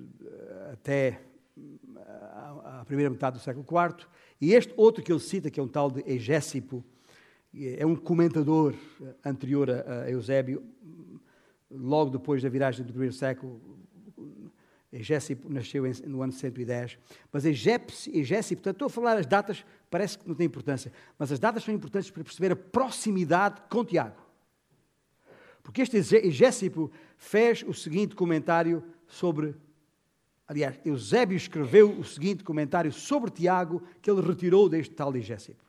até 0.72 1.20
a 2.64 2.84
primeira 2.86 3.10
metade 3.10 3.38
do 3.38 3.42
século 3.42 3.64
IV, 3.64 4.06
e 4.40 4.54
este 4.54 4.72
outro 4.76 5.02
que 5.02 5.12
ele 5.12 5.20
cita, 5.20 5.50
que 5.50 5.58
é 5.58 5.62
um 5.62 5.68
tal 5.68 5.90
de 5.90 6.02
Egésipo, 6.06 6.84
é 7.54 7.84
um 7.84 7.96
comentador 7.96 8.74
anterior 9.24 9.68
a 9.70 10.10
Eusébio, 10.10 10.62
logo 11.70 12.10
depois 12.10 12.42
da 12.42 12.48
viragem 12.48 12.84
do 12.84 12.92
primeiro 12.92 13.14
século, 13.14 13.60
Egésipo 14.92 15.48
nasceu 15.48 15.84
no 16.06 16.20
ano 16.20 16.32
110, 16.32 16.98
mas 17.32 17.44
Egésipo, 17.44 18.62
portanto, 18.62 18.74
estou 18.74 18.86
a 18.86 18.90
falar 18.90 19.16
as 19.16 19.26
datas 19.26 19.64
parece 19.90 20.18
que 20.18 20.28
não 20.28 20.34
tem 20.34 20.46
importância, 20.46 20.92
mas 21.18 21.32
as 21.32 21.38
datas 21.38 21.64
são 21.64 21.74
importantes 21.74 22.10
para 22.10 22.24
perceber 22.24 22.52
a 22.52 22.56
proximidade 22.56 23.60
com 23.68 23.84
Tiago. 23.84 24.20
Porque 25.62 25.82
este 25.82 25.96
Egésipo 25.96 26.90
fez 27.16 27.62
o 27.66 27.74
seguinte 27.74 28.14
comentário 28.14 28.82
sobre. 29.06 29.54
Aliás, 30.46 30.80
Eusébio 30.84 31.36
escreveu 31.36 31.96
o 31.96 32.04
seguinte 32.04 32.42
comentário 32.42 32.92
sobre 32.92 33.30
Tiago 33.30 33.82
que 34.02 34.10
ele 34.10 34.20
retirou 34.20 34.68
deste 34.68 34.94
tal 34.94 35.14
Egésipo. 35.14 35.62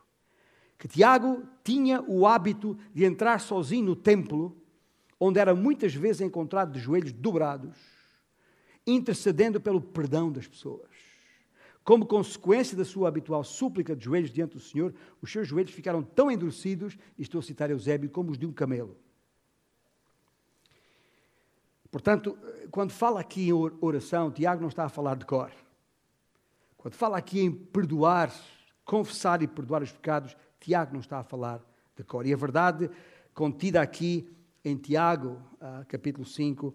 Que 0.78 0.88
Tiago 0.88 1.44
tinha 1.64 2.02
o 2.08 2.26
hábito 2.26 2.76
de 2.92 3.06
entrar 3.06 3.40
sozinho 3.40 3.86
no 3.86 3.96
templo, 3.96 4.58
onde 5.20 5.40
era 5.40 5.54
muitas 5.54 5.94
vezes 5.94 6.22
encontrado 6.22 6.72
de 6.72 6.80
joelhos 6.80 7.12
dobrados, 7.12 7.78
intercedendo 8.86 9.60
pelo 9.60 9.82
perdão 9.82 10.32
das 10.32 10.48
pessoas. 10.48 10.90
Como 11.84 12.06
consequência 12.06 12.78
da 12.78 12.86
sua 12.86 13.08
habitual 13.08 13.44
súplica 13.44 13.96
de 13.96 14.06
joelhos 14.06 14.32
diante 14.32 14.54
do 14.54 14.60
Senhor, 14.60 14.94
os 15.22 15.32
seus 15.32 15.48
joelhos 15.48 15.72
ficaram 15.72 16.04
tão 16.04 16.30
endurecidos, 16.30 16.98
e 17.18 17.24
estou 17.24 17.40
a 17.40 17.44
citar 17.44 17.72
Eusébio, 17.72 18.10
como 18.10 18.32
os 18.32 18.38
de 18.38 18.46
um 18.46 18.52
camelo. 18.54 18.96
Portanto, 21.90 22.38
quando 22.70 22.92
fala 22.92 23.20
aqui 23.20 23.50
em 23.50 23.54
oração, 23.82 24.32
Tiago 24.32 24.62
não 24.62 24.70
está 24.70 24.86
a 24.86 24.90
falar 24.90 25.16
de 25.16 25.26
cor. 25.26 25.52
Quando 26.78 26.94
fala 26.94 27.18
aqui 27.18 27.42
em 27.42 27.52
perdoar, 27.52 28.34
confessar 28.86 29.42
e 29.42 29.48
perdoar 29.48 29.84
os 29.84 29.92
pecados, 29.92 30.38
Tiago 30.60 30.94
não 30.94 31.02
está 31.02 31.20
a 31.20 31.24
falar 31.24 31.62
de 31.96 32.04
cor. 32.04 32.26
E 32.26 32.34
a 32.34 32.38
verdade 32.38 32.90
contida 33.34 33.82
aqui 33.82 34.32
em 34.64 34.78
Tiago, 34.78 35.42
ah, 35.60 35.84
capítulo 35.88 36.26
5, 36.26 36.74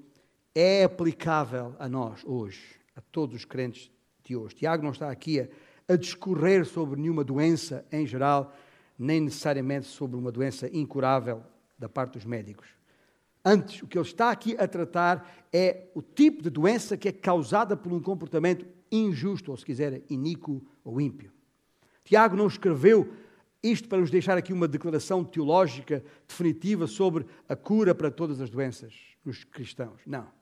é 0.58 0.84
aplicável 0.84 1.76
a 1.78 1.86
nós 1.86 2.24
hoje, 2.24 2.64
a 2.96 3.02
todos 3.12 3.36
os 3.36 3.44
crentes 3.44 3.90
de 4.24 4.34
hoje. 4.34 4.54
Tiago 4.54 4.82
não 4.82 4.92
está 4.92 5.10
aqui 5.10 5.38
a, 5.38 5.48
a 5.86 5.96
discorrer 5.96 6.64
sobre 6.64 6.98
nenhuma 6.98 7.22
doença 7.22 7.84
em 7.92 8.06
geral, 8.06 8.56
nem 8.98 9.20
necessariamente 9.20 9.86
sobre 9.86 10.16
uma 10.16 10.32
doença 10.32 10.66
incurável 10.74 11.44
da 11.78 11.90
parte 11.90 12.14
dos 12.14 12.24
médicos. 12.24 12.66
Antes, 13.44 13.82
o 13.82 13.86
que 13.86 13.98
ele 13.98 14.06
está 14.06 14.30
aqui 14.30 14.56
a 14.58 14.66
tratar 14.66 15.30
é 15.52 15.88
o 15.94 16.00
tipo 16.00 16.42
de 16.42 16.48
doença 16.48 16.96
que 16.96 17.08
é 17.08 17.12
causada 17.12 17.76
por 17.76 17.92
um 17.92 18.00
comportamento 18.00 18.66
injusto, 18.90 19.50
ou 19.50 19.58
se 19.58 19.64
quiser, 19.64 20.04
iníquo 20.08 20.66
ou 20.82 20.98
ímpio. 20.98 21.30
Tiago 22.02 22.34
não 22.34 22.46
escreveu 22.46 23.12
isto 23.62 23.88
para 23.90 23.98
nos 23.98 24.10
deixar 24.10 24.38
aqui 24.38 24.54
uma 24.54 24.66
declaração 24.66 25.22
teológica 25.22 26.02
definitiva 26.26 26.86
sobre 26.86 27.26
a 27.46 27.54
cura 27.54 27.94
para 27.94 28.10
todas 28.10 28.40
as 28.40 28.48
doenças 28.48 28.94
nos 29.22 29.44
cristãos. 29.44 30.00
Não. 30.06 30.35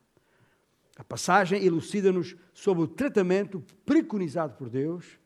A 0.96 1.02
passagem 1.02 1.64
elucida-nos 1.64 2.36
sobre 2.52 2.84
o 2.84 2.88
tratamento 2.88 3.60
preconizado 3.84 4.56
por 4.56 4.70
Deus 4.70 5.18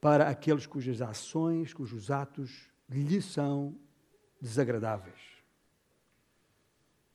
para 0.00 0.28
aqueles 0.28 0.66
cujas 0.66 1.02
ações, 1.02 1.72
cujos 1.72 2.10
atos 2.10 2.70
lhe 2.88 3.20
são 3.20 3.76
desagradáveis. 4.40 5.20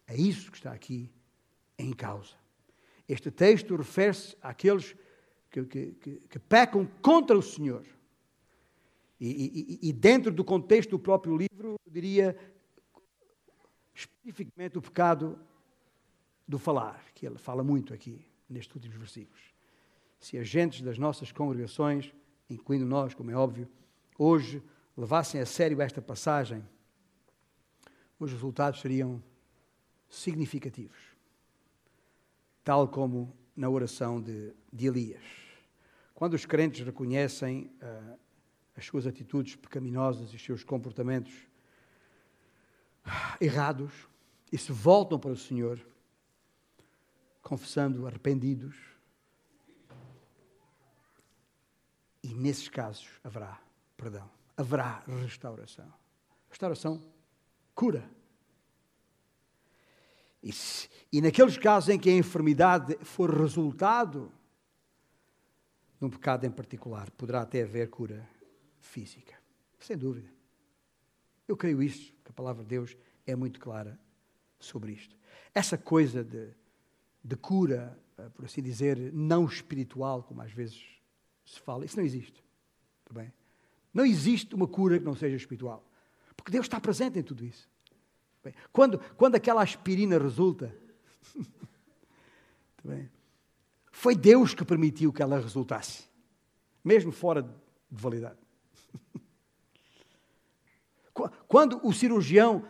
É 0.07 0.15
isso 0.15 0.51
que 0.51 0.57
está 0.57 0.71
aqui 0.71 1.11
em 1.77 1.93
causa. 1.93 2.35
Este 3.07 3.31
texto 3.31 3.75
refere-se 3.75 4.35
àqueles 4.41 4.95
que, 5.49 5.63
que, 5.65 5.91
que, 5.93 6.15
que, 6.29 6.39
pecam 6.39 6.85
contra 7.01 7.37
o 7.37 7.41
Senhor. 7.41 7.85
E, 9.19 9.79
e, 9.81 9.89
e, 9.89 9.93
dentro 9.93 10.31
do 10.31 10.43
contexto 10.43 10.91
do 10.91 10.99
próprio 10.99 11.35
livro, 11.35 11.75
eu 11.85 11.91
diria 11.91 12.37
especificamente 13.93 14.77
o 14.77 14.81
pecado 14.81 15.39
do 16.49 16.57
falar, 16.57 17.05
que 17.13 17.27
ele 17.27 17.37
fala 17.37 17.63
muito 17.63 17.93
aqui, 17.93 18.25
nestes 18.49 18.73
últimos 18.73 18.97
versículos. 18.97 19.39
Se 20.19 20.35
agentes 20.35 20.81
das 20.81 20.97
nossas 20.97 21.31
congregações, 21.31 22.11
incluindo 22.49 22.87
nós, 22.87 23.13
como 23.13 23.29
é 23.29 23.35
óbvio, 23.35 23.69
hoje 24.17 24.59
levassem 24.97 25.39
a 25.39 25.45
sério 25.45 25.79
esta 25.79 26.01
passagem, 26.01 26.67
os 28.19 28.31
resultados 28.31 28.81
seriam 28.81 29.21
significativos, 30.09 30.97
tal 32.63 32.87
como 32.87 33.31
na 33.55 33.69
oração 33.69 34.19
de, 34.19 34.51
de 34.73 34.87
Elias. 34.87 35.23
Quando 36.15 36.33
os 36.33 36.47
crentes 36.47 36.83
reconhecem 36.83 37.71
uh, 37.79 38.19
as 38.75 38.85
suas 38.85 39.05
atitudes 39.05 39.55
pecaminosas 39.55 40.31
e 40.31 40.35
os 40.35 40.43
seus 40.43 40.63
comportamentos 40.63 41.47
errados 43.39 43.93
e 44.51 44.57
se 44.57 44.71
voltam 44.71 45.19
para 45.19 45.31
o 45.31 45.37
Senhor, 45.37 45.79
confessando 47.41 48.05
arrependidos, 48.05 48.75
e 52.21 52.33
nesses 52.33 52.67
casos 52.67 53.07
haverá 53.23 53.61
perdão, 53.95 54.29
haverá 54.55 55.03
restauração. 55.07 55.91
Restauração 56.49 57.03
cura 57.73 58.09
e, 60.41 60.51
se, 60.53 60.89
e 61.11 61.21
naqueles 61.21 61.57
casos 61.57 61.89
em 61.89 61.99
que 61.99 62.09
a 62.09 62.13
enfermidade 62.13 62.97
for 63.03 63.29
resultado 63.29 64.31
de 65.99 66.05
um 66.05 66.09
pecado 66.09 66.45
em 66.45 66.51
particular, 66.51 67.11
poderá 67.11 67.41
até 67.41 67.63
haver 67.63 67.89
cura 67.89 68.27
física. 68.79 69.37
Sem 69.79 69.97
dúvida. 69.97 70.29
Eu 71.47 71.57
creio 71.57 71.83
isso, 71.83 72.13
que 72.23 72.31
a 72.31 72.33
palavra 72.33 72.63
de 72.63 72.69
Deus 72.69 72.95
é 73.25 73.35
muito 73.35 73.59
clara 73.59 73.99
sobre 74.57 74.93
isto. 74.93 75.17
Essa 75.53 75.77
coisa 75.77 76.23
de, 76.23 76.51
de 77.23 77.35
cura, 77.35 77.97
eh, 78.17 78.29
por 78.29 78.45
assim 78.45 78.61
dizer, 78.61 79.11
não 79.13 79.45
espiritual, 79.45 80.23
como 80.23 80.41
às 80.41 80.51
vezes 80.51 80.83
se 81.45 81.59
fala, 81.59 81.85
isso 81.85 81.97
não 81.97 82.05
existe. 82.05 82.43
Tá 83.05 83.13
bem? 83.13 83.33
Não 83.93 84.05
existe 84.05 84.53
uma 84.53 84.67
cura 84.67 84.99
que 84.99 85.05
não 85.05 85.15
seja 85.15 85.35
espiritual. 85.35 85.83
Porque 86.35 86.51
Deus 86.51 86.65
está 86.65 86.79
presente 86.79 87.19
em 87.19 87.23
tudo 87.23 87.43
isso. 87.45 87.67
Quando, 88.71 88.99
quando 89.17 89.35
aquela 89.35 89.61
aspirina 89.61 90.17
resulta, 90.17 90.73
foi 93.91 94.15
Deus 94.15 94.53
que 94.53 94.63
permitiu 94.63 95.11
que 95.11 95.21
ela 95.21 95.39
resultasse, 95.39 96.05
mesmo 96.83 97.11
fora 97.11 97.41
de 97.41 97.49
validade. 97.91 98.39
Quando 101.47 101.85
o 101.85 101.91
cirurgião 101.91 102.65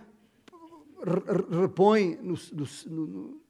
repõe 1.52 2.18
no, 2.18 2.36
no, 2.52 3.08
no, 3.08 3.41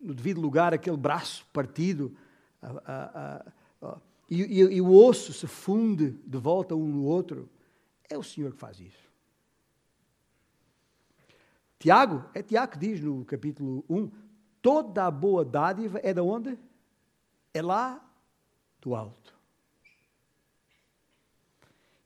no 0.00 0.14
devido 0.14 0.40
lugar 0.40 0.72
aquele 0.72 0.96
braço 0.96 1.46
partido 1.52 2.16
a, 2.62 2.70
a, 2.86 3.36
a, 3.82 3.98
e, 4.30 4.42
e, 4.42 4.60
e 4.60 4.80
o 4.80 4.92
osso 4.92 5.32
se 5.32 5.46
funde 5.46 6.10
de 6.26 6.38
volta 6.38 6.74
um 6.74 6.86
no 6.86 7.04
outro, 7.04 7.48
é 8.08 8.16
o 8.16 8.22
Senhor 8.22 8.52
que 8.52 8.58
faz 8.58 8.78
isso. 8.78 9.08
Tiago, 11.78 12.24
é 12.34 12.42
Tiago 12.42 12.72
que 12.72 12.78
diz 12.78 13.00
no 13.00 13.24
capítulo 13.24 13.84
1, 13.88 14.10
toda 14.60 15.06
a 15.06 15.10
boa 15.10 15.44
dádiva 15.44 16.00
é 16.02 16.12
de 16.12 16.20
onde? 16.20 16.58
É 17.54 17.62
lá 17.62 18.04
do 18.80 18.94
alto. 18.94 19.34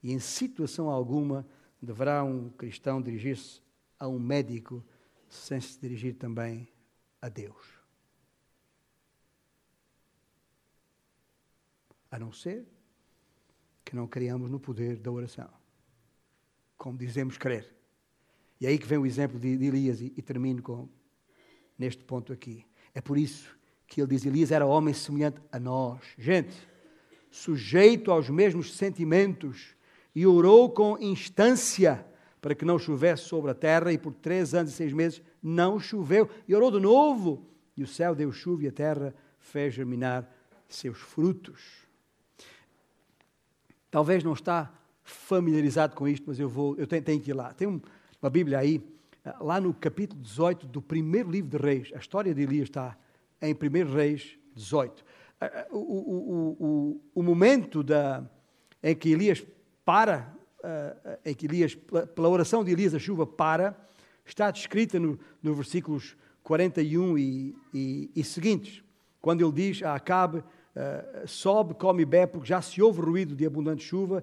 E 0.02 0.12
em 0.12 0.18
situação 0.18 0.88
alguma 0.90 1.46
deverá 1.80 2.22
um 2.22 2.50
cristão 2.50 3.00
dirigir-se 3.00 3.60
a 3.98 4.06
um 4.06 4.18
médico 4.18 4.84
sem 5.28 5.60
se 5.60 5.80
dirigir 5.80 6.14
também 6.16 6.68
a 7.20 7.28
Deus. 7.28 7.81
A 12.12 12.18
não 12.18 12.30
ser 12.30 12.64
que 13.84 13.96
não 13.96 14.06
criamos 14.06 14.50
no 14.50 14.60
poder 14.60 14.98
da 14.98 15.10
oração, 15.10 15.48
como 16.76 16.96
dizemos 16.96 17.36
crer. 17.36 17.74
E 18.60 18.66
é 18.66 18.68
aí 18.68 18.78
que 18.78 18.86
vem 18.86 18.98
o 18.98 19.06
exemplo 19.06 19.40
de, 19.40 19.56
de 19.56 19.64
Elias, 19.64 20.00
e, 20.00 20.12
e 20.16 20.22
termino 20.22 20.62
com, 20.62 20.88
neste 21.76 22.04
ponto 22.04 22.32
aqui. 22.32 22.64
É 22.94 23.00
por 23.00 23.18
isso 23.18 23.56
que 23.86 24.00
ele 24.00 24.10
diz: 24.10 24.24
Elias 24.24 24.52
era 24.52 24.66
homem 24.66 24.94
semelhante 24.94 25.40
a 25.50 25.58
nós. 25.58 26.00
Gente, 26.16 26.54
sujeito 27.30 28.12
aos 28.12 28.28
mesmos 28.28 28.74
sentimentos, 28.74 29.74
e 30.14 30.26
orou 30.26 30.70
com 30.70 30.98
instância 30.98 32.06
para 32.42 32.54
que 32.54 32.64
não 32.64 32.78
chovesse 32.78 33.24
sobre 33.24 33.50
a 33.50 33.54
terra, 33.54 33.92
e 33.92 33.96
por 33.96 34.12
três 34.12 34.52
anos 34.52 34.72
e 34.72 34.74
seis 34.74 34.92
meses 34.92 35.22
não 35.42 35.80
choveu. 35.80 36.28
E 36.46 36.54
orou 36.54 36.70
de 36.70 36.78
novo, 36.78 37.48
e 37.74 37.82
o 37.82 37.86
céu 37.86 38.14
deu 38.14 38.30
chuva 38.30 38.64
e 38.64 38.68
a 38.68 38.72
terra 38.72 39.14
fez 39.38 39.72
germinar 39.72 40.30
seus 40.68 40.98
frutos. 40.98 41.81
Talvez 43.92 44.24
não 44.24 44.32
está 44.32 44.72
familiarizado 45.02 45.94
com 45.94 46.08
isto, 46.08 46.24
mas 46.26 46.40
eu 46.40 46.48
vou, 46.48 46.74
eu 46.78 46.86
tenho, 46.86 47.02
tenho 47.02 47.20
que 47.20 47.30
ir 47.30 47.34
lá. 47.34 47.52
Tem 47.52 47.68
um, 47.68 47.78
uma 48.22 48.30
Bíblia 48.30 48.58
aí, 48.58 48.82
lá 49.38 49.60
no 49.60 49.74
capítulo 49.74 50.18
18 50.22 50.66
do 50.66 50.80
primeiro 50.80 51.30
livro 51.30 51.50
de 51.50 51.62
Reis. 51.62 51.92
A 51.94 51.98
história 51.98 52.34
de 52.34 52.40
Elias 52.40 52.70
está 52.70 52.96
em 53.42 53.52
1 53.52 53.92
Reis 53.92 54.38
18. 54.54 55.04
O, 55.72 55.76
o, 55.76 56.56
o, 56.58 57.00
o 57.16 57.22
momento 57.22 57.82
da, 57.82 58.24
em 58.82 58.96
que 58.96 59.10
Elias 59.10 59.44
para, 59.84 60.34
em 61.22 61.34
que 61.34 61.44
Elias, 61.44 61.74
pela 62.14 62.30
oração 62.30 62.64
de 62.64 62.70
Elias, 62.70 62.94
a 62.94 62.98
chuva 62.98 63.26
para, 63.26 63.76
está 64.24 64.50
descrita 64.50 64.98
no 64.98 65.18
versículos 65.54 66.16
41 66.42 67.18
e, 67.18 67.54
e, 67.74 68.10
e 68.16 68.24
seguintes, 68.24 68.82
quando 69.20 69.44
ele 69.44 69.52
diz 69.52 69.82
a 69.82 69.94
Acabe: 69.94 70.42
uh, 70.76 71.26
sobe, 71.26 71.74
come 71.74 72.02
e 72.02 72.06
bebe, 72.06 72.32
porque 72.32 72.48
já 72.48 72.60
se 72.60 72.80
ouve 72.82 73.00
ruído 73.00 73.34
de 73.34 73.46
abundante 73.46 73.84
chuva. 73.84 74.22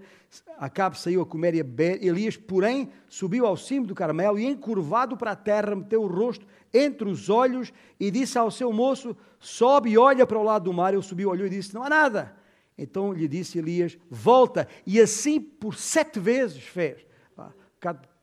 Acabe 0.57 0.97
saiu 0.99 1.21
a 1.21 1.25
comer 1.25 1.55
e 1.55 1.61
a 1.61 1.63
beber. 1.63 2.03
Elias, 2.03 2.37
porém, 2.37 2.89
subiu 3.07 3.45
ao 3.45 3.57
cimo 3.57 3.85
do 3.87 3.95
Carmelo 3.95 4.39
e, 4.39 4.45
encurvado 4.45 5.17
para 5.17 5.31
a 5.31 5.35
terra, 5.35 5.75
meteu 5.75 6.01
o 6.01 6.07
rosto 6.07 6.45
entre 6.73 7.07
os 7.07 7.29
olhos 7.29 7.73
e 7.99 8.11
disse 8.11 8.37
ao 8.37 8.51
seu 8.51 8.71
moço: 8.71 9.15
Sobe 9.39 9.91
e 9.91 9.97
olha 9.97 10.25
para 10.25 10.37
o 10.37 10.43
lado 10.43 10.65
do 10.65 10.73
mar. 10.73 10.93
Ele 10.93 11.03
subiu, 11.03 11.29
olhou 11.29 11.47
e 11.47 11.49
disse: 11.49 11.73
Não 11.73 11.83
há 11.83 11.89
nada. 11.89 12.35
Então 12.77 13.13
lhe 13.13 13.27
disse 13.27 13.59
Elias: 13.59 13.97
Volta. 14.09 14.67
E 14.85 14.99
assim 14.99 15.39
por 15.39 15.75
sete 15.75 16.19
vezes 16.19 16.63
fez. 16.63 17.05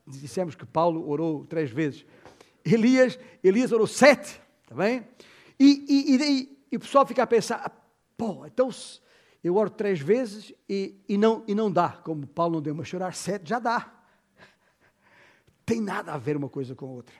Dissemos 0.06 0.54
que 0.54 0.64
Paulo 0.64 1.08
orou 1.08 1.44
três 1.44 1.70
vezes. 1.70 2.04
Elias, 2.64 3.18
Elias 3.42 3.70
orou 3.70 3.86
sete, 3.86 4.40
está 4.62 4.74
bem? 4.74 5.04
E, 5.58 5.84
e, 5.88 6.16
e, 6.16 6.58
e 6.72 6.76
o 6.76 6.80
pessoal 6.80 7.06
fica 7.06 7.22
a 7.22 7.26
pensar, 7.26 7.62
ah, 7.64 7.70
pô, 8.16 8.46
então 8.46 8.70
eu 9.42 9.56
oro 9.56 9.70
três 9.70 10.00
vezes 10.00 10.52
e, 10.68 10.94
e, 11.08 11.16
não, 11.16 11.44
e 11.46 11.54
não 11.54 11.70
dá, 11.70 11.90
como 11.90 12.26
Paulo 12.26 12.54
não 12.54 12.62
deu, 12.62 12.74
mas 12.74 12.88
chorar 12.88 13.14
sete 13.14 13.48
já 13.48 13.58
dá. 13.58 13.92
Tem 15.64 15.80
nada 15.80 16.12
a 16.12 16.18
ver 16.18 16.36
uma 16.36 16.48
coisa 16.48 16.74
com 16.74 16.86
a 16.86 16.90
outra. 16.90 17.14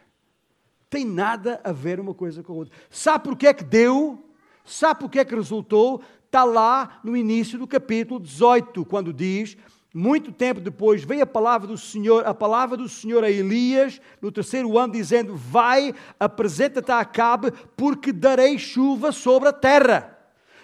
Tem 0.88 1.04
nada 1.04 1.60
a 1.64 1.72
ver 1.72 1.98
uma 1.98 2.14
coisa 2.14 2.42
com 2.42 2.52
a 2.52 2.56
outra. 2.56 2.74
Sabe 2.88 3.24
porquê 3.24 3.52
que 3.52 3.64
deu? 3.64 4.24
Sabe 4.64 5.00
porquê 5.00 5.24
que 5.24 5.34
resultou? 5.34 6.00
Está 6.24 6.44
lá 6.44 7.00
no 7.02 7.16
início 7.16 7.58
do 7.58 7.66
capítulo 7.66 8.20
18, 8.20 8.84
quando 8.84 9.12
diz 9.12 9.56
muito 9.96 10.30
tempo 10.30 10.60
depois 10.60 11.02
veio 11.02 11.22
a 11.22 11.26
palavra 11.26 11.66
do 11.66 11.78
Senhor, 11.78 12.26
a 12.26 12.34
palavra 12.34 12.76
do 12.76 12.86
Senhor 12.86 13.24
a 13.24 13.30
Elias, 13.30 13.98
no 14.20 14.30
terceiro 14.30 14.76
ano, 14.76 14.92
dizendo: 14.92 15.34
Vai, 15.34 15.94
apresenta-te 16.20 16.92
a 16.92 17.00
Acabe, 17.00 17.50
porque 17.74 18.12
darei 18.12 18.58
chuva 18.58 19.10
sobre 19.10 19.48
a 19.48 19.52
terra. 19.54 20.15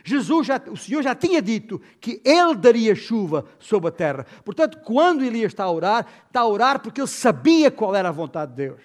Jesus, 0.05 0.47
já, 0.47 0.61
o 0.71 0.77
Senhor 0.77 1.03
já 1.03 1.15
tinha 1.15 1.41
dito 1.41 1.81
que 2.01 2.21
Ele 2.25 2.55
daria 2.55 2.95
chuva 2.95 3.47
sobre 3.59 3.89
a 3.89 3.93
terra. 3.93 4.27
Portanto, 4.45 4.79
quando 4.85 5.25
Elias 5.25 5.53
está 5.53 5.65
a 5.65 5.71
orar, 5.71 6.07
está 6.27 6.41
a 6.41 6.49
orar 6.49 6.81
porque 6.81 7.01
ele 7.01 7.09
sabia 7.09 7.71
qual 7.71 7.95
era 7.95 8.09
a 8.09 8.13
vontade 8.13 8.53
de 8.53 8.57
Deus. 8.57 8.83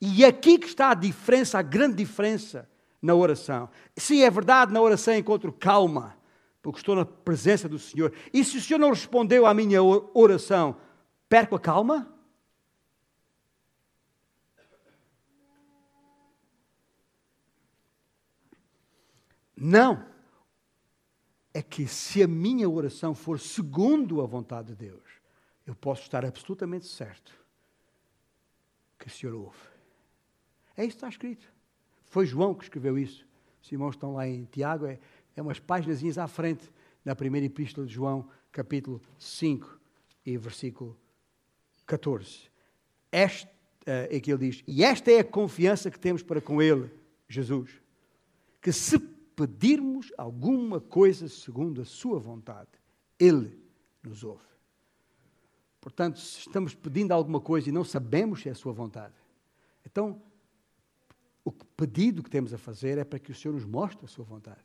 E 0.00 0.24
aqui 0.24 0.58
que 0.58 0.66
está 0.66 0.90
a 0.90 0.94
diferença, 0.94 1.58
a 1.58 1.62
grande 1.62 1.96
diferença 1.96 2.68
na 3.02 3.14
oração. 3.14 3.68
Sim, 3.96 4.22
é 4.22 4.30
verdade, 4.30 4.72
na 4.72 4.80
oração 4.80 5.14
encontro 5.14 5.52
calma 5.52 6.20
porque 6.62 6.78
estou 6.78 6.94
na 6.94 7.04
presença 7.04 7.68
do 7.68 7.78
Senhor. 7.78 8.12
E 8.32 8.44
se 8.44 8.58
o 8.58 8.60
Senhor 8.60 8.78
não 8.78 8.90
respondeu 8.90 9.46
à 9.46 9.54
minha 9.54 9.82
oração, 9.82 10.76
perco 11.28 11.56
a 11.56 11.60
calma? 11.60 12.12
Não. 19.60 20.08
É 21.52 21.60
que 21.60 21.86
se 21.86 22.22
a 22.22 22.28
minha 22.28 22.68
oração 22.68 23.14
for 23.14 23.38
segundo 23.38 24.22
a 24.22 24.26
vontade 24.26 24.68
de 24.68 24.86
Deus, 24.86 25.02
eu 25.66 25.74
posso 25.74 26.02
estar 26.02 26.24
absolutamente 26.24 26.86
certo 26.86 27.32
que 28.98 29.08
o 29.08 29.10
Senhor 29.10 29.34
ouve. 29.34 29.58
É 30.76 30.82
isso 30.84 30.92
que 30.92 30.96
está 30.96 31.08
escrito. 31.08 31.46
Foi 32.04 32.24
João 32.24 32.54
que 32.54 32.64
escreveu 32.64 32.98
isso. 32.98 33.26
Os 33.62 33.70
irmãos 33.70 33.94
estão 33.94 34.14
lá 34.14 34.26
em 34.26 34.44
Tiago, 34.44 34.86
é, 34.86 34.98
é 35.36 35.42
umas 35.42 35.58
páginas 35.58 36.16
à 36.16 36.26
frente 36.26 36.70
na 37.04 37.14
primeira 37.14 37.46
epístola 37.46 37.86
de 37.86 37.92
João, 37.92 38.28
capítulo 38.50 39.02
5 39.18 39.78
e 40.24 40.36
versículo 40.36 40.96
14. 41.86 42.50
Este, 43.12 43.50
é 43.84 44.20
que 44.20 44.30
ele 44.30 44.50
diz, 44.50 44.62
e 44.66 44.84
esta 44.84 45.10
é 45.10 45.20
a 45.20 45.24
confiança 45.24 45.90
que 45.90 45.98
temos 45.98 46.22
para 46.22 46.40
com 46.40 46.62
ele, 46.62 46.90
Jesus, 47.28 47.70
que 48.60 48.72
se 48.72 48.98
pedirmos 49.40 50.12
alguma 50.18 50.82
coisa 50.82 51.26
segundo 51.26 51.80
a 51.80 51.84
sua 51.86 52.18
vontade, 52.18 52.68
ele 53.18 53.58
nos 54.02 54.22
ouve. 54.22 54.44
Portanto, 55.80 56.18
se 56.18 56.40
estamos 56.40 56.74
pedindo 56.74 57.12
alguma 57.12 57.40
coisa 57.40 57.70
e 57.70 57.72
não 57.72 57.82
sabemos 57.82 58.42
se 58.42 58.50
é 58.50 58.52
a 58.52 58.54
sua 58.54 58.74
vontade, 58.74 59.14
então 59.86 60.20
o 61.42 61.50
pedido 61.50 62.22
que 62.22 62.28
temos 62.28 62.52
a 62.52 62.58
fazer 62.58 62.98
é 62.98 63.04
para 63.04 63.18
que 63.18 63.32
o 63.32 63.34
Senhor 63.34 63.54
nos 63.54 63.64
mostre 63.64 64.04
a 64.04 64.08
sua 64.08 64.26
vontade. 64.26 64.60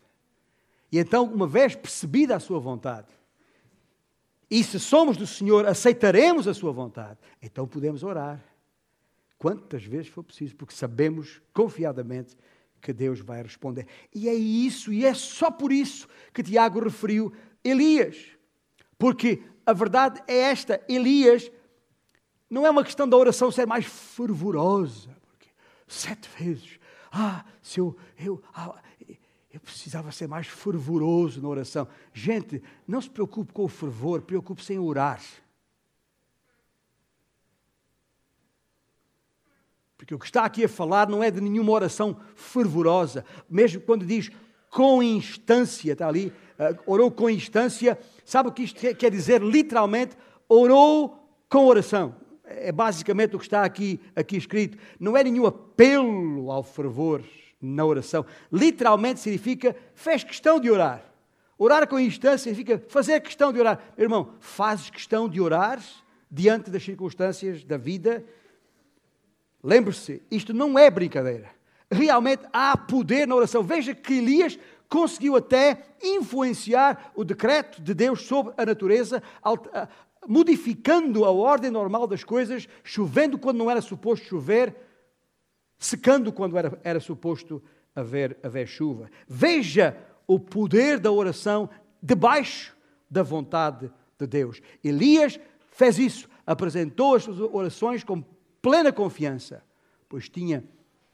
E 0.91 0.99
então, 0.99 1.23
uma 1.23 1.47
vez 1.47 1.73
percebida 1.73 2.35
a 2.35 2.39
sua 2.41 2.59
vontade, 2.59 3.07
e 4.51 4.61
se 4.61 4.77
somos 4.77 5.15
do 5.15 5.25
Senhor, 5.25 5.65
aceitaremos 5.65 6.49
a 6.49 6.53
sua 6.53 6.73
vontade, 6.73 7.17
então 7.41 7.65
podemos 7.65 8.03
orar. 8.03 8.43
Quantas 9.37 9.85
vezes 9.85 10.09
for 10.09 10.21
preciso, 10.21 10.53
porque 10.57 10.75
sabemos 10.75 11.41
confiadamente 11.53 12.35
que 12.85 12.93
Deus 12.93 13.19
vai 13.19 13.41
responder. 13.41 13.87
E 14.13 14.29
é 14.29 14.33
isso, 14.35 14.93
e 14.93 15.03
é 15.03 15.13
só 15.15 15.49
por 15.49 15.71
isso 15.71 16.07
que 16.31 16.43
Tiago 16.43 16.79
referiu 16.79 17.33
Elias. 17.63 18.15
Porque 18.95 19.41
a 19.65 19.73
verdade 19.73 20.21
é 20.27 20.37
esta: 20.37 20.79
Elias 20.87 21.51
não 22.47 22.63
é 22.63 22.69
uma 22.69 22.83
questão 22.83 23.09
da 23.09 23.17
oração 23.17 23.49
ser 23.51 23.65
mais 23.65 23.85
fervorosa. 23.85 25.09
Porque 25.27 25.49
sete 25.87 26.29
vezes, 26.37 26.79
ah, 27.11 27.43
se 27.59 27.79
eu, 27.79 27.97
eu 28.19 28.39
ah, 28.53 28.79
eu 29.51 29.59
precisava 29.59 30.11
ser 30.11 30.27
mais 30.27 30.45
fervoroso 30.45 31.41
na 31.41 31.47
oração. 31.47 31.87
Gente, 32.13 32.61
não 32.87 33.01
se 33.01 33.09
preocupe 33.09 33.51
com 33.51 33.63
o 33.63 33.67
fervor, 33.67 34.21
preocupe-se 34.21 34.73
em 34.73 34.79
orar. 34.79 35.19
Porque 39.97 40.13
o 40.13 40.19
que 40.19 40.25
está 40.25 40.43
aqui 40.43 40.65
a 40.65 40.69
falar 40.69 41.07
não 41.09 41.23
é 41.23 41.31
de 41.31 41.39
nenhuma 41.39 41.71
oração 41.71 42.17
fervorosa. 42.35 43.23
Mesmo 43.49 43.81
quando 43.81 44.05
diz 44.05 44.29
com 44.69 45.01
instância, 45.01 45.93
está 45.93 46.07
ali, 46.07 46.33
uh, 46.59 46.77
orou 46.85 47.09
com 47.09 47.29
instância, 47.29 47.97
sabe 48.25 48.49
o 48.49 48.51
que 48.51 48.63
isto 48.63 48.95
quer 48.95 49.09
dizer? 49.09 49.41
Literalmente, 49.41 50.17
orou 50.49 51.17
com 51.49 51.65
oração. 51.65 52.15
É 52.43 52.71
basicamente 52.71 53.35
o 53.35 53.39
que 53.39 53.45
está 53.45 53.63
aqui, 53.63 53.99
aqui 54.15 54.37
escrito. 54.37 54.77
Não 54.99 55.15
é 55.15 55.23
nenhum 55.23 55.45
apelo 55.45 56.51
ao 56.51 56.61
fervor 56.61 57.23
na 57.61 57.85
oração. 57.85 58.25
Literalmente 58.51 59.19
significa 59.19 59.75
fez 59.93 60.23
questão 60.23 60.59
de 60.59 60.69
orar. 60.69 61.03
Orar 61.57 61.87
com 61.87 61.97
instância 61.97 62.53
significa 62.53 62.83
fazer 62.89 63.21
questão 63.21 63.53
de 63.53 63.59
orar. 63.59 63.79
Meu 63.97 64.05
irmão, 64.05 64.33
fazes 64.39 64.89
questão 64.89 65.29
de 65.29 65.39
orar 65.39 65.81
diante 66.29 66.69
das 66.69 66.83
circunstâncias 66.83 67.63
da 67.63 67.77
vida? 67.77 68.23
Lembre-se, 69.65 70.21
isto 70.29 70.53
não 70.53 70.77
é 70.77 70.91
brincadeira. 70.91 71.49
Realmente 71.89 72.43
há 72.53 72.77
poder 72.77 73.27
na 73.27 73.35
oração. 73.35 73.63
Veja 73.63 73.95
que 73.95 74.13
Elias 74.13 74.59
conseguiu 74.87 75.35
até 75.35 75.87
influenciar 76.03 77.11
o 77.15 77.23
decreto 77.23 77.81
de 77.81 77.91
Deus 77.95 78.21
sobre 78.21 78.53
a 78.57 78.63
natureza, 78.63 79.23
modificando 80.27 81.25
a 81.25 81.31
ordem 81.31 81.71
normal 81.71 82.05
das 82.05 82.23
coisas, 82.23 82.69
chovendo 82.83 83.39
quando 83.39 83.57
não 83.57 83.71
era 83.71 83.81
suposto 83.81 84.27
chover, 84.27 84.75
secando 85.79 86.31
quando 86.31 86.59
era, 86.59 86.79
era 86.83 86.99
suposto 86.99 87.61
haver, 87.95 88.37
haver 88.43 88.67
chuva. 88.67 89.09
Veja 89.27 89.97
o 90.27 90.39
poder 90.39 90.99
da 90.99 91.11
oração 91.11 91.67
debaixo 91.99 92.75
da 93.09 93.23
vontade 93.23 93.91
de 94.19 94.27
Deus. 94.27 94.61
Elias 94.83 95.39
fez 95.71 95.97
isso, 95.97 96.29
apresentou 96.45 97.15
as 97.15 97.23
suas 97.23 97.39
orações 97.39 98.03
com 98.03 98.23
plena 98.65 98.91
confiança, 98.91 99.63
pois 100.09 100.27
tinha 100.27 100.67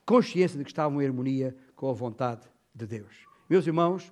consciência 0.05 0.57
de 0.57 0.63
que 0.63 0.69
estavam 0.69 1.01
em 1.01 1.05
harmonia 1.05 1.53
com 1.75 1.89
a 1.89 1.93
vontade 1.93 2.47
de 2.73 2.87
Deus. 2.87 3.27
Meus 3.49 3.67
irmãos, 3.67 4.09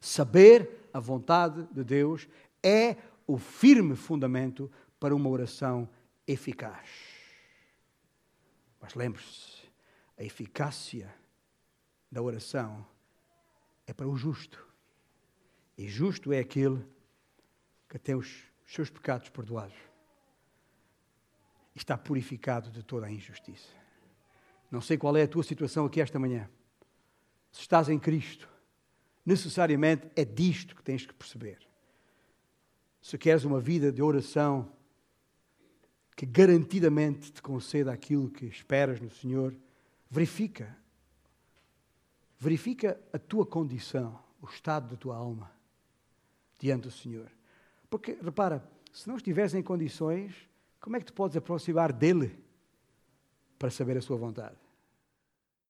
saber 0.00 0.88
a 0.92 0.98
vontade 0.98 1.62
de 1.70 1.84
Deus 1.84 2.26
é 2.60 2.96
o 3.24 3.38
firme 3.38 3.94
fundamento 3.94 4.68
para 4.98 5.14
uma 5.14 5.30
oração 5.30 5.88
eficaz. 6.26 6.88
Mas 8.80 8.96
lembre-se, 8.96 9.62
a 10.18 10.24
eficácia 10.24 11.14
da 12.10 12.20
oração 12.20 12.84
é 13.86 13.92
para 13.92 14.08
o 14.08 14.16
justo. 14.16 14.66
E 15.78 15.86
justo 15.86 16.32
é 16.32 16.40
aquele 16.40 16.84
que 17.88 17.96
tem 17.96 18.16
os 18.16 18.42
seus 18.66 18.90
pecados 18.90 19.28
perdoados 19.28 19.93
está 21.74 21.96
purificado 21.98 22.70
de 22.70 22.82
toda 22.82 23.06
a 23.06 23.10
injustiça. 23.10 23.68
Não 24.70 24.80
sei 24.80 24.96
qual 24.96 25.16
é 25.16 25.22
a 25.22 25.28
tua 25.28 25.42
situação 25.42 25.86
aqui 25.86 26.00
esta 26.00 26.18
manhã. 26.18 26.48
Se 27.50 27.60
estás 27.60 27.88
em 27.88 27.98
Cristo, 27.98 28.48
necessariamente 29.24 30.08
é 30.16 30.24
disto 30.24 30.74
que 30.74 30.82
tens 30.82 31.06
que 31.06 31.14
perceber. 31.14 31.58
Se 33.00 33.18
queres 33.18 33.44
uma 33.44 33.60
vida 33.60 33.92
de 33.92 34.02
oração 34.02 34.72
que 36.16 36.26
garantidamente 36.26 37.32
te 37.32 37.42
conceda 37.42 37.92
aquilo 37.92 38.30
que 38.30 38.46
esperas 38.46 39.00
no 39.00 39.10
Senhor, 39.10 39.54
verifica. 40.08 40.76
Verifica 42.38 43.00
a 43.12 43.18
tua 43.18 43.44
condição, 43.44 44.22
o 44.40 44.46
estado 44.46 44.90
da 44.90 44.96
tua 44.96 45.16
alma 45.16 45.50
diante 46.58 46.82
do 46.84 46.90
Senhor. 46.90 47.30
Porque, 47.90 48.16
repara, 48.22 48.68
se 48.92 49.08
não 49.08 49.16
estiveres 49.16 49.54
em 49.54 49.62
condições, 49.62 50.34
como 50.84 50.96
é 50.96 51.00
que 51.00 51.06
te 51.06 51.14
podes 51.14 51.34
aproximar 51.34 51.94
dele 51.94 52.38
para 53.58 53.70
saber 53.70 53.96
a 53.96 54.02
sua 54.02 54.18
vontade? 54.18 54.58